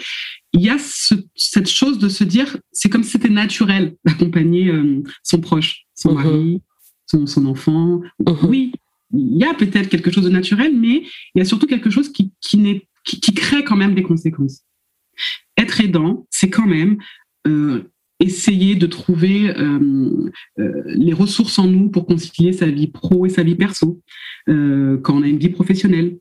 il 0.53 0.63
y 0.63 0.71
a 0.71 0.77
cette 1.35 1.69
chose 1.69 1.99
de 1.99 2.09
se 2.09 2.25
dire, 2.25 2.57
c'est 2.73 2.89
comme 2.89 3.03
si 3.03 3.11
c'était 3.11 3.29
naturel 3.29 3.97
d'accompagner 4.05 4.69
euh, 4.69 5.03
son 5.23 5.41
proche, 5.41 5.87
son 5.95 6.15
uh-huh. 6.15 6.25
mari, 6.25 6.63
son, 7.07 7.47
enfant. 7.47 8.01
Uh-huh. 8.23 8.47
Oui, 8.47 8.73
il 9.13 9.39
y 9.39 9.45
a 9.45 9.55
peut-être 9.55 9.89
quelque 9.89 10.11
chose 10.11 10.25
de 10.25 10.31
naturel, 10.31 10.77
mais 10.77 11.03
il 11.35 11.39
y 11.39 11.41
a 11.41 11.45
surtout 11.45 11.67
quelque 11.67 11.91
chose 11.91 12.11
qui, 12.11 12.33
qui, 12.41 12.83
qui 13.05 13.35
crée 13.35 13.65
quand 13.65 13.77
même 13.77 13.95
des 13.95 14.03
conséquences. 14.03 14.63
Être 15.57 15.81
aidant, 15.81 16.27
c'est 16.31 16.51
quand 16.51 16.67
même 16.67 16.99
euh, 17.47 17.85
essayer 18.19 18.77
de 18.77 18.87
trouver 18.87 19.51
euh, 19.51 20.31
euh, 20.59 20.83
les 20.87 21.13
ressources 21.13 21.59
en 21.59 21.67
nous 21.67 21.91
pour 21.91 22.07
concilier 22.07 22.53
sa 22.53 22.67
vie 22.67 22.87
pro 22.87 23.27
et 23.27 23.29
sa 23.29 23.43
vie 23.43 23.55
perso 23.55 24.01
euh, 24.49 24.99
quand 25.03 25.19
on 25.19 25.23
a 25.23 25.27
une 25.27 25.39
vie 25.39 25.51
professionnelle. 25.51 26.17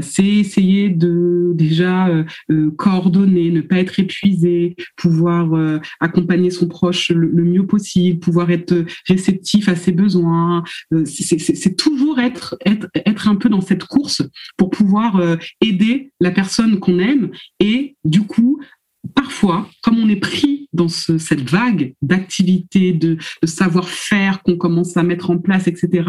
C'est 0.00 0.26
essayer 0.26 0.88
de 0.90 1.52
déjà 1.54 2.24
coordonner, 2.76 3.50
ne 3.50 3.60
pas 3.60 3.78
être 3.78 3.98
épuisé, 3.98 4.76
pouvoir 4.96 5.80
accompagner 6.00 6.50
son 6.50 6.68
proche 6.68 7.10
le, 7.10 7.44
mieux 7.44 7.66
possible, 7.66 8.20
pouvoir 8.20 8.50
être 8.50 8.84
réceptif 9.08 9.68
à 9.68 9.74
ses 9.74 9.92
besoins. 9.92 10.62
c'est 11.04 11.76
toujours 11.76 12.20
être, 12.20 12.56
être, 12.64 12.88
être 12.94 13.28
un 13.28 13.34
peu 13.34 13.48
dans 13.48 13.60
cette 13.60 13.84
course 13.84 14.22
pour 14.56 14.70
pouvoir 14.70 15.20
aider 15.60 16.12
la 16.20 16.30
personne 16.30 16.78
qu'on 16.78 16.98
aime 16.98 17.30
et 17.58 17.96
du 18.04 18.22
coup 18.22 18.60
parfois, 19.14 19.68
comme 19.82 19.98
on 19.98 20.08
est 20.08 20.16
pris 20.16 20.68
dans 20.72 20.88
cette 20.88 21.48
vague 21.48 21.94
d'activités, 22.02 22.92
de, 22.92 23.16
savoir-faire 23.44 24.42
qu'on 24.42 24.56
commence 24.56 24.96
à 24.96 25.02
mettre 25.02 25.30
en 25.30 25.38
place, 25.38 25.66
etc., 25.66 26.08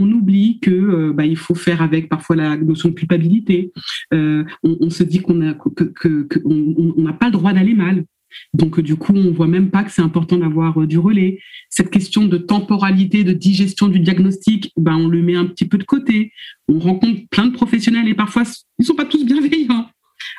on 0.00 0.10
oublie 0.10 0.60
que 0.60 0.70
euh, 0.70 1.12
bah, 1.12 1.26
il 1.26 1.36
faut 1.36 1.54
faire 1.54 1.82
avec 1.82 2.08
parfois 2.08 2.36
la 2.36 2.56
notion 2.56 2.90
de 2.90 2.94
culpabilité. 2.94 3.72
Euh, 4.12 4.44
on, 4.62 4.90
se 4.90 5.02
dit 5.02 5.20
qu'on 5.20 5.34
n'a 5.34 5.54
pas 5.54 7.26
le 7.26 7.32
droit 7.32 7.52
d'aller 7.52 7.74
mal. 7.74 8.04
Donc 8.52 8.80
du 8.80 8.96
coup, 8.96 9.14
on 9.14 9.30
voit 9.32 9.46
même 9.46 9.70
pas 9.70 9.84
que 9.84 9.92
c'est 9.92 10.02
important 10.02 10.38
d'avoir 10.38 10.80
euh, 10.80 10.86
du 10.86 10.98
relais. 10.98 11.38
Cette 11.70 11.90
question 11.90 12.26
de 12.26 12.36
temporalité, 12.36 13.24
de 13.24 13.32
digestion 13.32 13.88
du 13.88 14.00
diagnostic, 14.00 14.72
ben 14.76 14.96
on 14.96 15.08
le 15.08 15.22
met 15.22 15.36
un 15.36 15.46
petit 15.46 15.66
peu 15.66 15.78
de 15.78 15.84
côté. 15.84 16.32
On 16.68 16.78
rencontre 16.78 17.20
plein 17.30 17.46
de 17.46 17.52
professionnels 17.52 18.08
et 18.08 18.14
parfois 18.14 18.42
ils 18.78 18.84
sont 18.84 18.94
pas 18.94 19.04
tous 19.04 19.24
bienveillants 19.24 19.83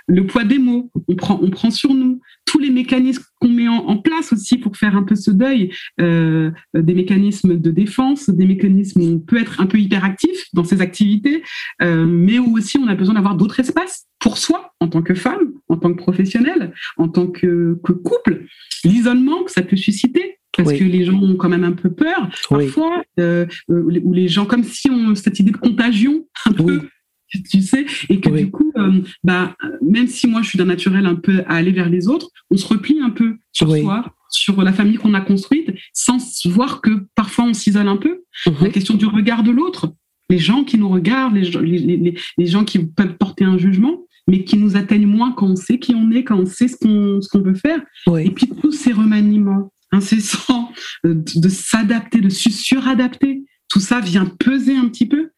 le 0.07 0.25
poids 0.25 0.43
des 0.43 0.59
mots, 0.59 0.91
on 1.07 1.15
prend, 1.15 1.39
on 1.41 1.49
prend 1.49 1.71
sur 1.71 1.93
nous. 1.93 2.19
Tous 2.45 2.59
les 2.59 2.69
mécanismes 2.69 3.23
qu'on 3.39 3.49
met 3.49 3.67
en, 3.67 3.97
place 3.97 4.33
aussi 4.33 4.57
pour 4.57 4.77
faire 4.77 4.95
un 4.95 5.03
peu 5.03 5.15
ce 5.15 5.31
deuil, 5.31 5.71
euh, 5.99 6.51
des 6.73 6.93
mécanismes 6.93 7.59
de 7.59 7.71
défense, 7.71 8.29
des 8.29 8.45
mécanismes 8.45 9.01
où 9.01 9.05
on 9.15 9.19
peut 9.19 9.37
être 9.37 9.59
un 9.59 9.65
peu 9.65 9.79
hyperactif 9.79 10.45
dans 10.53 10.63
ces 10.63 10.81
activités, 10.81 11.43
euh, 11.81 12.05
mais 12.05 12.39
où 12.39 12.55
aussi 12.55 12.77
on 12.77 12.87
a 12.87 12.95
besoin 12.95 13.15
d'avoir 13.15 13.35
d'autres 13.35 13.59
espaces 13.59 14.05
pour 14.19 14.37
soi 14.37 14.73
en 14.79 14.87
tant 14.87 15.01
que 15.01 15.15
femme, 15.15 15.53
en 15.69 15.77
tant 15.77 15.91
que 15.91 15.97
professionnelle, 15.97 16.73
en 16.97 17.07
tant 17.07 17.27
que, 17.27 17.79
couple. 17.83 18.45
L'isolement 18.83 19.43
que 19.43 19.51
ça 19.51 19.63
peut 19.63 19.75
susciter, 19.75 20.37
parce 20.55 20.71
que 20.71 20.83
les 20.83 21.03
gens 21.03 21.21
ont 21.21 21.35
quand 21.35 21.49
même 21.49 21.63
un 21.63 21.73
peu 21.73 21.91
peur. 21.91 22.29
Parfois, 22.49 23.03
euh, 23.19 23.45
ou 23.67 24.13
les 24.13 24.27
gens 24.27 24.45
comme 24.45 24.63
si 24.63 24.89
on 24.89 25.15
cette 25.15 25.39
idée 25.39 25.51
de 25.51 25.57
contagion 25.57 26.25
un 26.45 26.53
peu 26.53 26.81
tu 27.29 27.61
sais, 27.61 27.85
et 28.09 28.19
que 28.19 28.29
du 28.29 28.51
coup, 28.51 28.71
euh, 28.77 29.01
bah, 29.23 29.55
même 29.81 30.07
si 30.07 30.27
moi 30.27 30.41
je 30.41 30.49
suis 30.49 30.57
d'un 30.57 30.65
naturel 30.65 31.05
un 31.05 31.15
peu 31.15 31.43
à 31.47 31.55
aller 31.55 31.71
vers 31.71 31.89
les 31.89 32.07
autres, 32.07 32.29
on 32.51 32.57
se 32.57 32.67
replie 32.67 32.99
un 33.01 33.09
peu 33.09 33.35
sur 33.51 33.75
soi, 33.75 34.13
sur 34.29 34.61
la 34.61 34.73
famille 34.73 34.97
qu'on 34.97 35.13
a 35.13 35.21
construite, 35.21 35.73
sans 35.93 36.17
voir 36.45 36.81
que 36.81 37.07
parfois 37.15 37.45
on 37.45 37.53
s'isole 37.53 37.87
un 37.87 37.97
peu. 37.97 38.21
Mhm. 38.45 38.55
La 38.61 38.69
question 38.69 38.95
du 38.95 39.05
regard 39.05 39.43
de 39.43 39.51
l'autre, 39.51 39.93
les 40.29 40.39
gens 40.39 40.63
qui 40.63 40.77
nous 40.77 40.89
regardent, 40.89 41.35
les, 41.35 41.49
les, 41.49 42.15
les, 42.37 42.45
gens 42.45 42.63
qui 42.63 42.79
peuvent 42.79 43.17
porter 43.17 43.45
un 43.45 43.57
jugement, 43.57 44.05
mais 44.27 44.43
qui 44.43 44.57
nous 44.57 44.75
atteignent 44.75 45.05
moins 45.05 45.31
quand 45.31 45.47
on 45.47 45.55
sait 45.55 45.77
qui 45.77 45.93
on 45.93 46.09
est, 46.11 46.23
quand 46.23 46.39
on 46.39 46.45
sait 46.45 46.67
ce 46.67 46.77
qu'on 46.77 47.19
qu'on 47.31 47.41
veut 47.41 47.55
faire. 47.55 47.81
Et 48.19 48.31
puis 48.31 48.47
tous 48.47 48.71
ces 48.71 48.91
remaniements 48.91 49.71
incessants 49.91 50.71
euh, 51.05 51.13
de, 51.13 51.39
de 51.39 51.49
s'adapter, 51.49 52.21
de 52.21 52.29
se 52.29 52.49
suradapter, 52.49 53.43
tout 53.69 53.79
ça 53.79 53.99
vient 53.99 54.25
peser 54.25 54.75
un 54.75 54.87
petit 54.87 55.07
peu. 55.07 55.29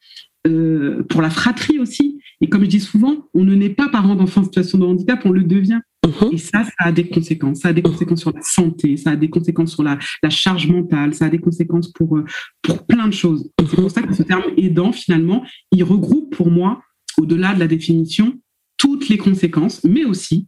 Euh, 0.48 1.04
pour 1.10 1.22
la 1.22 1.30
fratrie 1.30 1.80
aussi. 1.80 2.20
Et 2.42 2.50
comme 2.50 2.64
je 2.64 2.70
dis 2.70 2.80
souvent, 2.80 3.28
on 3.34 3.44
ne 3.44 3.56
naît 3.56 3.70
pas 3.70 3.90
parent 3.90 4.16
d'enfant 4.16 4.42
en 4.42 4.46
situation 4.46 4.78
de 4.78 4.86
handicap, 4.86 5.26
on 5.26 5.32
le 5.32 5.44
devient. 5.44 5.80
Uh-huh. 6.06 6.34
Et 6.34 6.38
ça, 6.38 6.64
ça 6.64 6.72
a 6.80 6.92
des 6.92 7.08
conséquences. 7.08 7.60
Ça 7.62 7.70
a 7.70 7.74
des 7.74 7.82
conséquences 7.82 8.22
sur 8.22 8.32
la 8.32 8.42
santé, 8.42 8.98
ça 8.98 9.12
a 9.12 9.16
des 9.16 9.30
conséquences 9.30 9.74
sur 9.74 9.84
la, 9.84 9.98
charge 10.30 10.68
mentale, 10.68 11.14
ça 11.14 11.26
a 11.26 11.30
des 11.30 11.40
conséquences 11.40 11.92
pour, 11.92 12.18
euh, 12.18 12.26
pour 12.62 12.86
plein 12.86 13.08
de 13.08 13.14
choses. 13.14 13.50
C'est 13.60 13.76
pour 13.76 13.92
ça 13.92 14.02
que 14.04 14.14
ce 14.14 14.24
terme 14.24 14.44
aidant, 14.58 14.92
finalement, 14.92 15.44
il 15.72 15.84
regroupe 15.84 16.36
pour 16.36 16.50
moi, 16.50 16.82
au-delà 17.18 17.54
de 17.54 17.60
la 17.60 17.68
définition, 17.68 18.40
toutes 18.78 19.10
les 19.10 19.18
conséquences, 19.18 19.84
mais 19.84 20.06
aussi 20.06 20.48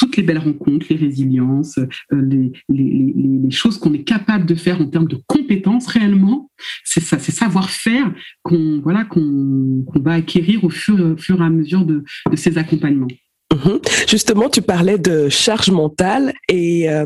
toutes 0.00 0.16
les 0.16 0.22
belles 0.22 0.38
rencontres, 0.38 0.86
les 0.88 0.96
résiliences, 0.96 1.78
euh, 1.78 2.50
les, 2.70 3.50
choses 3.50 3.78
qu'on 3.78 3.92
est 3.92 4.02
capable 4.02 4.46
de 4.46 4.54
faire 4.54 4.80
en 4.80 4.86
termes 4.86 5.08
de 5.08 5.18
compétences 5.26 5.86
réellement, 5.88 6.50
c'est 6.84 7.02
savoir-faire 7.02 8.10
qu'on 8.42 8.80
voilà 8.80 9.04
qu'on 9.04 9.84
va 9.96 10.12
acquérir 10.14 10.64
au 10.64 10.70
fur, 10.70 10.98
et 10.98 11.42
à 11.42 11.50
mesure 11.50 11.84
de, 11.84 12.02
de 12.30 12.36
ces 12.36 12.56
accompagnements. 12.56 13.08
Mhm. 13.52 13.80
Justement, 14.08 14.48
tu 14.48 14.62
parlais 14.62 14.96
de 14.96 15.28
charge 15.28 15.70
mentale 15.70 16.32
et 16.48 16.88
euh, 16.88 17.04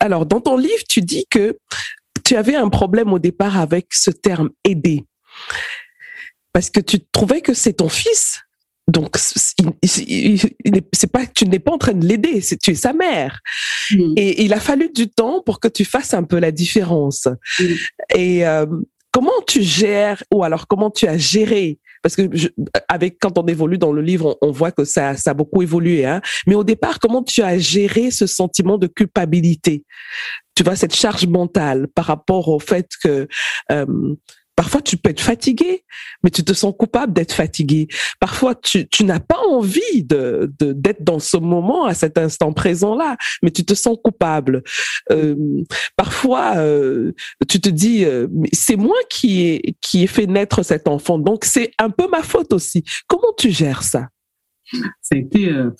alors 0.00 0.26
dans 0.26 0.40
ton 0.40 0.56
livre, 0.56 0.82
tu 0.88 1.00
dis 1.00 1.26
que 1.30 1.56
tu 2.24 2.34
avais 2.34 2.56
un 2.56 2.70
problème 2.70 3.12
au 3.12 3.20
départ 3.20 3.56
avec 3.56 3.86
ce 3.92 4.10
terme 4.10 4.50
aider 4.64 5.04
parce 6.52 6.70
que 6.70 6.80
tu 6.80 6.98
trouvais 7.12 7.40
que 7.40 7.54
c'est 7.54 7.74
ton 7.74 7.88
fils 7.88 8.40
donc, 8.86 9.16
c'est 9.16 11.10
pas, 11.10 11.26
tu 11.26 11.48
n'es 11.48 11.58
pas 11.58 11.72
en 11.72 11.78
train 11.78 11.94
de 11.94 12.06
l'aider, 12.06 12.40
c'est 12.42 12.58
tu 12.58 12.72
es 12.72 12.74
sa 12.74 12.92
mère. 12.92 13.40
Mm. 13.90 14.12
Et 14.16 14.44
il 14.44 14.52
a 14.52 14.60
fallu 14.60 14.90
du 14.94 15.08
temps 15.08 15.42
pour 15.44 15.58
que 15.58 15.68
tu 15.68 15.84
fasses 15.84 16.12
un 16.12 16.22
peu 16.22 16.38
la 16.38 16.50
différence. 16.52 17.26
Mm. 17.58 17.64
Et 18.14 18.46
euh, 18.46 18.66
comment 19.10 19.40
tu 19.46 19.62
gères, 19.62 20.22
ou 20.32 20.44
alors 20.44 20.66
comment 20.66 20.90
tu 20.90 21.06
as 21.06 21.16
géré 21.16 21.78
parce 22.04 22.16
que 22.16 22.28
avec 22.86 23.16
quand 23.18 23.38
on 23.38 23.46
évolue 23.46 23.78
dans 23.78 23.90
le 23.90 24.02
livre, 24.02 24.36
on, 24.42 24.50
voit 24.50 24.72
que 24.72 24.84
ça, 24.84 25.16
ça 25.16 25.30
a 25.30 25.34
beaucoup 25.34 25.62
évolué. 25.62 26.04
Hein. 26.04 26.20
Mais 26.46 26.54
au 26.54 26.62
départ, 26.62 26.98
comment 27.00 27.22
tu 27.22 27.40
as 27.40 27.56
géré 27.58 28.10
ce 28.10 28.26
sentiment 28.26 28.76
de 28.76 28.86
culpabilité? 28.86 29.84
Tu 30.54 30.62
vois 30.62 30.76
cette 30.76 30.94
charge 30.94 31.26
mentale 31.26 31.88
par 31.94 32.04
rapport 32.04 32.48
au 32.48 32.58
fait 32.58 32.90
que 33.02 33.26
euh, 33.72 33.86
Parfois, 34.56 34.80
tu 34.80 34.96
peux 34.96 35.10
être 35.10 35.20
fatigué, 35.20 35.84
mais 36.22 36.30
tu 36.30 36.44
te 36.44 36.52
sens 36.52 36.72
coupable 36.78 37.12
d'être 37.12 37.32
fatigué. 37.32 37.88
Parfois, 38.20 38.54
tu, 38.54 38.88
tu 38.88 39.04
n'as 39.04 39.20
pas 39.20 39.40
envie 39.48 40.04
de 40.04 40.52
d'être 40.60 41.02
dans 41.02 41.18
ce 41.18 41.36
moment, 41.36 41.86
à 41.86 41.94
cet 41.94 42.18
instant 42.18 42.52
présent-là, 42.52 43.16
mais 43.42 43.50
tu 43.50 43.64
te 43.64 43.74
sens 43.74 43.96
coupable. 44.02 44.62
Euh, 45.10 45.34
parfois, 45.96 46.56
euh, 46.56 47.12
tu 47.48 47.60
te 47.60 47.68
dis, 47.68 48.04
euh, 48.04 48.28
c'est 48.52 48.76
moi 48.76 48.96
qui 49.10 49.42
ai, 49.42 49.76
qui 49.80 50.04
ai 50.04 50.06
fait 50.06 50.26
naître 50.26 50.62
cet 50.62 50.88
enfant, 50.88 51.18
donc 51.18 51.44
c'est 51.44 51.72
un 51.78 51.90
peu 51.90 52.08
ma 52.08 52.22
faute 52.22 52.52
aussi. 52.52 52.84
Comment 53.08 53.32
tu 53.36 53.50
gères 53.50 53.82
ça? 53.82 54.08
Ça 54.72 55.14
a 55.14 55.16
été, 55.16 55.50
euh, 55.50 55.70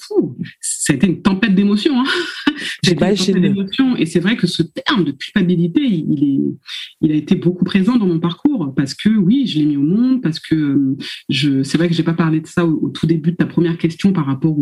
ça 0.60 0.92
a 0.92 0.96
été 0.96 1.06
une 1.06 1.22
tempête 1.22 1.54
d'émotions. 1.54 2.00
Hein. 2.00 2.04
J'imagine. 2.82 3.66
Et 3.98 4.06
c'est 4.06 4.20
vrai 4.20 4.36
que 4.36 4.46
ce 4.46 4.62
terme 4.62 5.04
de 5.04 5.12
culpabilité, 5.12 5.80
il, 5.82 6.24
est, 6.24 6.40
il 7.00 7.12
a 7.12 7.14
été 7.14 7.34
beaucoup 7.34 7.64
présent 7.64 7.96
dans 7.96 8.06
mon 8.06 8.20
parcours 8.20 8.72
parce 8.74 8.94
que 8.94 9.08
oui, 9.08 9.46
je 9.46 9.58
l'ai 9.58 9.64
mis 9.64 9.76
au 9.76 9.82
monde, 9.82 10.22
parce 10.22 10.40
que 10.40 10.54
euh, 10.54 10.96
je, 11.28 11.62
c'est 11.62 11.78
vrai 11.78 11.88
que 11.88 11.94
j'ai 11.94 12.02
pas 12.02 12.14
parlé 12.14 12.40
de 12.40 12.46
ça 12.46 12.66
au, 12.66 12.88
tout 12.90 13.06
début 13.06 13.32
de 13.32 13.36
ta 13.36 13.46
première 13.46 13.78
question 13.78 14.12
par 14.12 14.26
rapport 14.26 14.56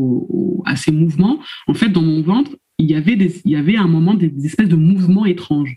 à 0.65 0.77
ces 0.77 0.93
mouvements. 0.93 1.41
En 1.67 1.75
fait, 1.75 1.89
dans 1.89 2.03
mon 2.03 2.23
ventre, 2.23 2.53
il 2.79 2.91
y 2.91 2.95
avait 2.95 3.17
des, 3.17 3.41
il 3.45 3.51
y 3.51 3.57
avait 3.57 3.77
à 3.77 3.83
un 3.83 3.89
moment 3.89 4.15
des, 4.15 4.33
espèces 4.45 4.69
de 4.69 4.77
mouvements 4.77 5.27
étranges. 5.27 5.77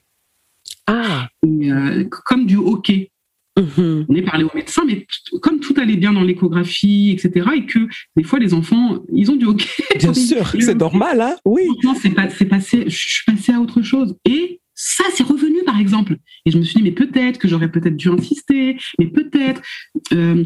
Ah. 0.87 1.29
Euh, 1.45 2.05
comme 2.25 2.45
du 2.45 2.57
hockey. 2.57 3.11
Mm-hmm. 3.57 4.05
On 4.09 4.15
est 4.15 4.21
parlé 4.21 4.43
au 4.43 4.51
médecin, 4.53 4.83
mais 4.85 5.07
comme 5.41 5.59
tout 5.59 5.73
allait 5.77 5.95
bien 5.95 6.11
dans 6.11 6.23
l'échographie, 6.23 7.11
etc., 7.11 7.47
et 7.55 7.65
que 7.65 7.79
des 8.15 8.23
fois 8.23 8.39
les 8.39 8.53
enfants, 8.53 9.03
ils 9.13 9.31
ont 9.31 9.35
du 9.35 9.45
hockey. 9.45 9.67
Bien 9.99 10.13
sûr, 10.13 10.45
c'est 10.59 10.75
normal, 10.75 11.21
hein 11.21 11.35
Oui. 11.45 11.63
c'est 12.01 12.09
pas, 12.09 12.27
passé. 12.49 12.83
Je 12.87 12.95
suis 12.95 13.23
passée 13.25 13.53
à 13.53 13.61
autre 13.61 13.81
chose. 13.81 14.15
Et 14.25 14.59
ça, 14.73 15.05
c'est 15.13 15.23
revenu, 15.23 15.63
par 15.65 15.79
exemple. 15.79 16.17
Et 16.45 16.51
je 16.51 16.57
me 16.57 16.63
suis 16.63 16.75
dit, 16.75 16.83
mais 16.83 16.91
peut-être 16.91 17.39
que 17.39 17.47
j'aurais 17.47 17.71
peut-être 17.71 17.95
dû 17.95 18.09
insister, 18.09 18.77
mais 18.99 19.07
peut-être 19.07 19.61
euh, 20.11 20.43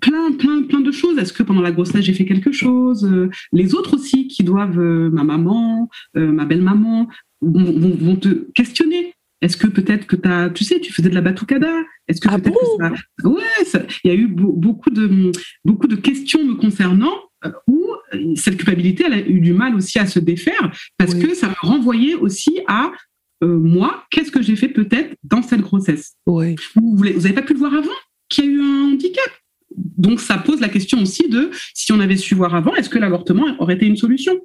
plein, 0.00 0.32
plein, 0.32 0.62
plein 0.62 0.80
de 0.80 0.90
choses. 0.90 1.18
Est-ce 1.18 1.34
que 1.34 1.42
pendant 1.42 1.60
la 1.60 1.70
grossesse, 1.70 2.02
j'ai 2.02 2.14
fait 2.14 2.24
quelque 2.24 2.50
chose? 2.50 3.04
Euh, 3.04 3.28
Les 3.52 3.74
autres 3.74 3.94
aussi, 3.94 4.26
qui 4.26 4.42
doivent, 4.42 4.80
euh, 4.80 5.10
ma 5.10 5.22
maman, 5.22 5.90
ma 6.14 6.46
belle-maman, 6.46 7.08
vont, 7.42 8.16
te 8.16 8.50
questionner. 8.54 9.14
Est-ce 9.40 9.56
que 9.56 9.66
peut-être 9.66 10.06
que 10.06 10.16
tu 10.16 10.28
as, 10.28 10.50
tu 10.50 10.64
sais, 10.64 10.80
tu 10.80 10.92
faisais 10.92 11.08
de 11.08 11.14
la 11.14 11.20
batucada? 11.20 11.72
Est-ce 12.08 12.20
que 12.20 12.28
ah 12.28 12.38
peut-être 12.38 12.58
que 12.58 12.84
ça... 13.14 13.28
Ouais, 13.28 13.86
il 14.04 14.08
y 14.08 14.14
a 14.14 14.16
eu 14.16 14.26
beaucoup 14.26 14.90
de, 14.90 15.32
beaucoup 15.64 15.86
de 15.86 15.96
questions 15.96 16.44
me 16.44 16.54
concernant 16.54 17.14
où 17.68 17.86
cette 18.34 18.56
culpabilité, 18.56 19.04
elle 19.06 19.12
a 19.12 19.20
eu 19.20 19.40
du 19.40 19.52
mal 19.52 19.74
aussi 19.74 19.98
à 19.98 20.06
se 20.06 20.18
défaire 20.18 20.72
parce 20.96 21.14
que 21.14 21.34
ça 21.34 21.48
me 21.48 21.54
renvoyait 21.60 22.14
aussi 22.14 22.60
à 22.66 22.90
euh, 23.44 23.58
moi, 23.58 24.04
qu'est-ce 24.10 24.32
que 24.32 24.42
j'ai 24.42 24.56
fait 24.56 24.68
peut-être 24.68 25.14
dans 25.22 25.42
cette 25.42 25.60
grossesse? 25.60 26.16
Oui. 26.26 26.56
Vous 26.74 27.04
n'avez 27.04 27.32
pas 27.32 27.42
pu 27.42 27.52
le 27.52 27.60
voir 27.60 27.74
avant 27.74 27.88
qu'il 28.28 28.44
y 28.44 28.48
a 28.48 28.50
eu 28.50 28.60
un 28.60 28.92
handicap? 28.92 29.30
Donc 29.76 30.20
ça 30.20 30.38
pose 30.38 30.60
la 30.60 30.68
question 30.68 31.00
aussi 31.00 31.28
de 31.28 31.50
si 31.74 31.92
on 31.92 32.00
avait 32.00 32.16
su 32.16 32.34
voir 32.34 32.54
avant, 32.54 32.74
est-ce 32.74 32.88
que 32.88 32.98
l'avortement 32.98 33.46
aurait 33.60 33.74
été 33.74 33.86
une 33.86 33.96
solution? 33.96 34.40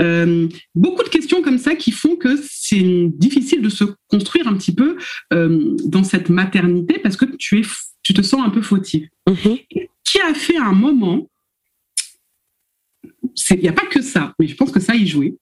Euh, 0.00 0.48
Beaucoup 0.74 1.02
de 1.02 1.08
questions 1.08 1.42
comme 1.42 1.58
ça 1.58 1.74
qui 1.74 1.90
font 1.90 2.16
que 2.16 2.36
c'est 2.48 3.08
difficile 3.14 3.62
de 3.62 3.68
se 3.68 3.84
construire 4.08 4.48
un 4.48 4.54
petit 4.54 4.74
peu 4.74 4.96
euh, 5.32 5.76
dans 5.84 6.04
cette 6.04 6.28
maternité 6.28 6.98
parce 6.98 7.16
que 7.16 7.24
tu 7.24 7.60
es, 7.60 7.62
tu 8.02 8.14
te 8.14 8.22
sens 8.22 8.44
un 8.44 8.50
peu 8.50 8.62
fautif. 8.62 9.08
Mm-hmm. 9.28 9.66
Qui 10.04 10.20
a 10.20 10.34
fait 10.34 10.56
un 10.56 10.72
moment 10.72 11.28
il 13.50 13.60
n'y 13.60 13.68
a 13.68 13.72
pas 13.72 13.86
que 13.86 14.00
ça, 14.00 14.34
mais 14.38 14.46
je 14.46 14.54
pense 14.54 14.70
que 14.70 14.80
ça 14.80 14.94
y 14.94 15.06
jouait. 15.06 15.36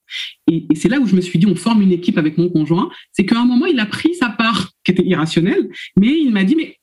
Et, 0.51 0.66
c'est 0.74 0.89
là 0.89 0.99
où 1.01 1.07
je 1.07 1.14
me 1.14 1.20
suis 1.20 1.39
dit, 1.39 1.47
on 1.47 1.57
forme 1.57 1.83
une 1.83 1.93
équipe 1.93 2.18
avec 2.18 2.39
mon 2.39 2.49
conjoint. 2.49 2.91
C'est 3.12 3.24
qu'à 3.24 3.39
un 3.39 3.45
moment, 3.45 3.66
il 3.66 3.81
a 3.81 3.87
pris 3.87 4.14
sa 4.14 4.29
part, 4.29 4.72
qui 4.85 4.93
était 4.93 5.05
irrationnelle, 5.05 5.68
mais 5.97 6.09
il 6.09 6.33
m'a 6.33 6.45
dit, 6.45 6.57
mais 6.57 6.79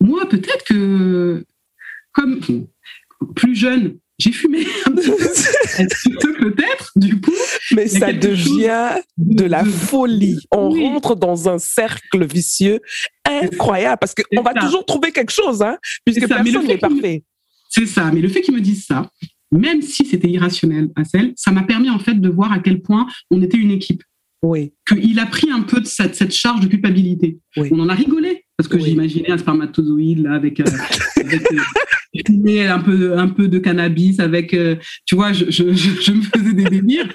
moi, 0.00 0.28
peut-être 0.28 0.64
que, 0.64 1.44
comme 2.12 2.40
plus 3.34 3.54
jeune, 3.54 3.98
j'ai 4.18 4.32
fumé 4.32 4.66
un 4.86 4.92
petit 4.92 6.10
peu, 6.20 6.34
peut-être, 6.38 6.92
du 6.96 7.20
coup. 7.20 7.32
Mais 7.72 7.88
ça 7.88 8.12
devient 8.12 9.00
de 9.16 9.44
la 9.44 9.64
folie. 9.64 10.38
On 10.52 10.70
rentre 10.70 11.16
dans 11.16 11.48
un 11.48 11.58
cercle 11.58 12.24
vicieux 12.26 12.80
incroyable 13.24 13.98
parce 14.00 14.14
qu'on 14.14 14.42
va 14.42 14.54
toujours 14.54 14.84
trouver 14.84 15.10
quelque 15.10 15.32
chose, 15.32 15.62
hein, 15.62 15.76
puisque 16.04 16.28
personne 16.28 16.66
n'est 16.66 16.78
parfait. 16.78 17.24
C'est 17.68 17.86
ça. 17.86 18.10
Mais 18.12 18.20
le 18.20 18.28
fait 18.28 18.40
qu'ils 18.40 18.54
me 18.54 18.60
disent 18.60 18.86
ça, 18.86 19.10
même 19.50 19.82
si 19.82 20.06
c'était 20.06 20.28
irrationnel 20.28 20.90
à 20.96 21.04
celle, 21.04 21.32
ça 21.36 21.50
m'a 21.50 21.62
permis 21.62 21.90
en 21.90 21.98
fait 21.98 22.14
de 22.14 22.28
voir 22.28 22.52
à 22.52 22.58
quel 22.58 22.82
point 22.82 23.06
on 23.30 23.42
était 23.42 23.56
une 23.56 23.70
équipe. 23.70 24.02
Oui. 24.42 24.72
Qu'il 24.86 25.18
a 25.18 25.26
pris 25.26 25.50
un 25.50 25.62
peu 25.62 25.80
de 25.80 25.86
cette, 25.86 26.14
cette 26.14 26.34
charge 26.34 26.60
de 26.60 26.66
culpabilité. 26.68 27.38
On 27.56 27.80
en 27.80 27.88
a 27.88 27.94
rigolé 27.94 28.44
parce 28.56 28.68
que 28.68 28.78
j'imaginais 28.78 29.30
un 29.30 29.38
spermatozoïde 29.38 30.22
là 30.22 30.34
avec, 30.34 30.60
euh, 30.60 30.64
euh, 30.64 31.38
un 32.68 32.78
peu 32.80 33.18
un 33.18 33.28
peu 33.28 33.48
de 33.48 33.58
cannabis 33.58 34.20
avec, 34.20 34.54
euh, 34.54 34.76
tu 35.06 35.14
vois, 35.14 35.32
je, 35.32 35.46
je, 35.50 35.72
je, 35.72 36.12
me 36.12 36.22
faisais 36.22 36.52
des 36.52 36.64
délires 36.64 37.12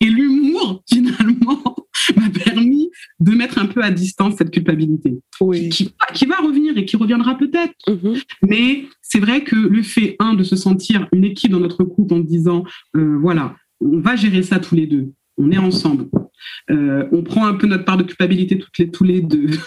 et 0.00 0.06
l'humour 0.06 0.82
finalement 0.88 1.76
m'a 2.16 2.30
permis 2.30 2.90
de 3.20 3.32
mettre 3.32 3.58
un 3.58 3.66
peu 3.66 3.82
à 3.82 3.90
distance 3.90 4.36
cette 4.36 4.50
culpabilité 4.50 5.18
qui, 5.70 5.94
qui, 6.14 6.26
va 6.26 6.36
revenir 6.36 6.76
et 6.76 6.84
qui 6.84 6.96
reviendra 6.96 7.36
peut-être. 7.36 7.74
Mm-hmm. 7.86 8.22
Mais 8.48 8.84
c'est 9.02 9.20
vrai 9.20 9.44
que 9.44 9.56
le 9.56 9.82
fait, 9.82 10.16
un, 10.18 10.34
de 10.34 10.42
se 10.42 10.56
sentir 10.56 11.08
une 11.12 11.24
équipe 11.24 11.52
dans 11.52 11.60
notre 11.60 11.84
couple 11.84 12.14
en 12.14 12.20
disant, 12.20 12.64
euh, 12.96 13.18
voilà, 13.20 13.56
on 13.80 14.00
va 14.00 14.16
gérer 14.16 14.42
ça 14.42 14.58
tous 14.58 14.74
les 14.74 14.86
deux, 14.86 15.12
on 15.36 15.50
est 15.50 15.58
ensemble. 15.58 16.06
Euh, 16.70 17.06
on 17.12 17.22
prend 17.22 17.46
un 17.46 17.54
peu 17.54 17.66
notre 17.66 17.84
part 17.84 17.96
de 17.96 18.02
culpabilité 18.02 18.58
toutes 18.58 18.78
les, 18.78 18.90
tous 18.90 19.04
les 19.04 19.20
deux. 19.20 19.50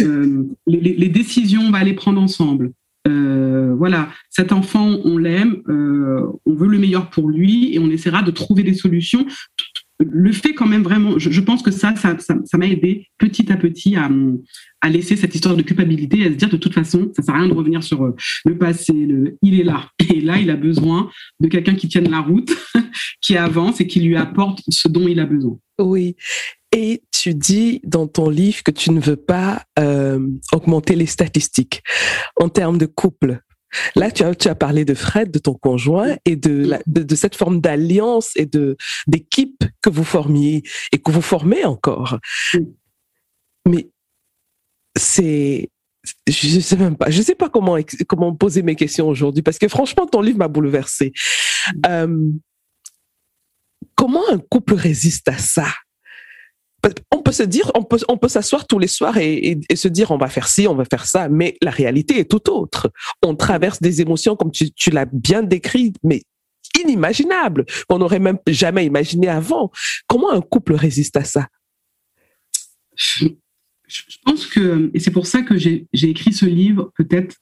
Euh, 0.00 0.44
les, 0.66 0.94
les, 0.94 1.08
décisions, 1.08 1.60
on 1.62 1.70
va 1.70 1.84
les 1.84 1.92
prendre 1.92 2.20
ensemble. 2.20 2.72
Voilà, 3.76 4.08
cet 4.30 4.52
enfant, 4.52 4.98
on 5.04 5.18
l'aime, 5.18 5.62
on 5.66 6.54
veut 6.54 6.68
le 6.68 6.78
meilleur 6.78 7.10
pour 7.10 7.28
lui 7.28 7.74
et 7.74 7.78
on 7.78 7.90
essaiera 7.90 8.22
de 8.22 8.30
trouver 8.30 8.62
des 8.62 8.74
solutions 8.74 9.26
le 10.00 10.32
fait 10.32 10.54
quand 10.54 10.66
même 10.66 10.82
vraiment, 10.82 11.18
je, 11.18 11.40
pense 11.40 11.62
que 11.62 11.70
ça, 11.70 11.94
ça, 11.96 12.58
m'a 12.58 12.66
aidé 12.66 13.08
petit 13.18 13.50
à 13.50 13.56
petit 13.56 13.96
à, 13.96 14.08
laisser 14.88 15.16
cette 15.16 15.34
histoire 15.34 15.56
de 15.56 15.62
culpabilité, 15.62 16.24
à 16.24 16.28
se 16.28 16.34
dire 16.34 16.48
de 16.48 16.56
toute 16.56 16.74
façon, 16.74 17.10
ça 17.16 17.22
sert 17.22 17.34
à 17.34 17.38
rien 17.38 17.48
de 17.48 17.54
revenir 17.54 17.82
sur 17.82 18.04
euh, 18.04 18.14
le 18.44 18.56
passé, 18.56 18.92
il 19.42 19.60
est 19.60 19.64
là. 19.64 19.90
Et 20.08 20.20
là, 20.20 20.38
il 20.38 20.50
a 20.50 20.56
besoin 20.56 21.10
de 21.40 21.48
quelqu'un 21.48 21.74
qui 21.74 21.88
tienne 21.88 22.10
la 22.10 22.20
route, 22.20 22.56
qui 23.20 23.36
avance 23.36 23.80
et 23.80 23.86
qui 23.86 24.00
lui 24.00 24.16
apporte 24.16 24.62
ce 24.68 24.88
dont 24.88 25.08
il 25.08 25.18
a 25.18 25.26
besoin. 25.26 25.58
Oui. 25.80 26.16
Et 26.76 27.02
tu 27.28 27.34
dis 27.34 27.80
dans 27.84 28.06
ton 28.06 28.30
livre 28.30 28.62
que 28.62 28.70
tu 28.70 28.90
ne 28.90 29.00
veux 29.00 29.16
pas 29.16 29.62
euh, 29.78 30.26
augmenter 30.52 30.94
les 30.94 31.04
statistiques 31.04 31.82
en 32.36 32.48
termes 32.48 32.78
de 32.78 32.86
couple. 32.86 33.40
Là, 33.94 34.10
tu 34.10 34.22
as, 34.22 34.34
tu 34.34 34.48
as 34.48 34.54
parlé 34.54 34.86
de 34.86 34.94
Fred, 34.94 35.30
de 35.30 35.38
ton 35.38 35.52
conjoint, 35.52 36.16
et 36.24 36.36
de, 36.36 36.78
de, 36.86 37.14
cette 37.14 37.34
forme 37.34 37.60
d'alliance 37.60 38.30
et 38.36 38.46
de 38.46 38.78
d'équipe 39.06 39.62
que 39.82 39.90
vous 39.90 40.04
formiez 40.04 40.62
et 40.90 40.98
que 40.98 41.10
vous 41.10 41.20
formez 41.20 41.66
encore. 41.66 42.18
Mais 43.66 43.90
c'est, 44.96 45.68
je 46.26 46.60
sais 46.60 46.76
même 46.78 46.96
pas, 46.96 47.10
je 47.10 47.20
sais 47.20 47.34
pas 47.34 47.50
comment 47.50 47.76
comment 48.08 48.34
poser 48.34 48.62
mes 48.62 48.74
questions 48.74 49.06
aujourd'hui 49.06 49.42
parce 49.42 49.58
que 49.58 49.68
franchement, 49.68 50.06
ton 50.06 50.22
livre 50.22 50.38
m'a 50.38 50.48
bouleversé. 50.48 51.12
Euh, 51.86 52.30
comment 53.96 54.26
un 54.30 54.38
couple 54.38 54.72
résiste 54.72 55.28
à 55.28 55.36
ça? 55.36 55.66
On 57.10 57.22
peut 57.22 57.32
se 57.32 57.42
dire, 57.42 57.70
on 57.74 57.82
peut, 57.82 57.98
on 58.08 58.16
peut 58.16 58.28
s'asseoir 58.28 58.66
tous 58.66 58.78
les 58.78 58.86
soirs 58.86 59.16
et, 59.18 59.58
se 59.74 59.88
dire 59.88 60.10
on 60.10 60.18
va 60.18 60.28
faire 60.28 60.48
ci, 60.48 60.66
on 60.66 60.74
va 60.74 60.84
faire 60.84 61.06
ça, 61.06 61.28
mais 61.28 61.56
la 61.62 61.70
réalité 61.70 62.18
est 62.18 62.30
tout 62.30 62.50
autre. 62.50 62.90
On 63.22 63.34
traverse 63.34 63.80
des 63.80 64.00
émotions 64.00 64.36
comme 64.36 64.50
tu, 64.50 64.90
l'as 64.90 65.06
bien 65.06 65.42
décrit, 65.42 65.92
mais 66.02 66.22
inimaginables, 66.84 67.64
qu'on 67.88 67.98
n'aurait 67.98 68.18
même 68.18 68.38
jamais 68.46 68.86
imaginé 68.86 69.28
avant. 69.28 69.70
Comment 70.06 70.30
un 70.30 70.40
couple 70.40 70.74
résiste 70.74 71.16
à 71.16 71.24
ça? 71.24 71.48
Je 72.94 73.28
pense 74.24 74.46
que, 74.46 74.90
et 74.92 75.00
c'est 75.00 75.10
pour 75.10 75.26
ça 75.26 75.42
que 75.42 75.56
j'ai 75.56 75.86
écrit 75.92 76.32
ce 76.32 76.46
livre, 76.46 76.92
peut-être 76.96 77.36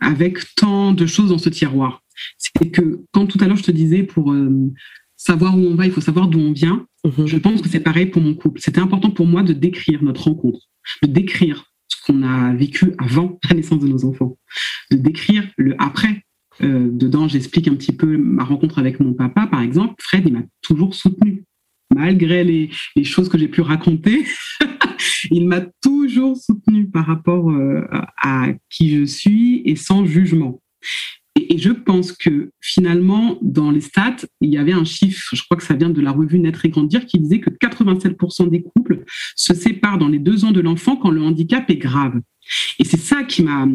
avec 0.00 0.38
tant 0.54 0.92
de 0.92 1.06
choses 1.06 1.28
dans 1.28 1.38
ce 1.38 1.50
tiroir. 1.50 2.02
C'est 2.38 2.70
que 2.70 3.00
quand 3.12 3.26
tout 3.26 3.38
à 3.40 3.46
l'heure 3.46 3.56
je 3.56 3.62
te 3.62 3.70
disais 3.70 4.02
pour 4.02 4.32
euh, 4.32 4.72
savoir 5.20 5.56
où 5.56 5.60
on 5.60 5.74
va, 5.74 5.84
il 5.84 5.92
faut 5.92 6.00
savoir 6.00 6.28
d'où 6.28 6.40
on 6.40 6.52
vient. 6.52 6.86
Mhm. 7.04 7.26
Je 7.26 7.36
pense 7.36 7.60
que 7.60 7.68
c'est 7.68 7.80
pareil 7.80 8.06
pour 8.06 8.22
mon 8.22 8.34
couple. 8.34 8.60
C'était 8.60 8.80
important 8.80 9.10
pour 9.10 9.26
moi 9.26 9.42
de 9.42 9.52
décrire 9.52 10.02
notre 10.02 10.24
rencontre, 10.24 10.60
de 11.02 11.08
décrire 11.08 11.66
ce 11.88 12.02
qu'on 12.06 12.22
a 12.22 12.54
vécu 12.54 12.94
avant 12.98 13.38
la 13.50 13.56
naissance 13.56 13.80
de 13.80 13.88
nos 13.88 14.04
enfants, 14.06 14.38
de 14.90 14.96
décrire 14.96 15.46
le 15.56 15.74
après. 15.78 16.24
Euh, 16.62 16.88
dedans, 16.90 17.28
j'explique 17.28 17.68
un 17.68 17.74
petit 17.74 17.92
peu 17.92 18.16
ma 18.16 18.44
rencontre 18.44 18.78
avec 18.78 18.98
mon 18.98 19.12
papa, 19.12 19.46
par 19.46 19.60
exemple. 19.60 19.94
Fred, 19.98 20.24
il 20.26 20.32
m'a 20.32 20.42
toujours 20.62 20.94
soutenu. 20.94 21.44
Malgré 21.94 22.44
les, 22.44 22.70
choses 23.04 23.28
que 23.28 23.36
j'ai 23.36 23.48
pu 23.48 23.60
raconter, 23.60 24.24
il 25.30 25.46
m'a 25.48 25.60
toujours 25.82 26.36
soutenu 26.36 26.88
par 26.88 27.06
rapport 27.06 27.50
euh, 27.50 27.86
à 28.22 28.48
qui 28.70 28.96
je 28.96 29.04
suis 29.04 29.62
et 29.64 29.76
sans 29.76 30.06
jugement. 30.06 30.62
Et, 31.36 31.58
je 31.58 31.70
pense 31.70 32.12
que 32.12 32.50
finalement, 32.60 33.38
dans 33.42 33.70
les 33.70 33.80
stats, 33.80 34.26
il 34.40 34.50
y 34.50 34.58
avait 34.58 34.72
un 34.72 34.84
chiffre, 34.84 35.34
je 35.34 35.42
crois 35.44 35.56
que 35.56 35.62
ça 35.62 35.74
vient 35.74 35.90
de 35.90 36.00
la 36.00 36.10
revue 36.10 36.38
Naître 36.38 36.64
et 36.64 36.70
Grandir, 36.70 37.06
qui 37.06 37.18
disait 37.18 37.40
que 37.40 37.50
87% 37.50 38.48
des 38.48 38.62
couples 38.62 39.04
se 39.36 39.54
séparent 39.54 39.98
dans 39.98 40.08
les 40.08 40.18
deux 40.18 40.44
ans 40.44 40.52
de 40.52 40.60
l'enfant 40.60 40.96
quand 40.96 41.10
le 41.10 41.22
handicap 41.22 41.68
est 41.70 41.76
grave. 41.76 42.20
Et 42.78 42.84
c'est 42.84 43.00
ça 43.00 43.22
qui 43.24 43.42
m'a 43.42 43.66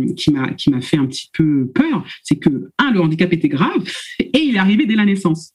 fait 0.81 0.97
un 0.97 1.05
petit 1.05 1.29
peu 1.33 1.67
peur, 1.73 2.05
c'est 2.23 2.37
que 2.37 2.71
un 2.77 2.91
le 2.91 2.99
handicap 2.99 3.31
était 3.31 3.49
grave 3.49 3.83
et 4.19 4.39
il 4.39 4.55
est 4.55 4.59
arrivé 4.59 4.85
dès 4.85 4.95
la 4.95 5.05
naissance. 5.05 5.51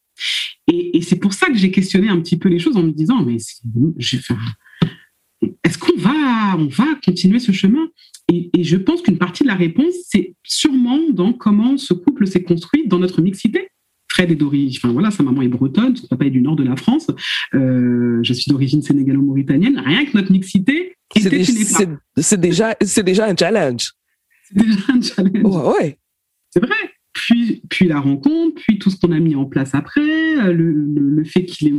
Et, 0.73 0.99
et 0.99 1.03
c'est 1.03 1.17
pour 1.17 1.33
ça 1.35 1.49
que 1.49 1.57
j'ai 1.57 1.71
questionné 1.71 2.09
un 2.09 2.21
petit 2.21 2.39
peu 2.39 2.49
les 2.49 2.59
choses 2.59 2.77
en 2.77 2.83
me 2.83 2.93
disant 2.93 3.23
mais 3.25 3.37
est-ce 5.65 5.79
qu'on 5.79 5.97
va 5.97 6.57
on 6.59 6.67
va 6.67 6.87
continuer 7.05 7.39
ce 7.39 7.53
chemin? 7.53 7.89
Et, 8.31 8.65
je 8.65 8.77
pense 8.77 9.03
qu'une 9.03 9.19
partie 9.19 9.43
de 9.43 9.49
la 9.49 9.55
réponse, 9.55 9.95
c'est 10.09 10.35
sûrement 10.45 11.01
dans 11.11 11.33
comment 11.33 11.77
ce 11.77 11.95
couple 11.95 12.27
s'est 12.27 12.43
construit 12.43 12.87
dans 12.87 12.99
notre 12.99 13.21
mixité. 13.21 13.69
Fred 14.09 14.31
est 14.31 14.37
d'origine, 14.37 14.77
enfin 14.83 14.93
voilà, 14.93 15.11
sa 15.11 15.23
maman 15.23 15.43
est 15.43 15.49
bretonne, 15.49 15.95
son 15.95 16.09
papa 16.09 16.27
est 16.27 16.31
du 16.31 16.43
nord 16.43 16.57
de 16.57 16.65
la 16.65 16.77
France. 16.77 17.09
je 17.53 18.33
suis 18.33 18.51
d'origine 18.51 18.83
sénégalo-mauritanienne. 18.83 19.79
Rien 19.79 20.05
que 20.05 20.17
notre 20.17 20.33
mixité, 20.33 20.95
c'est 21.17 22.41
déjà, 22.41 22.77
c'est 22.81 23.05
déjà 23.05 23.27
un 23.27 23.37
challenge. 23.37 23.93
C'est 24.49 24.59
déjà 24.59 24.81
un 24.89 25.01
challenge. 25.01 25.45
ouais. 25.45 25.99
C'est 26.51 26.61
vrai 26.61 26.75
puis, 27.13 27.63
puis 27.69 27.87
la 27.87 28.01
rencontre, 28.01 28.63
puis 28.63 28.79
tout 28.79 28.91
ce 28.91 28.97
qu'on 28.97 29.13
a 29.13 29.19
mis 29.19 29.35
en 29.35 29.45
place 29.45 29.75
après, 29.75 30.01
euh, 30.01 30.53
le, 30.53 30.73
le, 30.73 31.25
fait 31.25 31.45
qu'il 31.45 31.69
ait, 31.69 31.73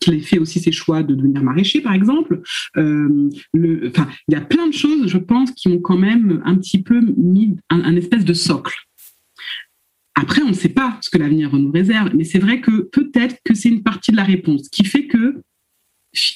qu'il 0.00 0.14
ait, 0.14 0.20
fait 0.20 0.38
aussi 0.38 0.60
ses 0.60 0.72
choix 0.72 1.02
de 1.02 1.14
devenir 1.14 1.42
maraîcher, 1.42 1.80
par 1.80 1.92
exemple. 1.94 2.40
Euh, 2.76 3.30
il 3.54 3.92
y 4.28 4.34
a 4.34 4.40
plein 4.40 4.68
de 4.68 4.74
choses, 4.74 5.08
je 5.08 5.18
pense, 5.18 5.50
qui 5.52 5.68
ont 5.68 5.80
quand 5.80 5.98
même 5.98 6.42
un 6.44 6.56
petit 6.56 6.82
peu 6.82 7.00
mis 7.16 7.56
un 7.70 7.96
espèce 7.96 8.24
de 8.24 8.32
socle. 8.32 8.74
Après, 10.18 10.40
on 10.42 10.48
ne 10.48 10.54
sait 10.54 10.70
pas 10.70 10.98
ce 11.02 11.10
que 11.10 11.18
l'avenir 11.18 11.54
nous 11.54 11.70
réserve, 11.70 12.10
mais 12.16 12.24
c'est 12.24 12.38
vrai 12.38 12.62
que 12.62 12.88
peut-être 12.90 13.36
que 13.44 13.54
c'est 13.54 13.68
une 13.68 13.82
partie 13.82 14.12
de 14.12 14.16
la 14.16 14.24
réponse 14.24 14.70
qui 14.70 14.84
fait 14.84 15.06
que 15.06 15.42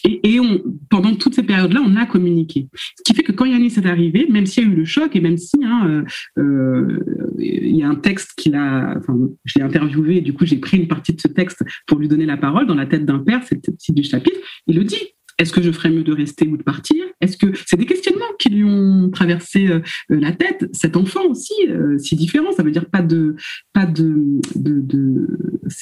et, 0.05 0.41
on, 0.41 0.63
pendant 0.89 1.15
toutes 1.15 1.35
ces 1.35 1.43
périodes-là, 1.43 1.83
on 1.85 1.97
a 1.97 2.07
communiqué. 2.07 2.69
Ce 2.75 3.03
qui 3.05 3.15
fait 3.15 3.23
que 3.23 3.33
quand 3.33 3.45
Yannis 3.45 3.75
est 3.77 3.87
arrivé, 3.87 4.27
même 4.29 4.47
s'il 4.47 4.65
y 4.65 4.67
a 4.67 4.71
eu 4.71 4.75
le 4.75 4.85
choc 4.85 5.15
et 5.17 5.21
même 5.21 5.39
si 5.39 5.57
hein, 5.65 6.05
euh, 6.39 6.43
euh, 6.43 7.35
il 7.39 7.77
y 7.77 7.83
a 7.83 7.89
un 7.89 7.95
texte 7.95 8.33
qu'il 8.37 8.55
a, 8.55 8.95
enfin, 8.99 9.17
je 9.45 9.59
l'ai 9.59 9.65
interviewé, 9.65 10.19
et 10.19 10.21
du 10.21 10.33
coup 10.33 10.47
j'ai 10.47 10.57
pris 10.57 10.79
une 10.79 10.89
partie 10.89 11.13
de 11.13 11.21
ce 11.21 11.29
texte 11.29 11.63
pour 11.87 11.99
lui 11.99 12.09
donner 12.09 12.27
la 12.27 12.37
parole 12.37 12.67
dans 12.67 12.75
la 12.75 12.87
tête 12.87 13.05
d'un 13.05 13.19
père, 13.19 13.43
c'est 13.45 13.55
le 13.55 13.77
titre 13.77 13.95
du 13.95 14.05
chapitre. 14.05 14.39
Il 14.67 14.77
le 14.77 14.85
dit. 14.85 15.15
Est-ce 15.41 15.53
que 15.53 15.63
je 15.63 15.73
ferais 15.73 15.89
mieux 15.89 16.03
de 16.03 16.13
rester 16.13 16.47
ou 16.47 16.59
de 16.59 16.63
partir? 16.63 17.03
Est-ce 17.23 17.39
que 17.39 17.47
c'est 17.67 17.79
des 17.79 17.87
questionnements 17.87 18.21
qui 18.39 18.51
lui 18.51 18.63
ont 18.65 19.11
traversé 19.11 19.69
euh, 19.69 19.81
la 20.11 20.33
tête 20.33 20.69
Cet 20.73 20.99
enfant 20.99 21.25
aussi, 21.25 21.55
euh, 21.67 21.97
si 21.97 22.15
différent, 22.15 22.53
ça 22.53 22.63
veut 22.63 22.71
dire 22.71 22.85
pas 22.85 23.01
de, 23.01 23.37
pas 23.73 23.87
de, 23.87 24.39
de, 24.55 24.81
de 24.81 25.27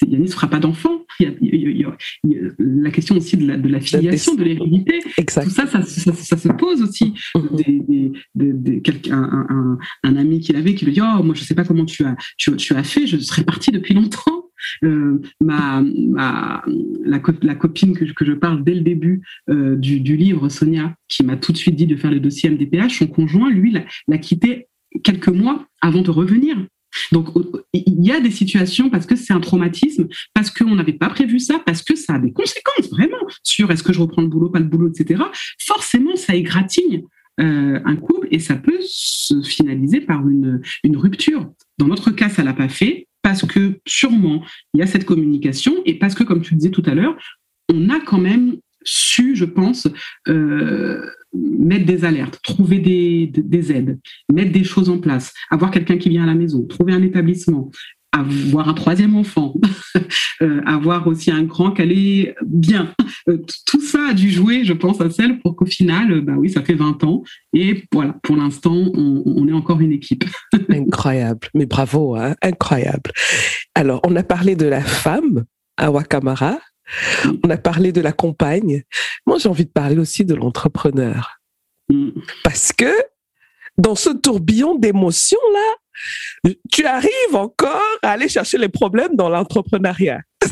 Yannis 0.07 0.27
ne 0.27 0.31
fera 0.31 0.49
pas 0.49 0.61
d'enfant. 0.61 1.05
la 1.19 2.91
question 2.93 3.17
aussi 3.17 3.37
de 3.37 3.49
la, 3.49 3.57
de 3.57 3.69
la 3.69 3.81
filiation, 3.81 4.37
de 4.37 4.45
l'hérédité. 4.45 5.01
Tout 5.17 5.25
ça 5.51 5.67
ça, 5.67 5.83
ça, 5.83 6.37
se 6.37 6.49
pose 6.53 6.81
aussi. 6.81 7.15
Mm-hmm. 7.35 8.13
Des, 8.37 8.83
un, 9.11 9.79
un, 10.05 10.17
ami 10.17 10.39
qu'il 10.39 10.55
avait 10.55 10.75
qui 10.77 10.85
lui 10.85 10.93
dit 10.93 11.01
Oh, 11.01 11.23
moi, 11.25 11.35
je 11.35 11.41
ne 11.41 11.47
sais 11.47 11.57
pas 11.57 11.65
comment 11.65 11.85
tu 11.85 12.05
as, 12.05 12.15
tu, 12.37 12.55
tu 12.57 12.75
as 12.75 12.85
fait, 12.85 13.09
je 13.09 13.17
serais 13.19 13.43
parti 13.43 13.73
depuis 13.73 13.95
longtemps. 13.95 14.48
Euh, 14.85 15.21
ma, 15.41 15.83
la, 17.05 17.55
copine 17.55 17.97
que 17.97 18.07
je, 18.07 18.13
que 18.13 18.25
je, 18.25 18.33
parle 18.33 18.65
dès 18.65 18.75
le 18.75 18.81
début 18.81 19.23
euh, 19.49 19.77
du, 19.77 20.17
livre, 20.17 20.49
Sonia, 20.49 20.95
qui 21.09 21.25
m'a 21.25 21.37
tout 21.37 21.53
de 21.53 21.57
suite 21.57 21.77
dit 21.77 21.87
de 21.87 21.97
faire 21.97 22.11
le 22.11 22.21
dossier 22.21 22.51
MDPH, 22.51 22.99
son 22.99 23.07
conjoint, 23.07 23.51
lui, 23.51 23.75
l'a 24.07 24.19
quitté 24.19 24.69
quelques 25.05 25.29
mois 25.29 25.67
avant 25.81 26.03
de 26.03 26.11
revenir. 26.11 26.57
Donc, 27.13 27.29
il 27.73 28.05
y 28.05 28.11
a 28.11 28.21
des 28.21 28.31
situations 28.31 28.91
parce 28.91 29.07
que 29.07 29.17
c'est 29.17 29.33
un 29.33 29.41
traumatisme, 29.41 30.09
parce 30.35 30.51
qu'on 30.51 30.75
n'avait 30.75 30.95
pas 30.95 31.09
prévu 31.09 31.39
ça, 31.39 31.61
parce 31.65 31.83
que 31.83 31.95
ça 31.95 32.15
a 32.15 32.19
des 32.19 32.33
conséquences 32.33 32.89
vraiment 32.91 33.19
sur 33.43 33.71
est-ce 33.71 33.83
que 33.83 33.93
je 33.93 34.01
reprends 34.01 34.23
le 34.23 34.29
boulot, 34.29 34.49
pas 34.49 34.59
le 34.59 34.65
boulot, 34.65 34.91
etc. 34.91 35.23
Forcément, 35.67 36.17
ça 36.17 36.35
égratigne 36.35 37.03
euh, 37.41 37.81
un 37.85 37.97
couple 37.97 38.29
et 38.31 38.39
ça 38.39 38.57
peut 38.57 38.79
se 38.81 39.43
finaliser 39.43 40.01
par 40.01 40.27
une, 40.29 40.61
une 40.83 40.97
rupture. 40.97 41.51
Dans 41.79 41.87
notre 41.87 42.11
cas, 42.11 42.29
ça 42.29 42.43
l'a 42.43 42.55
pas 42.55 42.69
fait 42.69 43.08
parce 43.29 43.45
que 43.45 43.79
sûrement 43.87 44.43
il 44.73 44.81
y 44.81 44.83
a 44.83 44.87
cette 44.87 45.05
communication 45.05 45.75
et 45.85 45.99
parce 45.99 46.15
que, 46.15 46.25
comme 46.25 46.41
tu 46.41 46.55
disais 46.55 46.71
tout 46.71 46.83
à 46.87 46.95
l'heure, 46.95 47.15
on 47.71 47.91
a 47.91 48.01
quand 48.01 48.17
même 48.17 48.57
su, 48.85 49.37
je 49.37 49.45
pense, 49.45 49.87
euh, 50.29 51.03
mettre 51.35 51.85
des 51.85 52.07
alertes, 52.07 52.41
trouver 52.43 52.79
des, 52.79 53.27
des, 53.27 53.71
aides, 53.71 53.99
mettre 54.33 54.51
des 54.51 54.65
choses 54.65 54.89
en 54.89 54.99
place, 54.99 55.35
avoir 55.51 55.71
quelqu'un 55.71 55.99
qui 55.99 56.09
vient 56.09 56.23
à 56.23 56.27
la 56.27 56.35
maison, 56.35 56.65
trouver 56.65 56.95
un 56.95 57.03
établissement, 57.03 57.71
avoir 58.13 58.69
un 58.69 58.75
troisième 58.75 59.17
enfant, 59.17 59.55
euh, 60.43 60.61
avoir 60.67 61.07
aussi 61.07 61.31
un 61.31 61.43
grand 61.43 61.73
qui 61.73 61.83
allait 61.83 62.35
bien. 62.45 62.95
Euh, 63.29 63.39
tout 63.67 63.81
ça 63.81 64.09
a 64.11 64.13
dû 64.15 64.31
jouer, 64.31 64.65
je 64.65 64.73
pense, 64.73 65.01
à 65.01 65.11
celle 65.11 65.41
pour 65.41 65.57
qu'au 65.57 65.67
final, 65.67 66.21
bah 66.23 66.35
oui, 66.37 66.51
ça 66.51 66.63
fait 66.63 66.75
20 66.75 67.05
ans. 67.05 67.23
Et 67.53 67.85
voilà, 67.93 68.15
pour 68.23 68.37
l'instant, 68.37 68.75
on, 68.75 69.49
est 69.49 69.53
encore 69.53 69.81
une 69.81 69.93
équipe. 69.93 70.25
incroyable, 70.69 71.49
mais 71.55 71.67
bravo, 71.67 72.17
hein 72.17 72.35
incroyable. 72.43 73.11
Alors, 73.75 74.01
on 74.05 74.17
a 74.17 74.23
parlé 74.23 74.57
de 74.57 74.67
la 74.67 74.81
femme, 74.81 75.45
Awa 75.77 76.05
Kamara. 76.05 76.59
On 77.45 77.51
a 77.51 77.59
parlé 77.59 77.93
de 77.93 78.01
la 78.01 78.13
compagne. 78.13 78.83
Moi, 79.27 79.37
j'ai 79.39 79.49
envie 79.49 79.67
de 79.67 79.71
parler 79.71 79.99
aussi 79.99 80.25
de 80.25 80.35
l'entrepreneur. 80.35 81.39
Mm. 81.91 82.11
Parce 82.43 82.73
que 82.73 82.91
dans 83.77 83.95
ce 83.95 84.11
tourbillon 84.11 84.75
d'émotions 84.75 85.39
là, 85.53 85.75
tu 86.71 86.85
arrives 86.85 87.35
encore 87.35 87.99
à 88.03 88.11
aller 88.13 88.29
chercher 88.29 88.59
les 88.59 88.69
problèmes 88.69 89.17
dans 89.17 89.29
l'entrepreneuriat. 89.29 90.21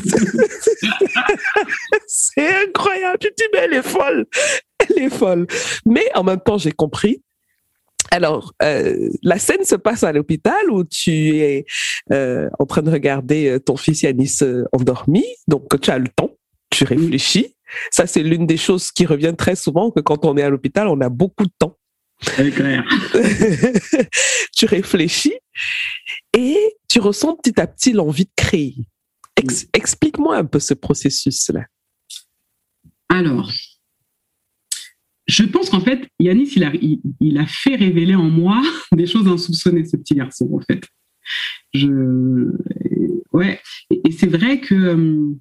c'est 2.07 2.55
incroyable. 2.65 3.17
Tu 3.19 3.29
te 3.29 3.35
dis, 3.37 3.47
mais 3.53 3.59
elle 3.59 3.73
est 3.73 3.81
folle. 3.81 4.25
Elle 4.79 5.03
est 5.03 5.09
folle. 5.09 5.47
Mais 5.85 6.05
en 6.15 6.23
même 6.23 6.39
temps, 6.39 6.57
j'ai 6.57 6.71
compris. 6.71 7.21
Alors, 8.11 8.53
euh, 8.63 9.09
la 9.21 9.37
scène 9.37 9.63
se 9.63 9.75
passe 9.75 10.03
à 10.03 10.13
l'hôpital 10.13 10.69
où 10.71 10.83
tu 10.83 11.37
es 11.39 11.65
euh, 12.11 12.49
en 12.57 12.65
train 12.65 12.81
de 12.81 12.91
regarder 12.91 13.49
euh, 13.49 13.59
ton 13.59 13.75
fils 13.75 14.01
Yanis 14.03 14.39
endormi. 14.71 15.25
Donc, 15.47 15.79
tu 15.81 15.91
as 15.91 15.99
le 15.99 16.07
temps, 16.07 16.31
tu 16.69 16.85
réfléchis. 16.85 17.55
Ça, 17.91 18.07
c'est 18.07 18.23
l'une 18.23 18.47
des 18.47 18.57
choses 18.57 18.91
qui 18.91 19.05
revient 19.05 19.33
très 19.37 19.55
souvent, 19.55 19.91
que 19.91 19.99
quand 19.99 20.23
on 20.23 20.37
est 20.37 20.41
à 20.41 20.49
l'hôpital, 20.49 20.87
on 20.87 21.01
a 21.01 21.09
beaucoup 21.09 21.45
de 21.45 21.51
temps. 21.59 21.77
tu 24.55 24.65
réfléchis 24.65 25.35
et 26.35 26.57
tu 26.89 26.99
ressens 26.99 27.35
petit 27.35 27.59
à 27.59 27.67
petit 27.67 27.93
l'envie 27.93 28.25
de 28.25 28.31
créer. 28.35 28.75
Explique-moi 29.73 30.37
un 30.37 30.45
peu 30.45 30.59
ce 30.59 30.73
processus-là. 30.73 31.65
Alors, 33.09 33.51
je 35.27 35.43
pense 35.43 35.69
qu'en 35.69 35.81
fait, 35.81 36.07
Yanis, 36.19 36.53
il 36.55 36.63
a, 36.63 36.71
il, 37.19 37.37
a, 37.37 37.45
fait 37.45 37.75
révéler 37.75 38.15
en 38.15 38.29
moi 38.29 38.61
des 38.93 39.05
choses 39.05 39.27
insoupçonnées, 39.27 39.85
ce 39.85 39.97
petit 39.97 40.15
garçon, 40.15 40.49
en 40.53 40.61
fait. 40.61 40.83
Je, 41.73 42.49
ouais, 43.33 43.59
et, 43.91 44.11
c'est 44.11 44.27
vrai 44.27 44.61
que 44.61 44.73
euh, 44.73 45.35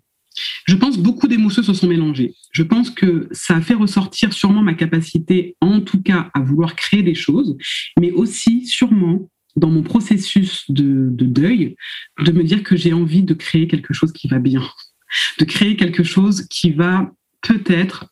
je 0.67 0.75
pense 0.75 0.99
beaucoup 0.99 1.29
d'émotions 1.29 1.63
se 1.63 1.73
sont 1.73 1.87
mélangées. 1.87 2.35
Je 2.53 2.63
pense 2.63 2.91
que 2.91 3.29
ça 3.33 3.57
a 3.57 3.61
fait 3.61 3.75
ressortir 3.75 4.33
sûrement 4.33 4.63
ma 4.63 4.75
capacité, 4.75 5.57
en 5.61 5.81
tout 5.81 6.03
cas, 6.03 6.31
à 6.35 6.41
vouloir 6.41 6.77
créer 6.77 7.03
des 7.03 7.15
choses, 7.15 7.57
mais 7.99 8.11
aussi 8.13 8.67
sûrement 8.67 9.31
dans 9.57 9.71
mon 9.71 9.83
processus 9.83 10.71
de, 10.71 11.09
deuil, 11.11 11.77
de 12.23 12.33
me 12.33 12.45
dire 12.45 12.63
que 12.63 12.77
j'ai 12.77 12.93
envie 12.93 13.23
de 13.23 13.35
créer 13.35 13.67
quelque 13.67 13.95
chose 13.95 14.13
qui 14.13 14.29
va 14.29 14.39
bien, 14.39 14.63
de 15.39 15.45
créer 15.45 15.77
quelque 15.77 16.03
chose 16.03 16.47
qui 16.49 16.71
va 16.71 17.11
peut-être, 17.41 18.07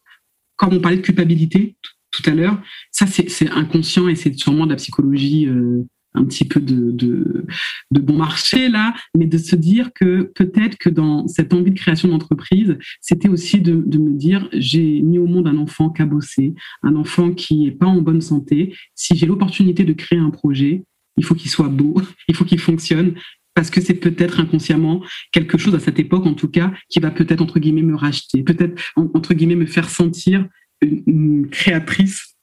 comme 0.57 0.73
on 0.73 0.81
parlait 0.81 0.97
de 0.97 1.03
culpabilité 1.03 1.77
tout 2.11 2.23
à 2.27 2.31
l'heure, 2.31 2.63
ça 2.93 3.07
c'est 3.07 3.51
inconscient 3.51 4.09
et 4.09 4.15
c'est 4.15 4.35
sûrement 4.39 4.67
de 4.67 4.71
la 4.71 4.77
psychologie 4.77 5.47
euh, 5.47 5.85
un 6.15 6.25
petit 6.25 6.45
peu 6.45 6.61
de, 6.61 7.47
bon 7.91 8.17
marché 8.17 8.69
là, 8.69 8.95
mais 9.17 9.27
de 9.27 9.39
se 9.39 9.57
dire 9.57 9.93
que 9.93 10.23
peut-être 10.35 10.77
que 10.79 10.89
dans 10.89 11.27
cette 11.27 11.53
envie 11.53 11.71
de 11.71 11.79
création 11.79 12.09
d'entreprise, 12.09 12.77
c'était 13.01 13.29
aussi 13.29 13.61
de, 13.61 13.75
me 13.75 14.13
dire 14.13 14.49
j'ai 14.53 15.03
mis 15.03 15.19
au 15.19 15.27
monde 15.27 15.49
un 15.49 15.59
enfant 15.59 15.91
cabossé, 15.91 16.55
un 16.83 16.95
enfant 16.97 17.33
qui 17.33 17.67
est 17.67 17.73
pas 17.73 17.87
en 17.87 18.01
bonne 18.01 18.21
santé. 18.21 18.75
Si 18.95 19.17
j'ai 19.17 19.27
l'opportunité 19.27 19.85
de 19.85 19.93
créer 19.93 20.19
un 20.19 20.31
projet, 20.31 20.85
il 21.17 21.25
faut 21.25 21.35
qu'il 21.35 21.51
soit 21.51 21.69
beau, 21.69 21.95
il 22.29 22.35
faut 22.35 22.45
qu'il 22.45 22.61
fonctionne, 22.61 23.15
parce 23.55 23.71
que 23.71 23.81
c'est 23.81 23.95
peut-être 23.95 24.41
inconsciemment 24.41 25.03
quelque 25.33 25.59
chose 25.59 25.75
à 25.75 25.81
cette 25.81 25.99
époque, 25.99 26.27
en 26.27 26.35
tout 26.35 26.49
cas, 26.49 26.73
qui 26.89 27.01
va 27.01 27.11
peut-être 27.11 27.41
entre 27.41 27.61
guillemets 27.61 27.83
me 27.83 27.95
racheter, 27.95 28.43
peut-être 28.43 28.81
entre 28.97 29.35
guillemets 29.35 29.55
me 29.57 29.67
faire 29.67 29.89
sentir 29.89 30.47
une 30.83 31.49
créatrice 31.49 32.34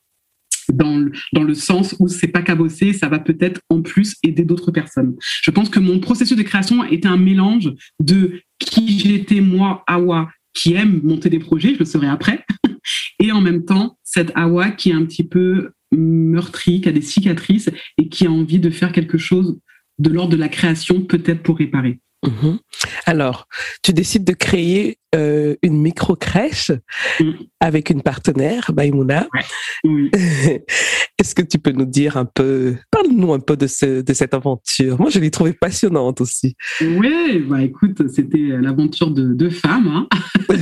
dans 0.74 0.97
le, 0.97 1.12
dans 1.34 1.43
le 1.43 1.53
sens 1.53 1.95
où 1.99 2.07
c'est 2.07 2.28
pas 2.28 2.41
cabossé, 2.41 2.93
ça 2.93 3.09
va 3.09 3.20
peut-être 3.20 3.62
en 3.70 3.82
plus 3.82 4.16
aider 4.24 4.43
d'autres 4.43 4.72
personnes. 4.72 5.16
Je 5.41 5.51
pense 5.51 5.70
que 5.70 5.80
mon 5.80 5.99
processus 5.99 6.38
de 6.38 6.43
création 6.43 6.84
était 6.84 7.07
un 7.07 7.18
mélange 7.18 7.74
de 7.99 8.41
qui 8.59 8.99
j'étais 8.99 9.41
moi, 9.41 9.84
Awa, 9.88 10.30
qui 10.53 10.74
aime 10.74 11.01
monter 11.03 11.30
des 11.30 11.39
projets, 11.39 11.74
je 11.74 11.80
le 11.80 11.86
serai 11.86 12.07
après, 12.07 12.45
et 13.20 13.32
en 13.32 13.41
même 13.41 13.66
temps 13.66 13.97
cette 14.03 14.32
Awa 14.36 14.72
qui 14.72 14.89
est 14.89 14.93
un 14.93 15.05
petit 15.05 15.24
peu 15.24 15.72
meurtrie, 15.91 16.82
qui 16.82 16.89
a 16.89 16.91
des 16.91 17.01
cicatrices 17.01 17.70
et 17.97 18.09
qui 18.09 18.26
a 18.26 18.32
envie 18.32 18.59
de 18.59 18.70
faire 18.70 18.91
quelque 18.91 19.18
chose 19.18 19.59
de 19.99 20.09
l'ordre 20.09 20.32
de 20.32 20.38
la 20.38 20.49
création, 20.49 21.01
peut-être 21.01 21.43
pour 21.43 21.57
réparer. 21.57 21.99
Mhm. 22.24 22.59
Alors, 23.05 23.47
tu 23.84 23.93
décides 23.93 24.24
de 24.24 24.34
créer 24.34 24.97
euh, 25.15 25.55
une 25.63 25.82
micro-crèche 25.82 26.72
mm. 27.19 27.32
avec 27.59 27.89
une 27.89 28.01
partenaire, 28.01 28.72
Baïmouna. 28.74 29.28
Est-ce 29.84 31.36
que 31.36 31.41
tu 31.41 31.57
peux 31.57 31.72
nous 31.72 31.86
dire 31.86 32.17
un 32.17 32.26
peu, 32.26 32.76
parle-nous 32.91 33.34
un 33.34 33.39
peu 33.39 33.57
de, 33.57 33.67
ce, 33.67 34.01
de 34.01 34.13
cette 34.13 34.34
aventure 34.34 34.99
Moi, 34.99 35.09
je 35.09 35.19
l'ai 35.19 35.32
trouvée 35.32 35.53
passionnante 35.53 36.22
aussi. 36.22 36.55
Oui, 36.82 37.43
bah 37.47 37.63
écoute, 37.63 38.07
c'était 38.07 38.38
l'aventure 38.38 39.11
de 39.11 39.34
deux 39.34 39.49
femmes. 39.49 39.88
Hein. 39.88 40.07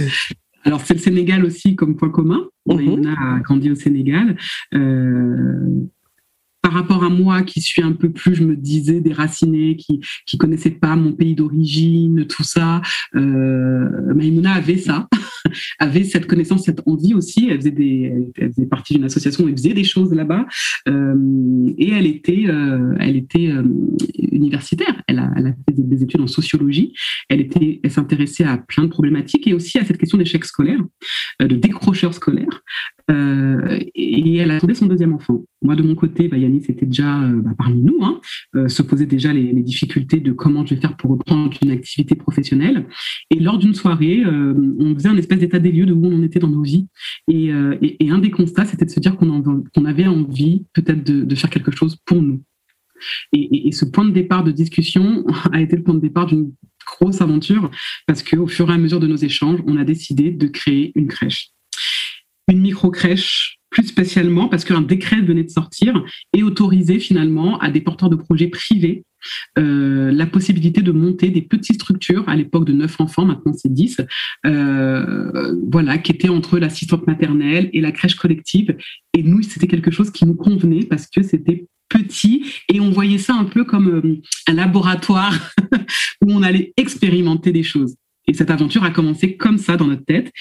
Alors, 0.63 0.81
c'est 0.81 0.93
le 0.93 0.99
Sénégal 0.99 1.45
aussi 1.45 1.75
comme 1.75 1.95
point 1.95 2.09
commun. 2.09 2.47
Mm 2.65 3.07
a 3.17 3.39
grandi 3.39 3.71
au 3.71 3.75
Sénégal. 3.75 4.37
Euh, 4.73 5.65
par 6.61 6.73
rapport 6.73 7.03
à 7.03 7.09
moi 7.09 7.41
qui 7.43 7.61
suis 7.61 7.81
un 7.81 7.93
peu 7.93 8.11
plus, 8.11 8.35
je 8.35 8.43
me 8.43 8.55
disais, 8.55 9.01
déracinée, 9.01 9.75
qui 9.75 10.01
qui 10.25 10.37
connaissait 10.37 10.71
pas 10.71 10.95
mon 10.95 11.13
pays 11.13 11.35
d'origine, 11.35 12.25
tout 12.27 12.43
ça, 12.43 12.81
euh, 13.15 14.13
Maïmouna 14.13 14.53
avait 14.53 14.77
ça, 14.77 15.07
avait 15.79 16.03
cette 16.03 16.27
connaissance, 16.27 16.65
cette 16.65 16.81
envie 16.87 17.13
aussi. 17.13 17.47
Elle 17.49 17.57
faisait 17.57 17.71
des, 17.71 18.13
elle 18.37 18.51
faisait 18.53 18.67
partie 18.67 18.95
d'une 18.95 19.05
association, 19.05 19.47
elle 19.47 19.57
faisait 19.57 19.73
des 19.73 19.83
choses 19.83 20.13
là-bas, 20.13 20.45
euh, 20.87 21.73
et 21.77 21.91
elle 21.91 22.05
était, 22.05 22.45
euh, 22.47 22.95
elle 22.99 23.15
était 23.15 23.47
euh, 23.47 23.63
universitaire. 24.17 25.01
Elle 25.07 25.19
a, 25.19 25.29
fait 25.67 25.75
des 25.75 26.03
études 26.03 26.21
en 26.21 26.27
sociologie. 26.27 26.93
Elle 27.29 27.41
était, 27.41 27.79
elle 27.83 27.91
s'intéressait 27.91 28.43
à 28.43 28.57
plein 28.57 28.83
de 28.83 28.89
problématiques 28.89 29.47
et 29.47 29.53
aussi 29.53 29.77
à 29.77 29.85
cette 29.85 29.97
question 29.97 30.17
d'échec 30.17 30.43
scolaire, 30.45 30.79
de 31.39 31.55
décrocheur 31.55 32.13
scolaire. 32.13 32.63
Euh, 33.09 33.79
et 33.95 34.37
elle 34.37 34.51
attendait 34.51 34.75
son 34.75 34.85
deuxième 34.85 35.13
enfant. 35.13 35.43
Moi, 35.61 35.75
de 35.75 35.81
mon 35.81 35.95
côté, 35.95 36.27
bah, 36.27 36.37
Yanis 36.37 36.65
était 36.69 36.85
déjà 36.85 37.21
euh, 37.23 37.41
bah, 37.41 37.51
parmi 37.57 37.81
nous, 37.81 37.99
hein, 38.03 38.21
euh, 38.55 38.67
se 38.67 38.81
posait 38.81 39.05
déjà 39.05 39.33
les, 39.33 39.49
difficultés 39.59 40.19
de 40.19 40.31
comment 40.31 40.65
je 40.65 40.75
vais 40.75 40.81
faire 40.81 40.95
pour 40.95 41.11
reprendre 41.11 41.51
une 41.61 41.71
activité 41.71 42.15
professionnelle. 42.15 42.85
Et 43.31 43.39
lors 43.39 43.57
d'une 43.57 43.73
soirée, 43.73 44.23
on 44.25 44.93
faisait 44.95 45.09
un 45.09 45.17
espèce 45.17 45.39
d'état 45.39 45.59
des 45.59 45.71
lieux 45.71 45.85
de 45.85 45.93
où 45.93 46.05
on 46.05 46.17
en 46.17 46.23
était 46.23 46.39
dans 46.39 46.49
nos 46.49 46.61
vies. 46.61 46.87
Et, 47.27 47.51
un 47.51 48.19
des 48.19 48.31
constats, 48.31 48.65
c'était 48.65 48.85
de 48.85 48.89
se 48.89 48.99
dire 48.99 49.17
qu'on 49.17 49.41
qu 49.41 49.85
avait 49.85 50.07
envie 50.07 50.65
peut-être 50.73 51.03
de, 51.03 51.23
de, 51.23 51.35
faire 51.35 51.49
quelque 51.49 51.71
chose 51.71 51.97
pour 52.05 52.21
nous. 52.21 52.41
Et, 53.33 53.67
et, 53.67 53.71
ce 53.71 53.85
point 53.85 54.05
de 54.05 54.11
départ 54.11 54.43
de 54.43 54.51
discussion 54.51 55.25
a 55.51 55.61
été 55.61 55.75
le 55.75 55.83
point 55.83 55.93
de 55.93 55.99
départ 55.99 56.25
d'une 56.25 56.53
grosse 56.85 57.21
aventure 57.21 57.69
parce 58.07 58.23
qu'au 58.23 58.47
fur 58.47 58.69
et 58.69 58.73
à 58.73 58.77
mesure 58.77 58.99
de 58.99 59.07
nos 59.07 59.17
échanges, 59.17 59.59
on 59.67 59.77
a 59.77 59.83
décidé 59.83 60.31
de 60.31 60.47
créer 60.47 60.91
une 60.95 61.07
crèche 61.07 61.51
une 62.49 62.61
micro-crèche 62.61 63.59
plus 63.69 63.85
spécialement 63.85 64.47
parce 64.47 64.65
qu'un 64.65 64.81
décret 64.81 65.21
venait 65.21 65.43
de 65.43 65.49
sortir 65.49 66.03
et 66.33 66.43
autorisait 66.43 66.99
finalement 66.99 67.59
à 67.59 67.69
des 67.69 67.81
porteurs 67.81 68.09
de 68.09 68.15
projets 68.15 68.47
privés 68.47 69.03
euh, 69.57 70.11
la 70.11 70.25
possibilité 70.25 70.81
de 70.81 70.91
monter 70.91 71.29
des 71.29 71.41
petites 71.41 71.75
structures 71.75 72.27
à 72.27 72.35
l'époque 72.35 72.65
de 72.65 72.73
9 72.73 73.01
enfants, 73.01 73.25
maintenant 73.25 73.53
c'est 73.53 73.71
10, 73.71 74.01
euh, 74.45 75.55
voilà, 75.69 75.97
qui 75.97 76.11
étaient 76.11 76.29
entre 76.29 76.59
l'assistante 76.59 77.07
maternelle 77.07 77.69
et 77.73 77.81
la 77.81 77.91
crèche 77.91 78.15
collective. 78.15 78.77
Et 79.13 79.23
nous, 79.23 79.41
c'était 79.41 79.67
quelque 79.67 79.91
chose 79.91 80.11
qui 80.11 80.25
nous 80.25 80.35
convenait 80.35 80.85
parce 80.85 81.07
que 81.07 81.21
c'était 81.21 81.67
petit 81.89 82.45
et 82.71 82.79
on 82.79 82.91
voyait 82.91 83.17
ça 83.17 83.33
un 83.33 83.45
peu 83.45 83.63
comme 83.63 83.89
euh, 83.89 84.21
un 84.47 84.53
laboratoire 84.53 85.33
où 86.21 86.31
on 86.31 86.43
allait 86.43 86.73
expérimenter 86.77 87.51
des 87.51 87.63
choses. 87.63 87.95
Et 88.27 88.33
cette 88.33 88.51
aventure 88.51 88.83
a 88.83 88.91
commencé 88.91 89.37
comme 89.37 89.57
ça 89.57 89.75
dans 89.75 89.87
notre 89.87 90.05
tête. 90.05 90.31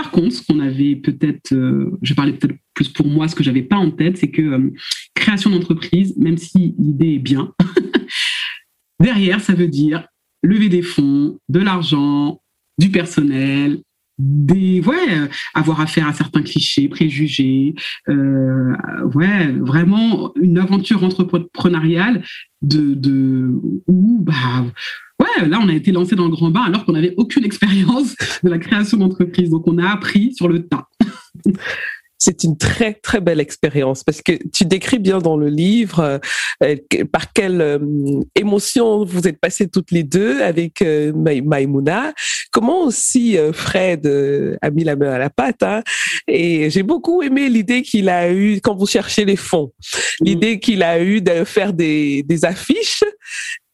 Par 0.00 0.12
contre, 0.12 0.32
ce 0.32 0.42
qu'on 0.42 0.60
avait 0.60 0.96
peut-être, 0.96 1.52
euh, 1.52 1.90
je 2.00 2.14
parlais 2.14 2.32
peut-être 2.32 2.56
plus 2.72 2.88
pour 2.88 3.06
moi, 3.06 3.28
ce 3.28 3.34
que 3.34 3.44
j'avais 3.44 3.60
pas 3.60 3.76
en 3.76 3.90
tête, 3.90 4.16
c'est 4.16 4.30
que 4.30 4.40
euh, 4.40 4.72
création 5.14 5.50
d'entreprise, 5.50 6.16
même 6.16 6.38
si 6.38 6.74
l'idée 6.78 7.16
est 7.16 7.18
bien, 7.18 7.52
derrière, 8.98 9.42
ça 9.42 9.52
veut 9.52 9.68
dire 9.68 10.06
lever 10.42 10.70
des 10.70 10.80
fonds, 10.80 11.38
de 11.50 11.60
l'argent, 11.60 12.40
du 12.78 12.90
personnel, 12.90 13.82
des 14.16 14.80
ouais 14.80 15.28
avoir 15.54 15.82
affaire 15.82 16.06
à 16.06 16.12
certains 16.12 16.42
clichés 16.42 16.88
préjugés 16.88 17.74
euh, 18.08 18.74
ouais 19.14 19.50
vraiment 19.52 20.34
une 20.36 20.58
aventure 20.58 21.02
entrepreneuriale 21.04 22.22
de 22.60 22.92
de 22.92 23.50
où 23.86 24.18
bah 24.20 24.66
ouais 25.20 25.48
là 25.48 25.58
on 25.62 25.68
a 25.68 25.74
été 25.74 25.92
lancé 25.92 26.16
dans 26.16 26.24
le 26.24 26.30
grand 26.30 26.50
bain 26.50 26.62
alors 26.62 26.84
qu'on 26.84 26.92
n'avait 26.92 27.14
aucune 27.16 27.44
expérience 27.44 28.14
de 28.42 28.48
la 28.48 28.58
création 28.58 28.96
d'entreprise. 28.98 29.50
Donc 29.50 29.66
on 29.66 29.78
a 29.78 29.88
appris 29.88 30.34
sur 30.34 30.48
le 30.48 30.66
tas. 30.66 30.88
C'est 32.22 32.44
une 32.44 32.58
très 32.58 32.92
très 32.92 33.22
belle 33.22 33.40
expérience 33.40 34.04
parce 34.04 34.20
que 34.20 34.32
tu 34.52 34.66
décris 34.66 34.98
bien 34.98 35.20
dans 35.20 35.38
le 35.38 35.48
livre 35.48 36.20
euh, 36.62 36.76
par 37.10 37.32
quelle 37.32 37.62
euh, 37.62 37.78
émotion 38.34 39.06
vous 39.06 39.26
êtes 39.26 39.40
passées 39.40 39.68
toutes 39.68 39.90
les 39.90 40.02
deux 40.02 40.42
avec 40.42 40.82
euh, 40.82 41.14
Maïmouna, 41.14 42.12
comment 42.52 42.84
aussi 42.84 43.38
euh, 43.38 43.54
Fred 43.54 44.04
euh, 44.06 44.58
a 44.60 44.68
mis 44.70 44.84
la 44.84 44.96
main 44.96 45.12
à 45.12 45.18
la 45.18 45.30
pâte. 45.30 45.62
Hein, 45.62 45.82
et 46.28 46.68
j'ai 46.68 46.82
beaucoup 46.82 47.22
aimé 47.22 47.48
l'idée 47.48 47.80
qu'il 47.80 48.10
a 48.10 48.30
eue 48.30 48.60
quand 48.62 48.76
vous 48.76 48.86
cherchez 48.86 49.24
les 49.24 49.36
fonds, 49.36 49.72
l'idée 50.20 50.60
qu'il 50.60 50.82
a 50.82 51.02
eue 51.02 51.22
de 51.22 51.44
faire 51.44 51.72
des, 51.72 52.22
des 52.24 52.44
affiches 52.44 53.02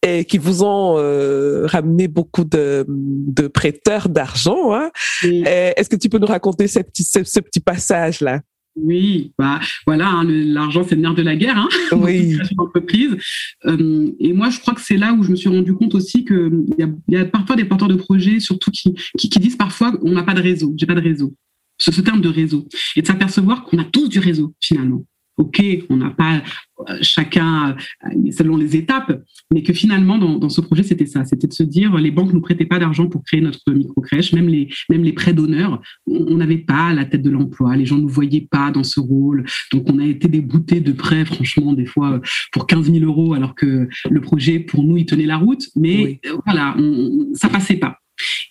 et 0.03 0.25
qui 0.25 0.39
vous 0.39 0.63
ont 0.63 0.97
euh, 0.99 1.67
ramené 1.67 2.09
beaucoup 2.09 2.45
de, 2.45 2.85
de 2.89 3.49
prêteurs 3.49 4.09
d'argent. 4.09 4.73
Hein. 4.75 4.91
Oui. 5.25 5.43
Est-ce 5.47 5.89
que 5.89 5.97
tu 5.97 6.09
peux 6.09 6.19
nous 6.19 6.27
raconter 6.27 6.69
ce 6.69 6.81
petit, 6.81 7.05
ce, 7.05 7.25
ce 7.25 7.41
petit 7.41 7.61
passage-là? 7.61 8.41
Oui, 8.77 9.33
bah 9.39 9.59
voilà, 9.87 10.09
hein, 10.09 10.25
l'argent 10.27 10.85
c'est 10.87 10.97
le 10.97 11.01
nerf 11.01 11.15
de 11.15 11.23
la 11.23 11.35
guerre, 11.35 11.57
hein, 11.57 11.69
oui. 11.93 12.37
entreprise. 12.59 13.17
Euh, 13.65 14.11
et 14.21 14.35
moi, 14.35 14.51
je 14.51 14.61
crois 14.61 14.75
que 14.75 14.83
c'est 14.83 14.99
là 14.99 15.15
où 15.15 15.23
je 15.23 15.31
me 15.31 15.37
suis 15.37 15.49
rendu 15.49 15.73
compte 15.75 15.95
aussi 15.95 16.25
que 16.25 16.51
il 16.69 16.75
y 16.79 16.83
a, 16.83 16.89
y 17.09 17.17
a, 17.17 17.25
parfois 17.25 17.57
des 17.57 17.65
porteurs 17.65 17.89
de 17.89 17.95
projets, 17.95 18.39
surtout 18.39 18.71
qui, 18.71 18.95
qui, 19.17 19.31
qui 19.31 19.39
disent 19.39 19.57
parfois 19.57 19.99
on 20.03 20.13
n'a 20.13 20.25
pas 20.25 20.35
de 20.35 20.43
réseau, 20.43 20.75
j'ai 20.77 20.85
pas 20.85 20.95
de 20.95 21.01
réseau. 21.01 21.35
Ce, 21.79 21.91
ce 21.91 22.01
terme 22.03 22.21
de 22.21 22.29
réseau 22.29 22.67
et 22.97 23.03
de 23.03 23.07
s'apercevoir 23.07 23.65
qu'on 23.65 23.79
a 23.79 23.85
tous 23.85 24.09
du 24.09 24.19
réseau 24.19 24.55
finalement. 24.61 25.05
Ok, 25.39 25.63
on 25.91 25.97
n'a 25.99 26.11
pas 26.11 26.43
euh, 26.89 26.99
chacun 27.03 27.77
euh, 28.05 28.31
selon 28.31 28.57
les 28.57 28.75
étapes, 28.75 29.23
mais 29.53 29.63
que 29.63 29.75
finalement 29.75 30.17
dans, 30.17 30.39
dans 30.39 30.49
ce 30.49 30.63
projet 30.63 30.83
c'était 30.83 31.05
ça, 31.05 31.27
c'était 31.27 31.47
de 31.47 31.53
se 31.53 31.63
dire 31.63 31.95
les 31.97 32.11
banques 32.11 32.33
nous 32.33 32.41
prêtaient 32.41 32.65
pas 32.65 32.79
d'argent 32.79 33.07
pour 33.07 33.23
créer 33.23 33.43
notre 33.43 33.71
micro 33.71 34.01
crèche, 34.01 34.33
même 34.33 34.49
les 34.49 34.69
même 34.89 35.03
les 35.03 35.13
prêts 35.13 35.35
d'honneur, 35.35 35.83
on 36.07 36.37
n'avait 36.37 36.59
pas 36.59 36.95
la 36.95 37.05
tête 37.05 37.23
de 37.23 37.31
l'emploi, 37.31 37.77
les 37.77 37.85
gens 37.85 37.99
nous 37.99 38.09
voyaient 38.09 38.49
pas 38.51 38.71
dans 38.71 38.85
ce 38.85 38.99
rôle, 38.99 39.45
donc 39.73 39.85
on 39.91 39.99
a 39.99 40.07
été 40.07 40.27
débouté 40.29 40.81
de 40.81 40.93
prêts 40.93 41.27
franchement 41.27 41.75
des 41.75 41.87
fois 41.87 42.21
pour 42.53 42.67
15 42.67 42.91
000 42.91 43.05
euros 43.05 43.35
alors 43.35 43.55
que 43.55 43.89
le 44.09 44.21
projet 44.23 44.59
pour 44.59 44.85
nous 44.85 44.97
il 44.97 45.05
tenait 45.05 45.27
la 45.27 45.37
route, 45.37 45.67
mais 45.77 46.21
oui. 46.25 46.31
voilà 46.47 46.75
on, 46.79 47.29
ça 47.35 47.51
passait 47.51 47.77
pas. 47.77 47.99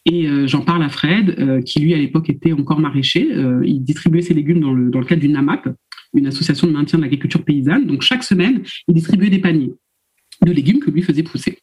Et 0.06 0.28
euh, 0.28 0.48
j'en 0.48 0.62
parle 0.62 0.84
à 0.84 0.90
Fred, 0.90 1.36
euh, 1.40 1.62
qui 1.62 1.80
lui 1.80 1.94
à 1.94 1.98
l'époque 1.98 2.30
était 2.30 2.54
encore 2.54 2.80
maraîcher. 2.80 3.30
Euh, 3.34 3.62
il 3.66 3.84
distribuait 3.84 4.22
ses 4.22 4.34
légumes 4.34 4.60
dans 4.60 4.74
le, 4.74 4.92
dans 4.92 5.00
le 5.00 5.06
cadre 5.06 5.22
d'une 5.22 5.34
NAMAP, 5.34 5.70
une 6.16 6.28
association 6.28 6.68
de 6.68 6.74
maintien 6.74 6.98
de 6.98 7.04
l'agriculture 7.04 7.44
paysanne. 7.44 7.86
Donc 7.86 8.02
chaque 8.02 8.24
semaine, 8.24 8.64
il 8.88 8.94
distribuait 8.94 9.30
des 9.30 9.40
paniers 9.40 9.74
de 10.44 10.52
légumes 10.52 10.80
que 10.80 10.92
lui 10.92 11.02
faisait 11.02 11.24
pousser. 11.24 11.60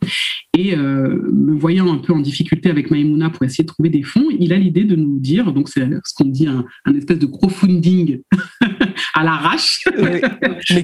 Et 0.56 0.74
euh, 0.76 1.30
me 1.32 1.54
voyant 1.54 1.92
un 1.92 1.98
peu 1.98 2.12
en 2.12 2.20
difficulté 2.20 2.70
avec 2.70 2.90
Maïmouna 2.90 3.30
pour 3.30 3.44
essayer 3.44 3.64
de 3.64 3.68
trouver 3.68 3.90
des 3.90 4.02
fonds, 4.02 4.28
il 4.38 4.52
a 4.52 4.56
l'idée 4.56 4.84
de 4.84 4.96
nous 4.96 5.18
dire, 5.18 5.52
donc 5.52 5.68
c'est 5.68 5.88
ce 6.04 6.14
qu'on 6.14 6.26
dit 6.26 6.46
un, 6.46 6.64
un, 6.84 6.94
espèce 6.94 7.18
de 7.18 7.26
crowdfunding 7.26 8.20
à 9.14 9.24
l'arrache, 9.24 9.84
mais 9.98 10.22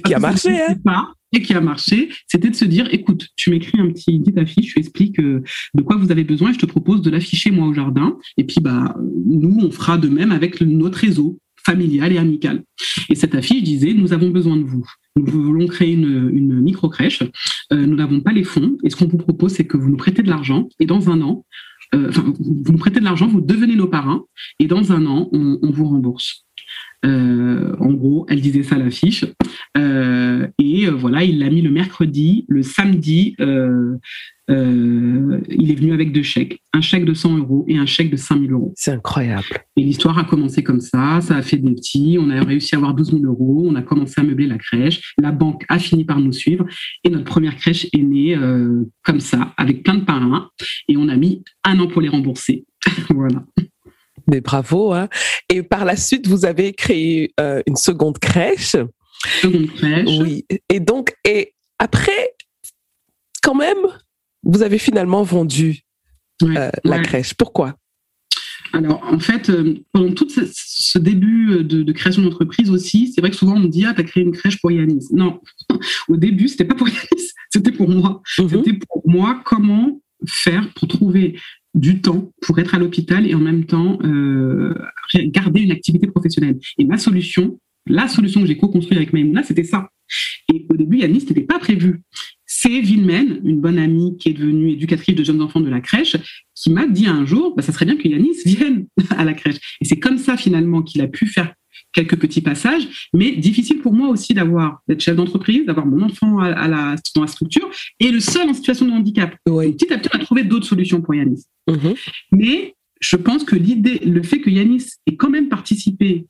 qui 0.00 0.14
a 0.14 0.18
marché. 0.20 0.50
Hein. 0.50 0.74
Pas, 0.84 1.12
et 1.32 1.42
qui 1.42 1.52
a 1.52 1.60
marché, 1.60 2.08
c'était 2.26 2.48
de 2.48 2.54
se 2.54 2.64
dire, 2.64 2.88
écoute, 2.90 3.28
tu 3.36 3.50
m'écris 3.50 3.78
un 3.78 3.88
petit, 3.90 4.18
petite 4.18 4.38
affiche, 4.38 4.72
tu 4.72 4.78
expliques 4.78 5.20
euh, 5.20 5.42
de 5.74 5.82
quoi 5.82 5.96
vous 5.96 6.10
avez 6.10 6.24
besoin 6.24 6.50
et 6.50 6.54
je 6.54 6.58
te 6.58 6.66
propose 6.66 7.02
de 7.02 7.10
l'afficher 7.10 7.50
moi 7.50 7.66
au 7.66 7.74
jardin. 7.74 8.16
Et 8.38 8.44
puis 8.44 8.60
bah 8.60 8.96
nous, 9.26 9.58
on 9.60 9.70
fera 9.70 9.98
de 9.98 10.08
même 10.08 10.32
avec 10.32 10.60
notre 10.62 10.98
réseau 10.98 11.38
familial 11.68 12.12
et 12.12 12.18
amical. 12.18 12.64
Et 13.10 13.14
cette 13.14 13.34
affiche 13.34 13.62
disait, 13.62 13.92
nous 13.92 14.12
avons 14.12 14.30
besoin 14.30 14.56
de 14.56 14.64
vous. 14.64 14.86
Nous 15.16 15.26
voulons 15.26 15.66
créer 15.66 15.92
une, 15.92 16.60
micro-crèche. 16.62 17.22
Euh, 17.72 17.86
nous 17.86 17.96
n'avons 17.96 18.20
pas 18.20 18.32
les 18.32 18.44
fonds. 18.44 18.78
Et 18.84 18.90
ce 18.90 18.96
qu'on 18.96 19.06
vous 19.06 19.18
propose, 19.18 19.52
c'est 19.52 19.66
que 19.66 19.76
vous 19.76 19.90
nous 19.90 19.96
prêtez 19.96 20.22
de 20.22 20.30
l'argent. 20.30 20.68
Et 20.80 20.86
dans 20.86 21.10
un 21.10 21.20
an, 21.20 21.44
euh, 21.94 22.10
vous 22.10 22.72
nous 22.72 22.78
prêtez 22.78 23.00
de 23.00 23.04
l'argent, 23.04 23.26
vous 23.26 23.40
devenez 23.40 23.76
nos 23.76 23.86
parrains. 23.88 24.24
Et 24.60 24.66
dans 24.66 24.92
un 24.92 25.04
an, 25.06 25.28
on 25.32 25.70
vous 25.70 25.86
rembourse. 25.86 26.47
Euh, 27.04 27.74
en 27.78 27.92
gros, 27.92 28.26
elle 28.28 28.40
disait 28.40 28.62
ça 28.62 28.74
à 28.76 28.78
l'affiche. 28.78 29.24
Euh, 29.76 30.46
et 30.58 30.86
euh, 30.86 30.90
voilà, 30.90 31.24
il 31.24 31.38
l'a 31.38 31.50
mis 31.50 31.62
le 31.62 31.70
mercredi, 31.70 32.44
le 32.48 32.62
samedi, 32.62 33.36
euh, 34.50 35.40
il 35.50 35.70
est 35.70 35.74
venu 35.74 35.92
avec 35.92 36.12
deux 36.12 36.22
chèques, 36.22 36.62
un 36.72 36.80
chèque 36.80 37.04
de 37.04 37.12
100 37.12 37.36
euros 37.38 37.64
et 37.68 37.76
un 37.76 37.84
chèque 37.84 38.10
de 38.10 38.16
5000 38.16 38.52
euros. 38.52 38.72
C'est 38.76 38.92
incroyable. 38.92 39.44
Et 39.76 39.82
l'histoire 39.82 40.18
a 40.18 40.24
commencé 40.24 40.62
comme 40.62 40.80
ça, 40.80 41.20
ça 41.20 41.36
a 41.36 41.42
fait 41.42 41.58
des 41.58 41.74
petits, 41.74 42.16
on 42.18 42.30
a 42.30 42.42
réussi 42.42 42.74
à 42.74 42.78
avoir 42.78 42.94
12 42.94 43.10
000 43.10 43.24
euros, 43.24 43.66
on 43.66 43.74
a 43.74 43.82
commencé 43.82 44.14
à 44.20 44.24
meubler 44.24 44.46
la 44.46 44.56
crèche, 44.56 45.14
la 45.20 45.32
banque 45.32 45.64
a 45.68 45.78
fini 45.78 46.04
par 46.04 46.18
nous 46.18 46.32
suivre 46.32 46.66
et 47.04 47.10
notre 47.10 47.24
première 47.24 47.56
crèche 47.56 47.86
est 47.92 48.02
née 48.02 48.36
euh, 48.36 48.84
comme 49.04 49.20
ça, 49.20 49.52
avec 49.58 49.82
plein 49.82 49.96
de 49.96 50.04
parrains 50.04 50.48
et 50.88 50.96
on 50.96 51.08
a 51.08 51.16
mis 51.16 51.44
un 51.64 51.78
an 51.80 51.86
pour 51.86 52.00
les 52.00 52.08
rembourser. 52.08 52.64
voilà. 53.10 53.44
Mais 54.28 54.40
bravo. 54.40 54.92
Hein. 54.92 55.08
Et 55.48 55.62
par 55.62 55.84
la 55.84 55.96
suite, 55.96 56.26
vous 56.26 56.44
avez 56.44 56.72
créé 56.72 57.32
euh, 57.40 57.62
une 57.66 57.76
seconde 57.76 58.18
crèche. 58.18 58.76
Seconde 59.42 59.68
crèche. 59.74 60.08
Oui. 60.20 60.44
Et 60.68 60.80
donc, 60.80 61.14
et 61.24 61.54
après, 61.78 62.34
quand 63.42 63.54
même, 63.54 63.86
vous 64.42 64.62
avez 64.62 64.78
finalement 64.78 65.22
vendu 65.22 65.80
ouais, 66.42 66.56
euh, 66.56 66.70
la 66.84 66.96
ouais. 66.96 67.02
crèche. 67.02 67.34
Pourquoi? 67.34 67.74
Alors, 68.74 69.02
en 69.02 69.18
fait, 69.18 69.48
euh, 69.48 69.82
pendant 69.92 70.12
tout 70.12 70.28
ce, 70.28 70.42
ce 70.52 70.98
début 70.98 71.64
de, 71.64 71.82
de 71.82 71.92
création 71.92 72.22
d'entreprise 72.22 72.70
aussi, 72.70 73.10
c'est 73.12 73.22
vrai 73.22 73.30
que 73.30 73.36
souvent 73.36 73.54
on 73.56 73.60
me 73.60 73.68
dit 73.68 73.86
Ah, 73.86 73.94
t'as 73.96 74.02
créé 74.02 74.22
une 74.22 74.32
crèche 74.32 74.60
pour 74.60 74.70
Yanis. 74.70 75.06
Non, 75.10 75.40
au 76.08 76.16
début, 76.16 76.48
c'était 76.48 76.66
pas 76.66 76.74
pour 76.74 76.88
Yanis, 76.88 77.32
c'était 77.50 77.72
pour 77.72 77.88
moi. 77.88 78.20
Mm 78.38 78.44
-hmm. 78.44 78.50
C'était 78.50 78.78
pour 78.86 79.02
moi 79.08 79.40
comment 79.44 80.00
faire 80.26 80.68
pour 80.74 80.88
trouver 80.88 81.38
du 81.74 82.00
temps 82.00 82.30
pour 82.42 82.58
être 82.58 82.74
à 82.74 82.78
l'hôpital 82.78 83.26
et 83.26 83.34
en 83.34 83.40
même 83.40 83.64
temps 83.64 83.98
euh, 84.02 84.74
garder 85.26 85.60
une 85.60 85.72
activité 85.72 86.06
professionnelle. 86.06 86.58
Et 86.78 86.84
ma 86.84 86.98
solution, 86.98 87.58
la 87.86 88.08
solution 88.08 88.40
que 88.40 88.46
j'ai 88.46 88.56
co-construite 88.56 88.96
avec 88.96 89.12
Maïmouna, 89.12 89.42
c'était 89.42 89.64
ça. 89.64 89.90
Et 90.52 90.66
au 90.68 90.76
début, 90.76 90.96
lui, 90.96 91.00
Yanis, 91.02 91.26
n'était 91.28 91.42
pas 91.42 91.58
prévu. 91.58 92.02
C'est 92.46 92.80
Vilmen, 92.80 93.40
une 93.44 93.60
bonne 93.60 93.78
amie 93.78 94.16
qui 94.18 94.30
est 94.30 94.32
devenue 94.32 94.70
éducatrice 94.70 95.14
de 95.14 95.22
jeunes 95.22 95.42
enfants 95.42 95.60
de 95.60 95.68
la 95.68 95.80
crèche, 95.80 96.16
qui 96.54 96.70
m'a 96.70 96.86
dit 96.86 97.06
un 97.06 97.26
jour, 97.26 97.54
bah, 97.54 97.62
ça 97.62 97.72
serait 97.72 97.84
bien 97.84 97.96
que 97.96 98.08
Yanis 98.08 98.38
vienne 98.46 98.86
à 99.10 99.24
la 99.24 99.34
crèche. 99.34 99.56
Et 99.80 99.84
c'est 99.84 99.98
comme 99.98 100.18
ça 100.18 100.36
finalement 100.36 100.82
qu'il 100.82 101.00
a 101.02 101.08
pu 101.08 101.26
faire 101.26 101.54
quelques 101.92 102.18
petits 102.18 102.40
passages, 102.40 103.08
mais 103.14 103.32
difficile 103.32 103.80
pour 103.80 103.92
moi 103.92 104.08
aussi 104.08 104.34
d'avoir 104.34 104.80
d'être 104.88 105.00
chef 105.00 105.16
d'entreprise, 105.16 105.66
d'avoir 105.66 105.86
mon 105.86 106.02
enfant 106.04 106.38
à, 106.38 106.68
la, 106.68 106.96
dans 107.14 107.22
la 107.22 107.26
structure 107.26 107.68
et 107.98 108.10
le 108.10 108.20
seul 108.20 108.48
en 108.48 108.54
situation 108.54 108.86
de 108.86 108.92
handicap. 108.92 109.36
Petit 109.44 109.92
à 109.92 109.98
petit, 109.98 110.08
on 110.12 110.18
a 110.18 110.24
trouvé 110.24 110.44
d'autres 110.44 110.66
solutions 110.66 111.00
pour 111.00 111.14
Yanis. 111.14 111.44
Mm-hmm. 111.68 111.96
Mais 112.32 112.74
je 113.00 113.16
pense 113.16 113.44
que 113.44 113.56
l'idée, 113.56 113.98
le 113.98 114.22
fait 114.22 114.40
que 114.40 114.50
Yanis 114.50 114.84
ait 115.06 115.16
quand 115.16 115.30
même 115.30 115.48
participé 115.48 116.26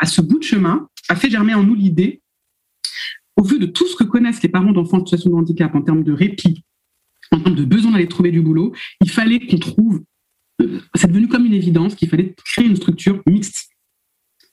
à 0.00 0.06
ce 0.06 0.20
bout 0.20 0.38
de 0.38 0.44
chemin 0.44 0.88
a 1.08 1.16
fait 1.16 1.30
germer 1.30 1.54
en 1.54 1.62
nous 1.62 1.74
l'idée, 1.74 2.20
au 3.36 3.42
vu 3.42 3.58
de 3.58 3.66
tout 3.66 3.86
ce 3.86 3.96
que 3.96 4.04
connaissent 4.04 4.42
les 4.42 4.48
parents 4.48 4.72
d'enfants 4.72 4.98
en 4.98 5.06
situation 5.06 5.30
de 5.30 5.34
handicap 5.36 5.74
en 5.74 5.82
termes 5.82 6.02
de 6.02 6.12
répit, 6.12 6.64
en 7.30 7.40
termes 7.40 7.54
de 7.54 7.64
besoin 7.64 7.92
d'aller 7.92 8.08
trouver 8.08 8.30
du 8.30 8.40
boulot, 8.40 8.72
il 9.02 9.10
fallait 9.10 9.40
qu'on 9.46 9.58
trouve, 9.58 10.02
euh, 10.62 10.80
c'est 10.94 11.08
devenu 11.08 11.28
comme 11.28 11.44
une 11.44 11.54
évidence 11.54 11.94
qu'il 11.94 12.08
fallait 12.08 12.34
créer 12.44 12.66
une 12.66 12.76
structure 12.76 13.22
mixte, 13.26 13.68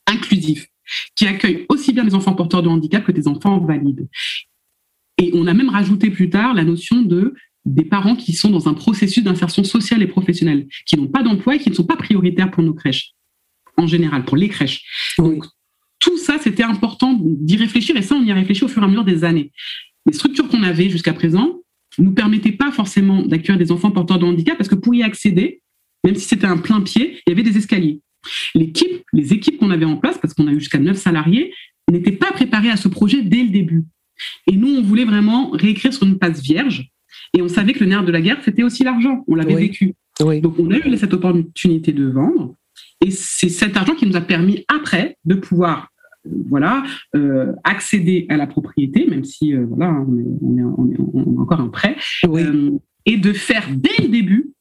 inclusive, 0.07 0.67
qui 1.15 1.25
accueille 1.25 1.65
aussi 1.69 1.93
bien 1.93 2.03
les 2.03 2.15
enfants 2.15 2.33
porteurs 2.33 2.63
de 2.63 2.69
handicap 2.69 3.03
que 3.05 3.11
des 3.11 3.27
enfants 3.27 3.59
valides. 3.59 4.07
Et 5.17 5.31
on 5.33 5.47
a 5.47 5.53
même 5.53 5.69
rajouté 5.69 6.09
plus 6.09 6.29
tard 6.29 6.53
la 6.53 6.63
notion 6.63 7.01
de 7.01 7.33
des 7.65 7.85
parents 7.85 8.15
qui 8.15 8.33
sont 8.33 8.49
dans 8.49 8.67
un 8.67 8.73
processus 8.73 9.23
d'insertion 9.23 9.63
sociale 9.63 10.03
et 10.03 10.07
professionnelle, 10.07 10.67
qui 10.85 10.97
n'ont 10.97 11.07
pas 11.07 11.23
d'emploi 11.23 11.55
et 11.55 11.59
qui 11.59 11.69
ne 11.69 11.75
sont 11.75 11.85
pas 11.85 11.95
prioritaires 11.95 12.51
pour 12.51 12.63
nos 12.63 12.73
crèches, 12.73 13.13
en 13.77 13.87
général, 13.87 14.25
pour 14.25 14.35
les 14.35 14.49
crèches. 14.49 15.15
Donc, 15.17 15.45
tout 15.99 16.17
ça, 16.17 16.37
c'était 16.39 16.63
important 16.63 17.17
d'y 17.21 17.55
réfléchir, 17.55 17.95
et 17.95 18.01
ça, 18.01 18.15
on 18.15 18.23
y 18.23 18.31
a 18.31 18.35
réfléchi 18.35 18.65
au 18.65 18.67
fur 18.67 18.81
et 18.81 18.85
à 18.85 18.89
mesure 18.89 19.05
des 19.05 19.23
années. 19.23 19.51
Les 20.05 20.13
structures 20.13 20.49
qu'on 20.49 20.63
avait 20.63 20.89
jusqu'à 20.89 21.13
présent 21.13 21.61
ne 21.97 22.03
nous 22.03 22.11
permettaient 22.11 22.51
pas 22.51 22.71
forcément 22.71 23.21
d'accueillir 23.21 23.57
des 23.57 23.71
enfants 23.71 23.91
porteurs 23.91 24.19
de 24.19 24.25
handicap, 24.25 24.57
parce 24.57 24.67
que 24.67 24.75
pour 24.75 24.93
y 24.93 25.03
accéder, 25.03 25.61
même 26.03 26.15
si 26.15 26.27
c'était 26.27 26.47
un 26.47 26.57
plein 26.57 26.81
pied, 26.81 27.21
il 27.25 27.29
y 27.29 27.31
avait 27.31 27.49
des 27.49 27.57
escaliers. 27.57 28.01
L'équipe, 28.55 29.03
les 29.13 29.33
équipes 29.33 29.59
qu'on 29.59 29.71
avait 29.71 29.85
en 29.85 29.97
place, 29.97 30.17
parce 30.17 30.33
qu'on 30.33 30.47
a 30.47 30.51
eu 30.51 30.59
jusqu'à 30.59 30.79
neuf 30.79 30.97
salariés, 30.97 31.53
n'étaient 31.91 32.11
pas 32.11 32.31
préparées 32.31 32.69
à 32.69 32.77
ce 32.77 32.87
projet 32.87 33.21
dès 33.21 33.43
le 33.43 33.49
début. 33.49 33.83
Et 34.47 34.55
nous, 34.55 34.69
on 34.69 34.81
voulait 34.81 35.05
vraiment 35.05 35.51
réécrire 35.51 35.93
sur 35.93 36.05
une 36.05 36.17
passe 36.17 36.41
vierge, 36.41 36.89
et 37.35 37.41
on 37.41 37.47
savait 37.47 37.73
que 37.73 37.79
le 37.79 37.87
nerf 37.87 38.05
de 38.05 38.11
la 38.11 38.21
guerre, 38.21 38.39
c'était 38.43 38.63
aussi 38.63 38.83
l'argent. 38.83 39.23
On 39.27 39.35
l'avait 39.35 39.55
vécu. 39.55 39.93
Donc 40.19 40.59
on 40.59 40.69
a 40.71 40.77
eu 40.77 40.97
cette 40.97 41.13
opportunité 41.13 41.91
de 41.91 42.05
vendre. 42.05 42.55
Et 43.01 43.11
c'est 43.11 43.49
cet 43.49 43.75
argent 43.75 43.95
qui 43.95 44.05
nous 44.05 44.15
a 44.15 44.21
permis 44.21 44.65
après 44.67 45.17
de 45.25 45.35
pouvoir 45.35 45.89
euh, 46.25 46.29
voilà, 46.47 46.83
euh, 47.15 47.51
accéder 47.63 48.25
à 48.29 48.37
la 48.37 48.47
propriété, 48.47 49.07
même 49.07 49.23
si 49.23 49.53
euh, 49.53 49.65
voilà, 49.67 49.91
on, 49.91 50.57
est, 50.57 50.63
on, 50.63 51.41
encore 51.41 51.59
un 51.59 51.69
prêt, 51.69 51.97
et 53.05 53.17
de 53.17 53.33
faire 53.33 53.67
dès 53.75 54.03
le 54.03 54.07
début 54.07 54.53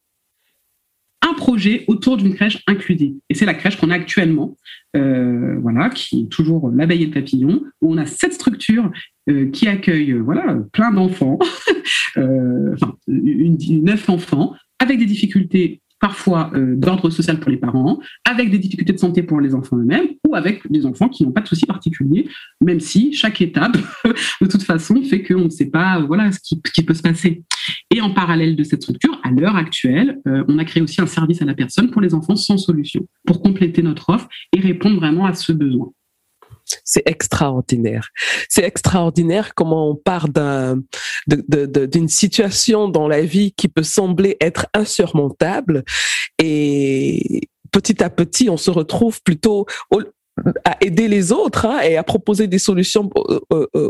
un 1.23 1.35
projet 1.35 1.85
autour 1.87 2.17
d'une 2.17 2.35
crèche 2.35 2.63
inclusive. 2.67 3.15
Et 3.29 3.35
c'est 3.35 3.47
la 3.47 3.55
crèche 3.55 3.77
qu'on 3.77 3.91
a 3.91 3.95
actuellement, 3.95 4.57
voilà, 4.95 5.89
qui 5.91 6.23
est 6.23 6.29
toujours 6.29 6.71
l'abeille 6.71 7.05
et 7.05 7.07
le 7.07 7.13
papillon, 7.13 7.65
où 7.81 7.93
on 7.93 7.97
a 7.97 8.07
cette 8.07 8.35
structure 8.35 8.91
qui 9.53 9.69
accueille 9.69 10.13
voilà, 10.13 10.59
plein 10.73 10.93
d'enfants, 10.93 11.39
enfin, 12.17 12.95
une, 13.07 13.57
neuf 13.85 14.09
enfants, 14.09 14.55
avec 14.79 14.99
des 14.99 15.07
difficultés 15.07 15.81
parfois 16.03 16.51
euh, 16.55 16.75
d'ordre 16.75 17.11
social 17.11 17.39
pour 17.39 17.49
les 17.49 17.57
parents, 17.57 18.01
avec 18.29 18.51
des 18.51 18.59
difficultés 18.59 18.93
de 18.93 18.99
santé 18.99 19.23
pour 19.23 19.41
les 19.41 19.55
enfants 19.55 19.79
eux-mêmes, 19.79 20.09
ou 20.27 20.35
avec 20.35 20.69
des 20.71 20.85
enfants 20.85 21.09
qui 21.09 21.25
n'ont 21.25 21.31
pas 21.31 21.43
de 21.43 21.47
soucis 21.47 21.65
particuliers, 21.65 22.29
même 22.61 22.81
si 22.81 23.13
chaque 23.13 23.41
étape, 23.41 23.79
de 24.41 24.47
toute 24.47 24.65
façon, 24.65 25.01
fait 25.05 25.23
qu'on 25.23 25.45
ne 25.45 25.49
sait 25.49 25.71
pas 25.71 26.01
euh, 26.01 26.05
voilà, 26.05 26.33
ce 26.33 26.41
qui, 26.41 26.83
peut 26.83 26.95
se 26.95 27.03
passer. 27.03 27.45
Et 27.95 28.01
en 28.01 28.11
parallèle 28.11 28.57
de 28.57 28.65
cette 28.65 28.83
structure, 28.83 29.21
à 29.23 29.31
l'heure 29.31 29.55
actuelle, 29.55 30.21
euh, 30.27 30.43
on 30.49 30.59
a 30.59 30.65
créé 30.65 30.83
aussi 30.83 31.01
un 31.01 31.07
service 31.07 31.41
à 31.41 31.45
la 31.45 31.55
personne 31.55 31.93
pour 31.93 32.03
les 32.03 32.15
enfants 32.15 32.35
sans 32.35 32.59
solution, 32.59 33.07
pour 33.25 33.41
compléter 33.41 33.83
notre 33.83 34.11
offre 34.11 34.29
et 34.53 34.59
répondre 34.59 34.97
vraiment 34.97 35.27
à 35.27 35.35
ce 35.35 35.53
besoin. 35.53 35.93
C'est 36.85 37.03
extraordinaire. 37.07 38.09
C'est 38.49 38.65
extraordinaire 38.65 39.55
comment 39.55 39.91
on 39.91 39.97
part 39.97 40.29
d'un, 40.29 40.81
d'une 41.27 42.09
situation 42.09 42.89
dans 42.89 43.09
la 43.09 43.23
vie 43.23 43.53
qui 43.53 43.69
peut 43.69 43.83
sembler 43.83 44.37
être 44.41 44.67
insurmontable 44.75 45.85
et 46.39 47.43
petit 47.71 48.03
à 48.03 48.11
petit, 48.11 48.51
on 48.51 48.57
se 48.57 48.71
retrouve 48.71 49.23
plutôt 49.23 49.67
à 50.65 50.77
aider 50.81 51.09
les 51.09 51.33
autres 51.33 51.67
hein, 51.67 51.81
et 51.81 51.97
à 51.97 52.03
proposer 52.03 52.47
des 52.47 52.59
solutions 52.59 53.11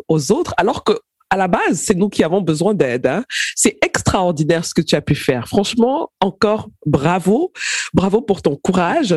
aux 0.08 0.32
autres, 0.32 0.54
alors 0.56 0.84
que 0.84 0.98
à 1.32 1.36
la 1.38 1.48
base, 1.48 1.80
c'est 1.80 1.96
nous 1.96 2.10
qui 2.10 2.22
avons 2.22 2.42
besoin 2.42 2.74
d'aide. 2.74 3.06
Hein. 3.06 3.24
C'est 3.56 3.78
extraordinaire 3.82 4.66
ce 4.66 4.74
que 4.74 4.82
tu 4.82 4.94
as 4.94 5.00
pu 5.00 5.14
faire. 5.14 5.48
Franchement, 5.48 6.10
encore 6.20 6.68
bravo. 6.84 7.54
Bravo 7.94 8.20
pour 8.20 8.42
ton 8.42 8.54
courage. 8.54 9.14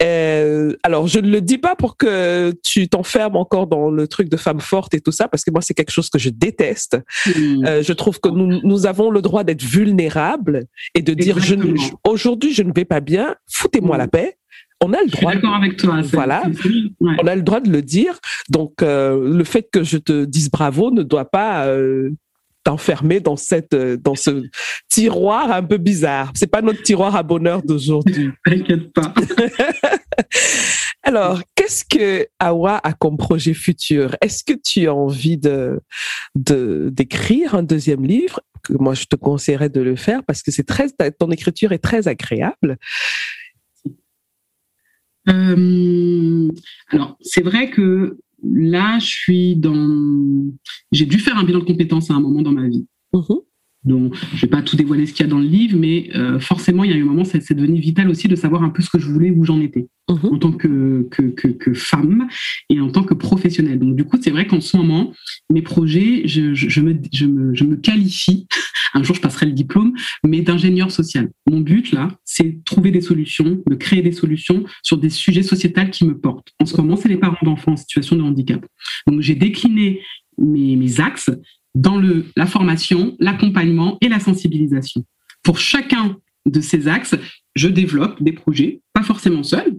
Euh, 0.00 0.76
alors, 0.84 1.08
je 1.08 1.18
ne 1.18 1.28
le 1.28 1.40
dis 1.40 1.58
pas 1.58 1.74
pour 1.74 1.96
que 1.96 2.54
tu 2.62 2.88
t'enfermes 2.88 3.34
encore 3.34 3.66
dans 3.66 3.90
le 3.90 4.06
truc 4.06 4.28
de 4.28 4.36
femme 4.36 4.60
forte 4.60 4.94
et 4.94 5.00
tout 5.00 5.10
ça, 5.10 5.26
parce 5.26 5.42
que 5.42 5.50
moi, 5.50 5.60
c'est 5.60 5.74
quelque 5.74 5.90
chose 5.90 6.10
que 6.10 6.18
je 6.20 6.30
déteste. 6.30 6.96
Hmm. 7.26 7.64
Euh, 7.66 7.82
je 7.82 7.92
trouve 7.92 8.20
que 8.20 8.28
nous, 8.28 8.60
nous 8.62 8.86
avons 8.86 9.10
le 9.10 9.20
droit 9.20 9.42
d'être 9.42 9.64
vulnérables 9.64 10.66
et 10.94 11.02
de 11.02 11.12
dire, 11.12 11.38
aujourd'hui, 12.06 12.54
je 12.54 12.62
ne 12.62 12.72
vais 12.72 12.84
pas 12.84 13.00
bien, 13.00 13.34
foutez-moi 13.50 13.96
hmm. 13.96 13.98
la 13.98 14.06
paix 14.06 14.37
on 14.80 14.92
a 14.92 15.02
le 15.02 15.08
droit. 15.08 15.34
d'accord 15.34 15.54
avec 15.54 15.76
toi. 15.76 16.00
Voilà, 16.12 16.42
on 17.00 17.26
a 17.26 17.34
le 17.34 17.42
droit 17.42 17.60
de 17.60 17.70
le 17.70 17.82
dire. 17.82 18.18
Donc, 18.48 18.82
euh, 18.82 19.36
le 19.36 19.44
fait 19.44 19.68
que 19.70 19.82
je 19.82 19.98
te 19.98 20.24
dise 20.24 20.50
bravo 20.50 20.90
ne 20.90 21.02
doit 21.02 21.28
pas 21.28 21.66
euh, 21.66 22.10
t'enfermer 22.64 23.20
dans 23.20 23.36
cette, 23.36 23.74
euh, 23.74 23.96
dans 23.96 24.14
ce 24.14 24.42
tiroir 24.88 25.50
un 25.50 25.62
peu 25.62 25.78
bizarre. 25.78 26.32
C'est 26.34 26.50
pas 26.50 26.62
notre 26.62 26.82
tiroir 26.82 27.16
à 27.16 27.22
bonheur 27.22 27.62
d'aujourd'hui. 27.62 28.30
T'inquiète 28.44 28.92
pas. 28.92 29.12
Alors, 31.02 31.40
qu'est-ce 31.54 31.84
que 31.84 32.26
Awa 32.38 32.80
a 32.82 32.92
comme 32.92 33.16
projet 33.16 33.54
futur? 33.54 34.16
Est-ce 34.20 34.44
que 34.44 34.52
tu 34.52 34.86
as 34.86 34.94
envie 34.94 35.38
de 35.38 35.80
d'écrire 36.34 37.54
un 37.54 37.62
deuxième 37.62 38.04
livre? 38.04 38.40
Moi, 38.70 38.94
je 38.94 39.04
te 39.04 39.16
conseillerais 39.16 39.70
de 39.70 39.80
le 39.80 39.96
faire 39.96 40.22
parce 40.24 40.42
que 40.42 40.50
c'est 40.50 40.66
très 40.66 40.88
ton 41.18 41.30
écriture 41.30 41.72
est 41.72 41.78
très 41.78 42.08
agréable. 42.08 42.76
Euh, 45.28 46.48
alors, 46.88 47.16
c'est 47.20 47.42
vrai 47.42 47.70
que 47.70 48.18
là, 48.42 48.98
je 48.98 49.06
suis 49.06 49.56
dans. 49.56 50.44
J'ai 50.92 51.06
dû 51.06 51.18
faire 51.18 51.36
un 51.36 51.44
bilan 51.44 51.60
de 51.60 51.64
compétences 51.64 52.10
à 52.10 52.14
un 52.14 52.20
moment 52.20 52.42
dans 52.42 52.52
ma 52.52 52.68
vie. 52.68 52.86
Mm-hmm. 53.12 53.40
Donc, 53.88 54.14
je 54.30 54.36
ne 54.36 54.40
vais 54.42 54.46
pas 54.48 54.62
tout 54.62 54.76
dévoiler 54.76 55.06
ce 55.06 55.12
qu'il 55.12 55.24
y 55.24 55.28
a 55.28 55.30
dans 55.30 55.38
le 55.38 55.46
livre, 55.46 55.76
mais 55.76 56.10
euh, 56.14 56.38
forcément, 56.38 56.84
il 56.84 56.90
y 56.90 56.94
a 56.94 56.96
eu 56.96 57.02
un 57.02 57.06
moment, 57.06 57.24
c'est 57.24 57.54
devenu 57.54 57.80
vital 57.80 58.08
aussi 58.08 58.28
de 58.28 58.36
savoir 58.36 58.62
un 58.62 58.68
peu 58.68 58.82
ce 58.82 58.90
que 58.90 58.98
je 58.98 59.06
voulais, 59.06 59.30
où 59.30 59.44
j'en 59.44 59.60
étais, 59.60 59.88
mhm. 60.08 60.18
en 60.32 60.38
tant 60.38 60.52
que, 60.52 61.08
que, 61.10 61.74
femme 61.74 62.28
et 62.68 62.80
en 62.80 62.90
tant 62.90 63.02
que 63.02 63.14
professionnelle. 63.14 63.78
Donc, 63.78 63.96
du 63.96 64.04
coup, 64.04 64.18
c'est 64.20 64.30
vrai 64.30 64.46
qu'en 64.46 64.60
ce 64.60 64.76
moment, 64.76 65.12
mes 65.50 65.62
projets, 65.62 66.22
je, 66.26 66.54
je, 66.54 66.80
me, 66.80 66.94
je, 67.12 67.26
me, 67.26 67.54
je 67.54 67.64
me 67.64 67.76
qualifie, 67.76 68.46
un 68.94 69.02
jour 69.02 69.16
je 69.16 69.20
passerai 69.20 69.46
le 69.46 69.52
diplôme, 69.52 69.94
mais 70.24 70.42
d'ingénieur 70.42 70.90
social. 70.90 71.30
Mon 71.50 71.60
but, 71.60 71.92
là, 71.92 72.08
c'est 72.24 72.44
de 72.44 72.62
trouver 72.64 72.90
des 72.90 73.00
solutions, 73.00 73.62
de 73.66 73.74
créer 73.74 74.02
des 74.02 74.12
solutions 74.12 74.64
sur 74.82 74.98
des 74.98 75.10
sujets 75.10 75.42
sociétals 75.42 75.90
qui 75.90 76.04
me 76.04 76.18
portent. 76.18 76.48
En 76.60 76.66
ce 76.66 76.76
moment, 76.76 76.96
c'est 76.96 77.08
les 77.08 77.16
parents 77.16 77.36
d'enfants 77.42 77.72
en 77.72 77.76
situation 77.76 78.16
de 78.16 78.22
handicap. 78.22 78.64
Donc, 79.06 79.20
j'ai 79.22 79.34
décliné 79.34 80.00
mes, 80.38 80.76
mes 80.76 81.00
axes 81.00 81.30
dans 81.78 82.02
la 82.36 82.46
formation, 82.46 83.16
l'accompagnement 83.20 83.98
et 84.00 84.08
la 84.08 84.18
sensibilisation. 84.18 85.04
Pour 85.44 85.58
chacun 85.60 86.16
de 86.44 86.60
ces 86.60 86.88
axes, 86.88 87.14
je 87.54 87.68
développe 87.68 88.20
des 88.20 88.32
projets, 88.32 88.80
pas 88.92 89.04
forcément 89.04 89.44
seul. 89.44 89.78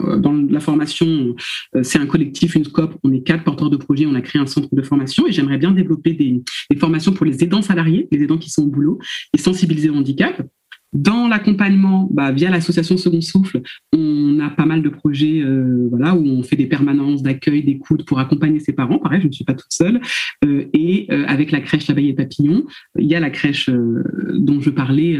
Euh, 0.00 0.18
dans 0.18 0.32
la 0.32 0.60
formation, 0.60 1.34
euh, 1.74 1.82
c'est 1.82 1.98
un 1.98 2.06
collectif, 2.06 2.54
une 2.54 2.64
scope, 2.64 2.98
on 3.02 3.12
est 3.12 3.22
quatre 3.22 3.44
porteurs 3.44 3.70
de 3.70 3.78
projets, 3.78 4.04
on 4.04 4.14
a 4.14 4.20
créé 4.20 4.42
un 4.42 4.46
centre 4.46 4.68
de 4.70 4.82
formation 4.82 5.26
et 5.26 5.32
j'aimerais 5.32 5.56
bien 5.56 5.70
développer 5.70 6.12
des, 6.12 6.42
des 6.70 6.76
formations 6.76 7.12
pour 7.12 7.24
les 7.24 7.42
aidants 7.42 7.62
salariés, 7.62 8.08
les 8.12 8.22
aidants 8.24 8.38
qui 8.38 8.50
sont 8.50 8.64
au 8.64 8.70
boulot 8.70 8.98
et 9.32 9.38
sensibiliser 9.38 9.88
au 9.88 9.94
handicap. 9.94 10.42
Dans 10.94 11.28
l'accompagnement, 11.28 12.08
bah, 12.10 12.32
via 12.32 12.48
l'association 12.48 12.96
Second 12.96 13.20
Souffle, 13.20 13.60
on 13.92 14.40
a 14.40 14.48
pas 14.48 14.64
mal 14.64 14.82
de 14.82 14.88
projets 14.88 15.40
euh, 15.40 15.86
voilà, 15.90 16.14
où 16.14 16.24
on 16.26 16.42
fait 16.42 16.56
des 16.56 16.66
permanences 16.66 17.22
d'accueil, 17.22 17.62
d'écoute 17.62 18.06
pour 18.06 18.18
accompagner 18.18 18.58
ses 18.58 18.72
parents. 18.72 18.98
Pareil, 18.98 19.20
je 19.20 19.26
ne 19.26 19.32
suis 19.32 19.44
pas 19.44 19.52
toute 19.52 19.70
seule. 19.70 20.00
Euh, 20.46 20.64
et 20.72 21.06
euh, 21.10 21.26
avec 21.26 21.50
la 21.50 21.60
crèche 21.60 21.88
L'abeille 21.88 22.08
et 22.08 22.14
Papillon, 22.14 22.64
il 22.98 23.06
y 23.06 23.14
a 23.14 23.20
la 23.20 23.28
crèche 23.28 23.68
dont 24.34 24.60
je 24.60 24.70
parlais 24.70 25.18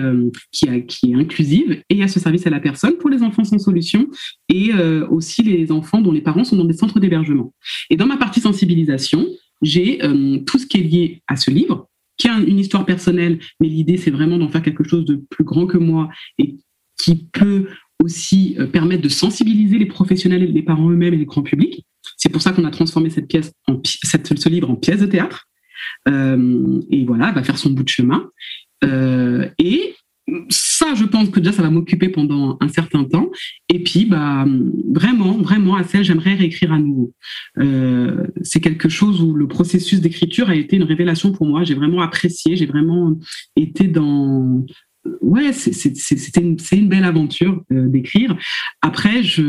qui, 0.53 0.67
est 0.67 1.15
inclusive 1.15 1.73
et 1.73 1.95
il 1.95 1.99
y 1.99 2.03
a 2.03 2.09
ce 2.09 2.21
service 2.21 2.47
à 2.47 2.51
la 2.51 2.61
personne 2.61 2.97
pour 2.99 3.11
les 3.11 3.23
enfants 3.23 3.45
sans 3.45 3.59
solution 3.59 4.07
et 4.49 4.73
aussi 5.11 5.43
les 5.43 5.71
enfants 5.73 6.01
dont 6.01 6.13
les 6.13 6.21
parents 6.21 6.45
sont 6.45 6.57
dans 6.57 6.65
des 6.65 6.75
centres 6.75 7.01
d'hébergement. 7.01 7.53
Et 7.91 7.97
dans 7.97 8.07
ma 8.07 8.17
partie 8.17 8.41
sensibilisation, 8.41 9.27
j'ai 9.63 9.99
tout 10.47 10.59
ce 10.59 10.67
qui 10.67 10.79
est 10.79 10.83
lié 10.83 11.23
à 11.27 11.37
ce 11.37 11.51
livre, 11.51 11.89
qui 12.19 12.29
a 12.29 12.39
une 12.39 12.59
histoire 12.59 12.85
personnelle, 12.85 13.39
mais 13.61 13.69
l'idée, 13.69 13.97
c'est 13.97 14.11
vraiment 14.11 14.39
d'en 14.39 14.49
faire 14.49 14.63
quelque 14.63 14.85
chose 14.85 15.05
de 15.05 15.25
plus 15.31 15.45
grand 15.45 15.67
que 15.67 15.79
moi 15.79 16.09
et 16.39 16.57
qui 16.99 17.29
peut 17.33 17.69
aussi 18.03 18.57
permettre 18.73 19.03
de 19.03 19.09
sensibiliser 19.09 19.79
les 19.79 19.87
professionnels, 19.87 20.53
les 20.53 20.63
parents 20.63 20.91
eux-mêmes 20.91 21.15
et 21.15 21.19
les 21.19 21.25
grands 21.25 21.43
publics. 21.43 21.85
C'est 22.17 22.29
pour 22.29 22.43
ça 22.43 22.53
qu'on 22.53 22.65
a 22.65 22.71
transformé 22.71 23.11
cette 23.11 23.29
pièce, 23.29 23.53
en, 23.67 23.81
ce 23.85 24.49
livre 24.49 24.71
en 24.71 24.77
pièce 24.77 25.01
de 25.01 25.07
théâtre. 25.07 25.47
et 26.07 27.05
voilà, 27.05 27.33
va 27.33 27.43
faire 27.43 27.59
son 27.59 27.71
bout 27.71 27.85
de 27.85 27.89
chemin. 27.89 28.31
et 28.83 29.95
ça, 30.49 30.95
je 30.95 31.05
pense 31.05 31.31
que 31.31 31.41
déjà, 31.41 31.53
ça 31.53 31.63
va 31.63 31.71
m'occuper 31.71 32.09
pendant 32.09 32.57
un 32.61 32.69
certain 32.69 33.05
temps. 33.05 33.31
Et 33.69 33.83
puis, 33.83 34.05
bah, 34.05 34.47
vraiment, 34.93 35.39
vraiment, 35.39 35.77
à 35.77 35.85
celle, 35.85 36.05
j'aimerais 36.05 36.35
réécrire 36.35 36.73
à 36.73 36.79
nouveau. 36.79 37.13
Euh, 37.59 38.27
c'est 38.43 38.61
quelque 38.61 38.89
chose 38.89 39.23
où 39.23 39.35
le 39.35 39.49
processus 39.49 40.01
d'écriture 40.01 40.49
a 40.49 40.55
été 40.55 40.77
une 40.77 40.85
révélation 40.85 41.33
pour 41.33 41.47
moi. 41.47 41.65
J'ai 41.65 41.75
vraiment 41.75 42.03
apprécié, 42.03 42.57
j'ai 42.57 42.67
vraiment 42.67 43.19
été 43.57 43.89
dans. 43.89 44.65
Ouais, 45.23 45.53
c'était 45.53 46.41
une, 46.41 46.59
une, 46.73 46.89
belle 46.89 47.05
aventure 47.05 47.63
euh, 47.73 47.89
d'écrire. 47.89 48.37
Après, 48.83 49.23
je, 49.23 49.43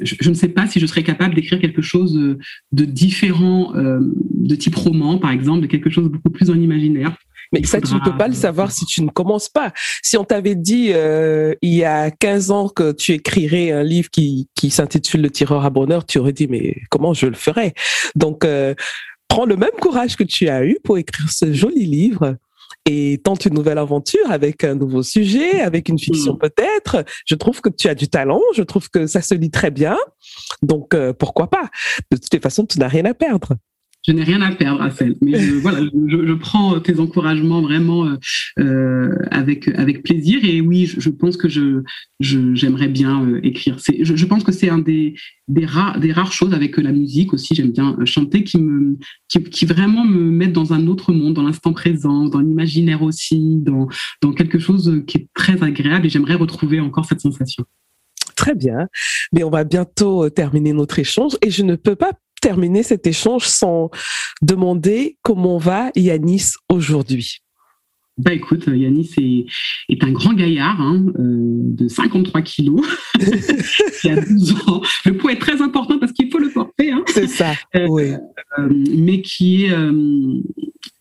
je, 0.00 0.28
ne 0.28 0.34
sais 0.34 0.48
pas 0.48 0.68
si 0.68 0.78
je 0.78 0.86
serais 0.86 1.02
capable 1.02 1.34
d'écrire 1.34 1.58
quelque 1.58 1.82
chose 1.82 2.14
de 2.14 2.84
différent, 2.84 3.74
euh, 3.74 3.98
de 4.30 4.54
type 4.54 4.76
roman, 4.76 5.18
par 5.18 5.32
exemple, 5.32 5.62
de 5.62 5.66
quelque 5.66 5.90
chose 5.90 6.04
de 6.04 6.08
beaucoup 6.10 6.30
plus 6.30 6.50
en 6.50 6.54
imaginaire. 6.54 7.16
Mais 7.52 7.62
ça, 7.64 7.80
tu 7.80 7.94
ne 7.94 8.00
peux 8.00 8.16
pas 8.16 8.28
le 8.28 8.34
savoir 8.34 8.72
si 8.72 8.86
tu 8.86 9.02
ne 9.02 9.10
commences 9.10 9.48
pas. 9.48 9.72
Si 10.02 10.16
on 10.16 10.24
t'avait 10.24 10.54
dit 10.54 10.90
euh, 10.92 11.54
il 11.62 11.74
y 11.74 11.84
a 11.84 12.10
15 12.10 12.50
ans 12.50 12.68
que 12.68 12.92
tu 12.92 13.12
écrirais 13.12 13.70
un 13.70 13.82
livre 13.82 14.10
qui, 14.10 14.48
qui 14.54 14.70
s'intitule 14.70 15.22
Le 15.22 15.30
tireur 15.30 15.64
à 15.64 15.70
bonheur, 15.70 16.06
tu 16.06 16.18
aurais 16.18 16.32
dit 16.32 16.46
mais 16.48 16.76
comment 16.90 17.14
je 17.14 17.26
le 17.26 17.34
ferais? 17.34 17.74
Donc, 18.16 18.44
euh, 18.44 18.74
prends 19.28 19.44
le 19.44 19.56
même 19.56 19.70
courage 19.80 20.16
que 20.16 20.24
tu 20.24 20.48
as 20.48 20.64
eu 20.64 20.78
pour 20.82 20.98
écrire 20.98 21.30
ce 21.30 21.52
joli 21.52 21.86
livre 21.86 22.36
et 22.86 23.20
tente 23.22 23.44
une 23.46 23.54
nouvelle 23.54 23.78
aventure 23.78 24.30
avec 24.30 24.64
un 24.64 24.74
nouveau 24.74 25.02
sujet, 25.02 25.60
avec 25.60 25.88
une 25.88 25.98
fiction 25.98 26.34
mm. 26.34 26.38
peut-être. 26.38 27.04
Je 27.26 27.34
trouve 27.34 27.60
que 27.60 27.68
tu 27.68 27.88
as 27.88 27.94
du 27.94 28.08
talent, 28.08 28.40
je 28.54 28.62
trouve 28.62 28.88
que 28.88 29.06
ça 29.06 29.22
se 29.22 29.34
lit 29.34 29.50
très 29.50 29.70
bien. 29.70 29.96
Donc, 30.62 30.94
euh, 30.94 31.12
pourquoi 31.12 31.48
pas? 31.48 31.68
De 32.10 32.16
toute 32.16 32.42
façon, 32.42 32.66
tu 32.66 32.78
n'as 32.78 32.88
rien 32.88 33.04
à 33.04 33.14
perdre 33.14 33.54
je 34.06 34.12
n'ai 34.12 34.24
rien 34.24 34.40
à 34.42 34.50
perdre, 34.52 34.90
celle. 34.92 35.16
Mais 35.20 35.38
je, 35.38 35.54
voilà, 35.54 35.80
je, 35.82 36.32
prends 36.34 36.80
tes 36.80 36.98
encouragements 36.98 37.62
vraiment 37.62 38.06
euh, 38.06 38.16
euh, 38.58 39.16
avec 39.30 39.68
avec 39.68 40.02
plaisir. 40.02 40.40
Et 40.44 40.60
oui, 40.60 40.86
je, 40.86 41.08
pense 41.08 41.36
que 41.36 41.48
je 41.48 41.82
j'aimerais 42.20 42.88
bien 42.88 43.24
euh, 43.24 43.40
écrire. 43.44 43.76
Je, 43.78 44.26
pense 44.26 44.42
que 44.42 44.50
c'est 44.50 44.68
un 44.68 44.78
des 44.78 45.14
des 45.46 45.64
rares 45.64 46.00
des 46.00 46.12
rares 46.12 46.32
choses 46.32 46.52
avec 46.52 46.76
la 46.78 46.90
musique 46.90 47.32
aussi. 47.32 47.54
J'aime 47.54 47.70
bien 47.70 47.96
chanter, 48.04 48.42
qui 48.42 48.58
me 48.58 48.96
qui 49.28 49.66
vraiment 49.66 50.04
me 50.04 50.30
mettent 50.30 50.52
dans 50.52 50.72
un 50.72 50.88
autre 50.88 51.12
monde, 51.12 51.34
dans 51.34 51.44
l'instant 51.44 51.72
présent, 51.72 52.24
dans 52.24 52.40
l'imaginaire 52.40 53.02
aussi, 53.02 53.58
dans 53.60 53.88
dans 54.20 54.32
quelque 54.32 54.58
chose 54.58 55.02
qui 55.06 55.18
est 55.18 55.28
très 55.34 55.62
agréable. 55.62 56.06
Et 56.06 56.08
j'aimerais 56.08 56.34
retrouver 56.34 56.80
encore 56.80 57.04
cette 57.04 57.20
sensation. 57.20 57.64
Très 58.34 58.54
bien. 58.56 58.88
Mais 59.32 59.44
on 59.44 59.50
va 59.50 59.62
bientôt 59.62 60.28
terminer 60.28 60.72
notre 60.72 60.98
échange 60.98 61.36
et 61.42 61.50
je 61.50 61.62
ne 61.62 61.76
peux 61.76 61.94
pas 61.94 62.12
terminer 62.42 62.82
cet 62.82 63.06
échange 63.06 63.46
sans 63.46 63.90
demander 64.42 65.16
comment 65.22 65.56
va 65.56 65.90
Yanis 65.96 66.50
aujourd'hui. 66.68 67.38
Bah 68.18 68.34
écoute, 68.34 68.66
Yanis 68.66 69.10
est, 69.16 69.46
est 69.88 70.04
un 70.04 70.12
grand 70.12 70.34
gaillard 70.34 70.78
hein, 70.80 71.06
euh, 71.18 71.60
de 71.62 71.88
53 71.88 72.42
kilos 72.42 72.84
a 74.04 74.16
12 74.20 74.68
ans. 74.68 74.82
Le 75.06 75.16
poids 75.16 75.32
est 75.32 75.38
très 75.38 75.62
important 75.62 75.98
parce 75.98 76.12
qu'il 76.12 76.30
faut 76.30 76.38
le 76.38 76.50
porter. 76.50 76.92
Hein. 76.92 77.04
C'est 77.06 77.26
ça, 77.26 77.54
euh, 77.74 77.86
oui. 77.88 78.12
Euh, 78.58 78.68
mais 78.68 79.22
qui 79.22 79.64
est 79.64 79.76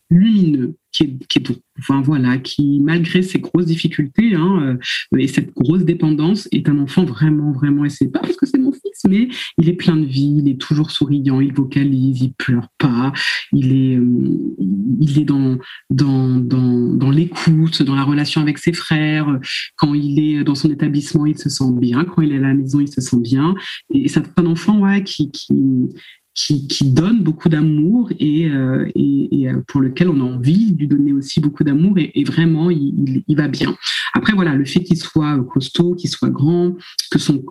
lumineux, 0.09 0.75
qui 0.93 1.03
est, 1.03 1.27
qui 1.27 1.39
est 1.39 1.41
doux. 1.41 1.57
Enfin 1.81 2.01
voilà, 2.01 2.37
qui 2.37 2.79
malgré 2.79 3.23
ses 3.23 3.39
grosses 3.39 3.65
difficultés 3.65 4.35
hein, 4.35 4.77
euh, 5.13 5.17
et 5.17 5.27
cette 5.27 5.53
grosse 5.55 5.83
dépendance, 5.83 6.47
est 6.51 6.69
un 6.69 6.77
enfant 6.79 7.03
vraiment, 7.03 7.51
vraiment. 7.51 7.85
Et 7.85 7.89
c'est 7.89 8.09
pas 8.09 8.19
parce 8.19 8.35
que 8.35 8.45
c'est 8.45 8.59
mon 8.59 8.71
fils, 8.71 9.03
mais 9.09 9.29
il 9.57 9.67
est 9.67 9.73
plein 9.73 9.97
de 9.97 10.05
vie, 10.05 10.35
il 10.37 10.49
est 10.49 10.59
toujours 10.59 10.91
souriant, 10.91 11.41
il 11.41 11.53
vocalise, 11.53 12.21
il 12.21 12.33
pleure 12.33 12.67
pas, 12.77 13.11
il 13.51 13.71
est, 13.71 13.97
euh, 13.97 14.55
il 14.99 15.19
est 15.19 15.25
dans 15.25 15.57
dans 15.89 16.37
dans, 16.39 16.93
dans 16.93 17.09
l'écoute, 17.09 17.81
dans 17.81 17.95
la 17.95 18.03
relation 18.03 18.41
avec 18.41 18.59
ses 18.59 18.73
frères. 18.73 19.39
Quand 19.75 19.93
il 19.93 20.19
est 20.19 20.43
dans 20.43 20.55
son 20.55 20.69
établissement, 20.69 21.25
il 21.25 21.37
se 21.37 21.49
sent 21.49 21.71
bien. 21.73 22.05
Quand 22.05 22.21
il 22.21 22.31
est 22.31 22.37
à 22.37 22.41
la 22.41 22.53
maison, 22.53 22.79
il 22.79 22.87
se 22.87 23.01
sent 23.01 23.19
bien. 23.19 23.55
Et 23.93 24.07
c'est 24.07 24.23
un 24.37 24.45
enfant 24.45 24.81
qui 25.01 25.31
qui 25.31 25.89
qui, 26.33 26.67
qui, 26.67 26.91
donne 26.91 27.23
beaucoup 27.23 27.49
d'amour 27.49 28.09
et, 28.19 28.49
euh, 28.49 28.89
et, 28.95 29.49
euh, 29.49 29.61
pour 29.67 29.81
lequel 29.81 30.09
on 30.09 30.21
a 30.21 30.23
envie 30.23 30.71
de 30.73 30.79
lui 30.79 30.87
donner 30.87 31.13
aussi 31.13 31.39
beaucoup 31.39 31.63
d'amour 31.63 31.97
et, 31.97 32.11
et, 32.15 32.23
vraiment 32.23 32.69
il, 32.69 32.93
il, 32.97 33.23
il, 33.27 33.37
va 33.37 33.47
bien. 33.47 33.75
Après 34.13 34.33
voilà, 34.33 34.55
le 34.55 34.65
fait 34.65 34.81
qu'il 34.81 34.97
soit 34.97 35.43
costaud, 35.43 35.95
qu'il 35.95 36.09
soit 36.09 36.29
grand, 36.29 36.75
que 37.11 37.19
son 37.19 37.43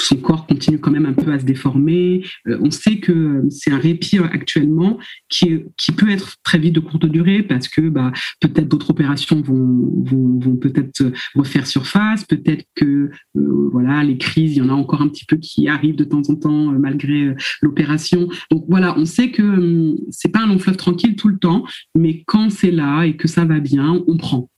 son 0.00 0.16
corps 0.16 0.46
continue 0.46 0.78
quand 0.78 0.90
même 0.90 1.06
un 1.06 1.12
peu 1.12 1.32
à 1.32 1.38
se 1.38 1.44
déformer. 1.44 2.24
Euh, 2.46 2.58
on 2.62 2.70
sait 2.70 2.98
que 2.98 3.44
c'est 3.50 3.70
un 3.70 3.78
répit 3.78 4.18
actuellement 4.18 4.98
qui, 5.28 5.64
qui 5.76 5.92
peut 5.92 6.10
être 6.10 6.36
très 6.42 6.58
vite 6.58 6.74
de 6.74 6.80
courte 6.80 7.06
durée 7.06 7.42
parce 7.42 7.68
que 7.68 7.80
bah, 7.88 8.12
peut-être 8.40 8.68
d'autres 8.68 8.90
opérations 8.90 9.40
vont, 9.40 9.90
vont, 10.04 10.38
vont 10.38 10.56
peut-être 10.56 11.12
refaire 11.34 11.66
surface, 11.66 12.24
peut-être 12.24 12.64
que 12.74 13.10
euh, 13.36 13.68
voilà 13.72 14.02
les 14.02 14.18
crises, 14.18 14.56
il 14.56 14.58
y 14.58 14.62
en 14.62 14.68
a 14.68 14.72
encore 14.72 15.02
un 15.02 15.08
petit 15.08 15.24
peu 15.24 15.36
qui 15.36 15.68
arrivent 15.68 15.96
de 15.96 16.04
temps 16.04 16.22
en 16.28 16.34
temps 16.34 16.72
euh, 16.72 16.78
malgré 16.78 17.34
l'opération. 17.62 18.28
Donc 18.50 18.64
voilà, 18.68 18.98
on 18.98 19.04
sait 19.04 19.30
que 19.30 19.42
hum, 19.42 19.96
c'est 20.10 20.30
pas 20.30 20.40
un 20.40 20.46
long 20.46 20.58
fleuve 20.58 20.76
tranquille 20.76 21.16
tout 21.16 21.28
le 21.28 21.38
temps, 21.38 21.64
mais 21.94 22.22
quand 22.26 22.50
c'est 22.50 22.70
là 22.70 23.04
et 23.04 23.16
que 23.16 23.28
ça 23.28 23.44
va 23.44 23.60
bien, 23.60 24.02
on 24.06 24.16
prend. 24.16 24.48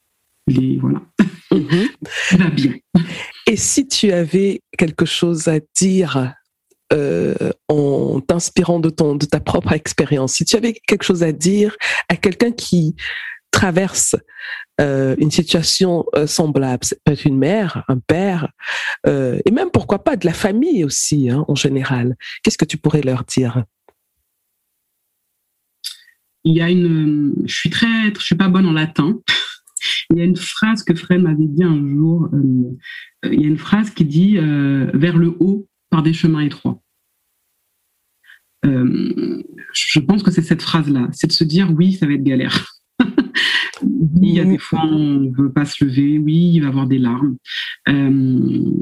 Les, 0.47 0.79
voilà, 0.79 1.03
mm-hmm. 1.53 1.89
ça 2.05 2.37
va 2.37 2.51
bien. 2.51 2.73
Et 3.47 3.57
si 3.57 3.87
tu 3.89 4.13
avais 4.13 4.61
quelque 4.77 5.05
chose 5.05 5.49
à 5.49 5.59
dire 5.79 6.35
euh, 6.93 7.35
en 7.69 8.21
t'inspirant 8.21 8.81
de 8.81 8.91
de 8.91 9.27
ta 9.27 9.41
propre 9.41 9.73
expérience, 9.73 10.35
si 10.35 10.45
tu 10.45 10.57
avais 10.57 10.73
quelque 10.73 11.05
chose 11.05 11.23
à 11.23 11.33
dire 11.33 11.77
à 12.09 12.17
quelqu'un 12.17 12.53
qui 12.53 12.97
traverse 13.51 14.17
euh, 14.81 15.15
une 15.19 15.31
situation 15.31 16.05
euh, 16.15 16.27
semblable, 16.27 16.85
peut-être 17.05 17.25
une 17.25 17.39
mère, 17.39 17.85
un 17.89 17.99
père, 17.99 18.49
et 19.07 19.51
même 19.51 19.71
pourquoi 19.71 20.05
pas 20.05 20.17
de 20.17 20.27
la 20.27 20.33
famille 20.33 20.85
aussi 20.85 21.31
hein, 21.31 21.45
en 21.49 21.55
général, 21.55 22.17
qu'est-ce 22.43 22.59
que 22.59 22.65
tu 22.65 22.77
pourrais 22.77 23.03
leur 23.03 23.25
dire? 23.25 23.65
Il 26.45 26.57
y 26.57 26.63
a 26.63 26.71
une, 26.71 27.35
je 27.45 27.55
suis 27.55 27.71
très, 27.71 28.15
je 28.15 28.23
suis 28.23 28.35
pas 28.35 28.49
bonne 28.49 28.67
en 28.67 28.73
latin. 28.73 29.19
Il 30.11 30.19
y 30.19 30.21
a 30.21 30.25
une 30.25 30.37
phrase 30.37 30.83
que 30.83 30.95
Fred 30.95 31.23
m'avait 31.23 31.47
dit 31.47 31.65
un 31.65 31.89
jour. 31.89 32.29
Euh, 32.33 33.31
il 33.31 33.41
y 33.41 33.45
a 33.45 33.49
une 33.49 33.59
phrase 33.59 33.91
qui 33.91 34.05
dit 34.05 34.39
euh, 34.39 34.91
vers 34.95 35.17
le 35.17 35.35
haut 35.41 35.69
par 35.91 36.03
des 36.03 36.13
chemins 36.13 36.41
étroits. 36.41 36.81
Euh, 38.67 39.43
je 39.73 40.01
pense 40.01 40.23
que 40.23 40.31
c'est 40.31 40.43
cette 40.43 40.63
phrase-là, 40.63 41.09
c'est 41.13 41.29
de 41.29 41.33
se 41.33 41.45
dire 41.45 41.73
oui, 41.73 41.93
ça 41.93 42.07
va 42.07 42.13
être 42.13 42.23
galère. 42.23 42.67
il 44.23 44.35
y 44.35 44.41
a 44.41 44.45
des 44.45 44.59
fois 44.59 44.85
on 44.85 45.21
ne 45.21 45.31
veut 45.35 45.51
pas 45.51 45.65
se 45.65 45.83
lever, 45.83 46.19
oui, 46.19 46.53
il 46.55 46.61
va 46.61 46.67
y 46.67 46.69
avoir 46.69 46.87
des 46.87 46.99
larmes. 46.99 47.37
il 47.87 48.73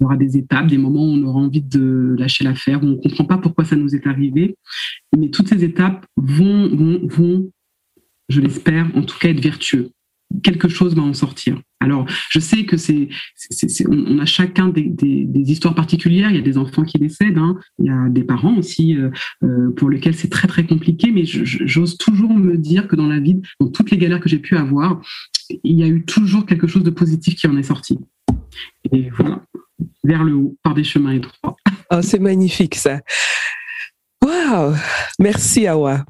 y 0.00 0.04
aura 0.04 0.16
des 0.16 0.36
étapes, 0.36 0.68
des 0.68 0.78
moments 0.78 1.02
où 1.02 1.14
on 1.14 1.24
aura 1.24 1.40
envie 1.40 1.62
de 1.62 2.14
lâcher 2.16 2.44
l'affaire, 2.44 2.80
où 2.82 2.86
on 2.86 2.90
ne 2.90 2.96
comprend 2.96 3.24
pas 3.24 3.38
pourquoi 3.38 3.64
ça 3.64 3.74
nous 3.74 3.96
est 3.96 4.06
arrivé. 4.06 4.56
Mais 5.16 5.30
toutes 5.30 5.48
ces 5.48 5.64
étapes 5.64 6.06
vont, 6.16 6.68
vont, 6.68 7.00
vont 7.08 7.50
je 8.28 8.40
l'espère, 8.40 8.86
en 8.94 9.02
tout 9.02 9.18
cas 9.18 9.30
être 9.30 9.40
vertueux 9.40 9.90
quelque 10.42 10.68
chose 10.68 10.94
va 10.94 11.02
en 11.02 11.14
sortir. 11.14 11.60
Alors, 11.80 12.06
je 12.30 12.38
sais 12.38 12.64
que 12.64 12.76
c'est, 12.76 13.08
on 13.88 14.18
a 14.18 14.26
chacun 14.26 14.68
des, 14.68 14.94
histoires 15.34 15.74
particulières. 15.74 16.30
Il 16.30 16.36
y 16.36 16.40
a 16.40 16.42
des 16.42 16.58
enfants 16.58 16.84
qui 16.84 16.98
décèdent, 16.98 17.38
hein. 17.38 17.58
il 17.78 17.86
y 17.86 17.90
a 17.90 18.08
des 18.08 18.24
parents 18.24 18.56
aussi 18.56 18.96
euh, 18.96 19.10
euh, 19.44 19.70
pour 19.76 19.88
lesquels 19.88 20.14
c'est 20.14 20.28
très 20.28 20.48
très 20.48 20.66
compliqué. 20.66 21.10
Mais 21.12 21.24
j'ose 21.24 21.96
toujours 21.96 22.34
me 22.34 22.56
dire 22.56 22.88
que 22.88 22.96
dans 22.96 23.08
la 23.08 23.20
vie, 23.20 23.40
dans 23.60 23.68
toutes 23.68 23.90
les 23.90 23.98
galères 23.98 24.20
que 24.20 24.28
j'ai 24.28 24.38
pu 24.38 24.56
avoir, 24.56 25.00
il 25.64 25.78
y 25.78 25.82
a 25.82 25.86
eu 25.86 26.04
toujours 26.04 26.46
quelque 26.46 26.66
chose 26.66 26.82
de 26.82 26.90
positif 26.90 27.36
qui 27.36 27.46
en 27.46 27.56
est 27.56 27.62
sorti. 27.62 27.98
Et 28.92 29.08
voilà, 29.10 29.42
vers 30.04 30.24
le 30.24 30.34
haut, 30.34 30.56
par 30.62 30.74
des 30.74 30.84
chemins 30.84 31.12
étroits. 31.12 31.56
Oh, 31.90 32.02
c'est 32.02 32.18
magnifique 32.18 32.74
ça. 32.74 33.00
Waouh 34.22 34.74
Merci 35.18 35.66
Awa. 35.66 36.04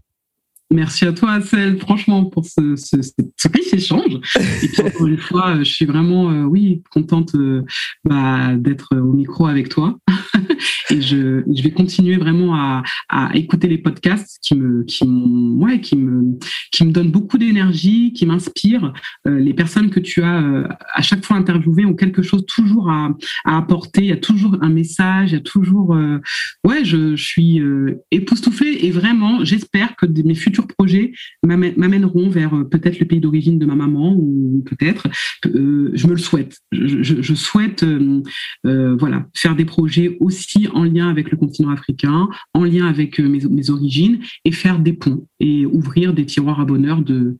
Merci 0.71 1.07
à 1.07 1.13
toi, 1.15 1.41
Celle, 1.41 1.79
franchement, 1.79 2.27
pour 2.27 2.45
ce, 2.45 2.77
ce, 2.77 3.01
ce, 3.01 3.49
riche 3.49 3.73
échange. 3.73 4.17
Et 4.63 4.69
puis, 4.69 4.83
encore 4.83 5.07
une 5.07 5.17
fois, 5.17 5.57
je 5.61 5.65
suis 5.65 5.87
vraiment, 5.87 6.31
euh, 6.31 6.43
oui, 6.45 6.83
contente 6.91 7.35
euh, 7.37 7.65
bah, 8.05 8.55
d'être 8.55 8.95
au 8.95 9.15
micro 9.15 9.47
avec 9.47 9.71
toi. 9.71 9.99
et 10.91 11.01
je, 11.01 11.43
je, 11.51 11.63
vais 11.63 11.71
continuer 11.71 12.19
vraiment 12.19 12.55
à, 12.55 12.83
à, 13.09 13.35
écouter 13.35 13.67
les 13.67 13.79
podcasts 13.79 14.39
qui 14.43 14.57
me, 14.57 14.85
qui, 14.85 15.05
ouais, 15.07 15.81
qui 15.81 15.97
me, 15.97 16.39
qui 16.71 16.85
me 16.85 16.93
donnent 16.93 17.13
beaucoup 17.13 17.39
d'énergie, 17.39 18.13
qui 18.13 18.27
m'inspirent. 18.27 18.93
Euh, 19.27 19.39
les 19.39 19.55
personnes 19.55 19.89
que 19.89 20.01
tu 20.01 20.23
as 20.23 20.69
à 20.93 21.01
chaque 21.01 21.25
fois 21.25 21.39
interviewées 21.39 21.87
ont 21.87 21.95
quelque 21.95 22.21
chose 22.21 22.45
toujours 22.47 22.91
à, 22.91 23.09
à, 23.47 23.57
apporter. 23.57 24.03
Il 24.03 24.09
y 24.09 24.13
a 24.13 24.19
toujours 24.19 24.59
un 24.61 24.69
message, 24.69 25.31
il 25.31 25.37
y 25.37 25.39
a 25.39 25.41
toujours, 25.41 25.97
ouais, 26.65 26.85
je, 26.85 27.17
je 27.17 27.25
suis 27.25 27.63
époustouflée 28.11 28.81
et 28.83 28.91
vraiment, 28.91 29.45
j'espère 29.45 29.97
que 29.97 30.05
mes 30.07 30.35
futurs 30.35 30.58
futurs 30.59 30.67
projets 30.77 31.13
m'amèneront 31.43 32.29
vers 32.29 32.51
peut-être 32.71 32.99
le 32.99 33.07
pays 33.07 33.21
d'origine 33.21 33.59
de 33.59 33.67
ma 33.67 33.75
maman 33.75 34.15
ou 34.17 34.65
peut-être. 34.67 35.09
je 35.45 36.07
me 36.07 36.13
le 36.13 36.19
souhaite. 36.19 36.59
Je, 36.73 37.35
souhaite 37.35 37.85
voilà 38.65 39.27
faire 39.35 39.55
des 39.55 39.65
projets 39.65 40.17
aussi 40.21 40.69
en 40.73 40.85
lien 40.85 41.09
avec 41.09 41.31
le 41.31 41.37
continent 41.37 41.71
africain, 41.71 42.29
en 42.55 42.65
lien 42.65 42.87
avec 42.87 43.19
mes, 43.19 43.71
origines 43.71 44.21
et 44.45 44.53
faire 44.53 44.79
des 44.79 44.93
ponts 44.93 45.27
et 45.41 45.67
ouvrir 45.67 46.13
des 46.15 46.27
tiroirs 46.27 46.61
à 46.61 46.65
bonheur 46.65 47.03
de, 47.03 47.37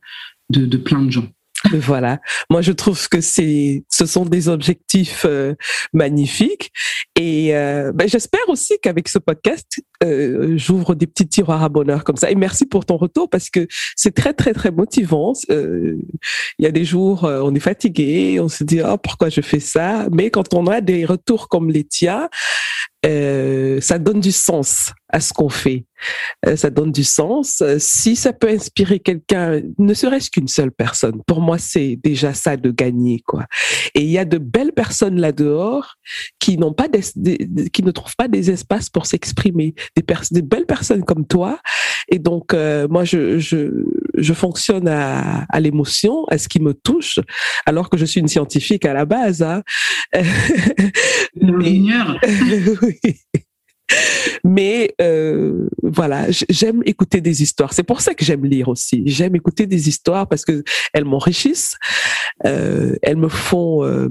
de 0.49 0.77
plein 0.77 1.03
de 1.03 1.11
gens. 1.11 1.27
Voilà. 1.73 2.19
Moi, 2.49 2.61
je 2.61 2.71
trouve 2.71 3.07
que 3.09 3.21
c'est, 3.21 3.83
ce 3.89 4.05
sont 4.05 4.25
des 4.25 4.49
objectifs 4.49 5.25
euh, 5.25 5.55
magnifiques. 5.93 6.71
Et 7.15 7.55
euh, 7.55 7.91
ben, 7.93 8.07
j'espère 8.07 8.47
aussi 8.47 8.77
qu'avec 8.81 9.07
ce 9.07 9.19
podcast, 9.19 9.81
euh, 10.03 10.53
j'ouvre 10.57 10.95
des 10.95 11.07
petits 11.07 11.27
tiroirs 11.27 11.63
à 11.63 11.69
bonheur 11.69 12.03
comme 12.03 12.17
ça. 12.17 12.31
Et 12.31 12.35
merci 12.35 12.65
pour 12.65 12.85
ton 12.85 12.97
retour 12.97 13.29
parce 13.29 13.49
que 13.49 13.67
c'est 13.95 14.13
très, 14.13 14.33
très, 14.33 14.53
très 14.53 14.71
motivant. 14.71 15.33
Il 15.49 15.97
y 16.59 16.65
a 16.65 16.71
des 16.71 16.85
jours, 16.85 17.23
on 17.23 17.53
est 17.53 17.59
fatigué, 17.59 18.39
on 18.39 18.49
se 18.49 18.63
dit, 18.63 18.81
oh, 18.81 18.97
pourquoi 18.97 19.29
je 19.29 19.41
fais 19.41 19.59
ça? 19.59 20.07
Mais 20.11 20.29
quand 20.29 20.53
on 20.53 20.67
a 20.67 20.81
des 20.81 21.05
retours 21.05 21.49
comme 21.49 21.69
les 21.69 21.83
tiens, 21.83 22.29
euh, 23.05 23.79
ça 23.81 23.97
donne 23.97 24.19
du 24.19 24.31
sens 24.31 24.91
à 25.07 25.19
ce 25.19 25.33
qu'on 25.33 25.49
fait. 25.49 25.85
Euh, 26.45 26.55
ça 26.55 26.69
donne 26.69 26.91
du 26.91 27.03
sens. 27.03 27.63
Si 27.77 28.15
ça 28.15 28.33
peut 28.33 28.49
inspirer 28.49 28.99
quelqu'un, 28.99 29.61
ne 29.77 29.93
serait-ce 29.93 30.29
qu'une 30.29 30.47
seule 30.47 30.71
personne, 30.71 31.21
pour 31.25 31.41
moi, 31.41 31.57
c'est 31.57 31.97
déjà 32.03 32.33
ça 32.33 32.57
de 32.57 32.71
gagner, 32.71 33.21
quoi. 33.25 33.45
Et 33.95 34.01
il 34.01 34.09
y 34.09 34.17
a 34.17 34.25
de 34.25 34.37
belles 34.37 34.73
personnes 34.73 35.19
là 35.19 35.31
dehors 35.31 35.95
qui 36.39 36.57
n'ont 36.57 36.73
pas 36.73 36.87
des, 36.87 37.01
qui 37.69 37.83
ne 37.83 37.91
trouvent 37.91 38.15
pas 38.17 38.27
des 38.27 38.51
espaces 38.51 38.89
pour 38.89 39.05
s'exprimer. 39.05 39.73
Des, 39.95 40.03
des 40.31 40.41
belles 40.41 40.65
personnes 40.65 41.03
comme 41.03 41.25
toi. 41.25 41.59
Et 42.09 42.19
donc, 42.19 42.53
euh, 42.53 42.87
moi, 42.89 43.03
je, 43.05 43.39
je, 43.39 43.85
je 44.21 44.33
fonctionne 44.33 44.87
à, 44.87 45.45
à 45.49 45.59
l'émotion, 45.59 46.25
à 46.25 46.37
ce 46.37 46.47
qui 46.47 46.59
me 46.59 46.73
touche, 46.73 47.19
alors 47.65 47.89
que 47.89 47.97
je 47.97 48.05
suis 48.05 48.19
une 48.19 48.27
scientifique 48.27 48.85
à 48.85 48.93
la 48.93 49.05
base. 49.05 49.41
Hein. 49.41 49.63
Mais, 51.41 51.81
Mais 54.43 54.93
euh, 55.01 55.67
voilà, 55.81 56.27
j'aime 56.49 56.81
écouter 56.85 57.21
des 57.21 57.41
histoires. 57.41 57.73
C'est 57.73 57.83
pour 57.83 58.01
ça 58.01 58.13
que 58.13 58.23
j'aime 58.23 58.45
lire 58.45 58.69
aussi. 58.69 59.03
J'aime 59.05 59.35
écouter 59.35 59.65
des 59.65 59.89
histoires 59.89 60.27
parce 60.27 60.45
que 60.45 60.63
elles 60.93 61.05
m'enrichissent, 61.05 61.77
euh, 62.45 62.95
elles 63.01 63.17
me 63.17 63.29
font 63.29 63.83
euh, 63.83 64.09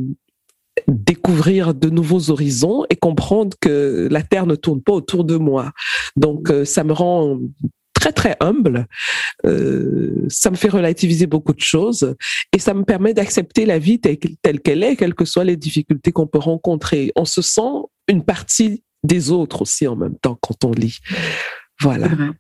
découvrir 0.87 1.75
de 1.75 1.91
nouveaux 1.91 2.31
horizons 2.31 2.85
et 2.91 2.97
comprendre 2.97 3.57
que 3.61 4.09
la 4.11 4.23
Terre 4.23 4.47
ne 4.47 4.55
tourne 4.55 4.83
pas 4.83 4.93
autour 4.93 5.25
de 5.25 5.37
moi. 5.37 5.73
Donc 6.17 6.53
ça 6.65 6.85
me 6.85 6.93
rend 6.93 7.41
très 7.99 8.13
très 8.13 8.37
humble. 8.41 8.87
Euh, 9.45 10.27
ça 10.29 10.51
me 10.51 10.57
fait 10.57 10.69
relativiser 10.69 11.27
beaucoup 11.27 11.53
de 11.53 11.61
choses 11.61 12.15
et 12.55 12.59
ça 12.59 12.75
me 12.75 12.85
permet 12.85 13.15
d'accepter 13.15 13.67
la 13.67 13.79
vie 13.79 14.01
telle, 14.01 14.61
qu'elle 14.61 14.83
est, 14.83 14.97
quelles 14.97 15.15
que 15.15 15.25
soient 15.25 15.45
les 15.45 15.57
difficultés 15.57 16.13
qu'on 16.13 16.27
peut 16.27 16.39
rencontrer. 16.39 17.13
On 17.17 17.25
se 17.25 17.43
sent 17.43 17.87
une 18.09 18.25
partie 18.25 18.85
des 19.03 19.31
autres 19.31 19.63
aussi 19.63 19.87
en 19.87 19.97
même 19.97 20.17
temps 20.17 20.39
quand 20.41 20.65
on 20.65 20.73
lit. 20.73 20.99
Voilà. 21.81 22.09
Mm. 22.09 22.35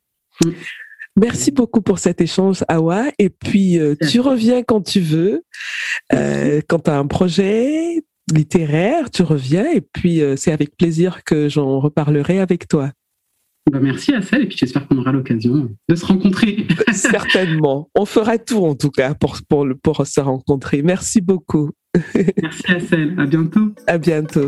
Merci 1.18 1.50
beaucoup 1.50 1.82
pour 1.82 1.98
cet 1.98 2.20
échange, 2.20 2.64
Awa. 2.68 3.06
Et 3.18 3.28
puis, 3.28 3.78
euh, 3.78 3.96
tu 4.08 4.20
reviens 4.20 4.62
quand 4.62 4.82
tu 4.82 5.00
veux. 5.00 5.42
Euh, 6.12 6.60
quand 6.68 6.80
tu 6.80 6.90
as 6.90 6.98
un 6.98 7.06
projet 7.08 8.04
littéraire, 8.32 9.10
tu 9.10 9.22
reviens. 9.22 9.66
Et 9.72 9.80
puis, 9.80 10.20
euh, 10.20 10.36
c'est 10.36 10.52
avec 10.52 10.76
plaisir 10.76 11.24
que 11.24 11.48
j'en 11.48 11.80
reparlerai 11.80 12.38
avec 12.38 12.68
toi. 12.68 12.92
Bah 13.70 13.80
merci 13.82 14.14
à 14.14 14.22
celle 14.22 14.42
et 14.42 14.46
puis 14.46 14.56
j'espère 14.56 14.88
qu'on 14.88 14.96
aura 14.96 15.12
l'occasion 15.12 15.70
de 15.88 15.94
se 15.94 16.06
rencontrer. 16.06 16.66
Certainement. 16.92 17.90
On 17.94 18.06
fera 18.06 18.38
tout 18.38 18.64
en 18.64 18.74
tout 18.74 18.90
cas 18.90 19.14
pour, 19.14 19.36
pour, 19.48 19.66
pour 19.82 20.06
se 20.06 20.20
rencontrer. 20.20 20.82
Merci 20.82 21.20
beaucoup. 21.20 21.70
Merci 22.42 22.72
à 22.72 22.80
celle. 22.80 23.18
À 23.18 23.26
bientôt. 23.26 23.72
À 23.86 23.98
bientôt. 23.98 24.46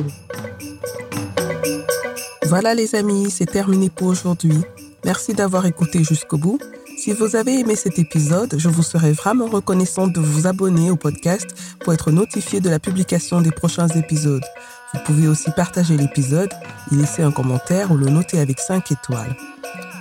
Voilà 2.47 2.75
les 2.75 2.95
amis, 2.95 3.31
c'est 3.31 3.47
terminé 3.47 3.91
pour 3.91 4.09
aujourd'hui. 4.09 4.57
Merci 5.05 5.35
d'avoir 5.35 5.67
écouté 5.67 6.03
jusqu'au 6.03 6.39
bout. 6.39 6.59
Si 6.97 7.13
vous 7.13 7.35
avez 7.35 7.61
aimé 7.61 7.77
cet 7.77 7.99
épisode, 7.99 8.57
je 8.59 8.69
vous 8.69 8.83
serais 8.83 9.13
vraiment 9.13 9.47
reconnaissante 9.47 10.13
de 10.13 10.21
vous 10.21 10.47
abonner 10.47 10.91
au 10.91 10.97
podcast 10.97 11.47
pour 11.81 11.95
être 11.95 12.11
notifié 12.11 12.61
de 12.61 12.69
la 12.69 12.79
publication 12.79 13.41
des 13.41 13.53
prochains 13.53 13.89
épisodes. 13.89 14.45
Vous 14.93 15.01
pouvez 15.05 15.29
aussi 15.29 15.51
partager 15.53 15.97
l'épisode, 15.97 16.51
y 16.91 16.97
laisser 16.97 17.23
un 17.23 17.31
commentaire 17.31 17.91
ou 17.93 17.97
le 17.97 18.07
noter 18.07 18.41
avec 18.41 18.59
5 18.61 18.91
étoiles. 18.93 19.37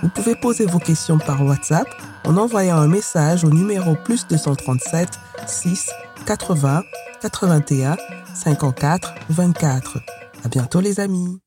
Vous 0.02 0.08
pouvez 0.08 0.34
poser 0.34 0.66
vos 0.66 0.78
questions 0.78 1.18
par 1.18 1.44
WhatsApp 1.44 1.86
en 2.24 2.36
envoyant 2.36 2.76
un 2.76 2.88
message 2.88 3.44
au 3.44 3.50
numéro 3.50 3.94
plus 3.94 4.26
237 4.26 5.08
6 5.46 5.90
80 6.26 6.82
81 7.20 7.96
54 8.34 9.14
24. 9.28 9.98
À 10.44 10.48
bientôt 10.48 10.80
les 10.80 11.00
amis. 11.00 11.40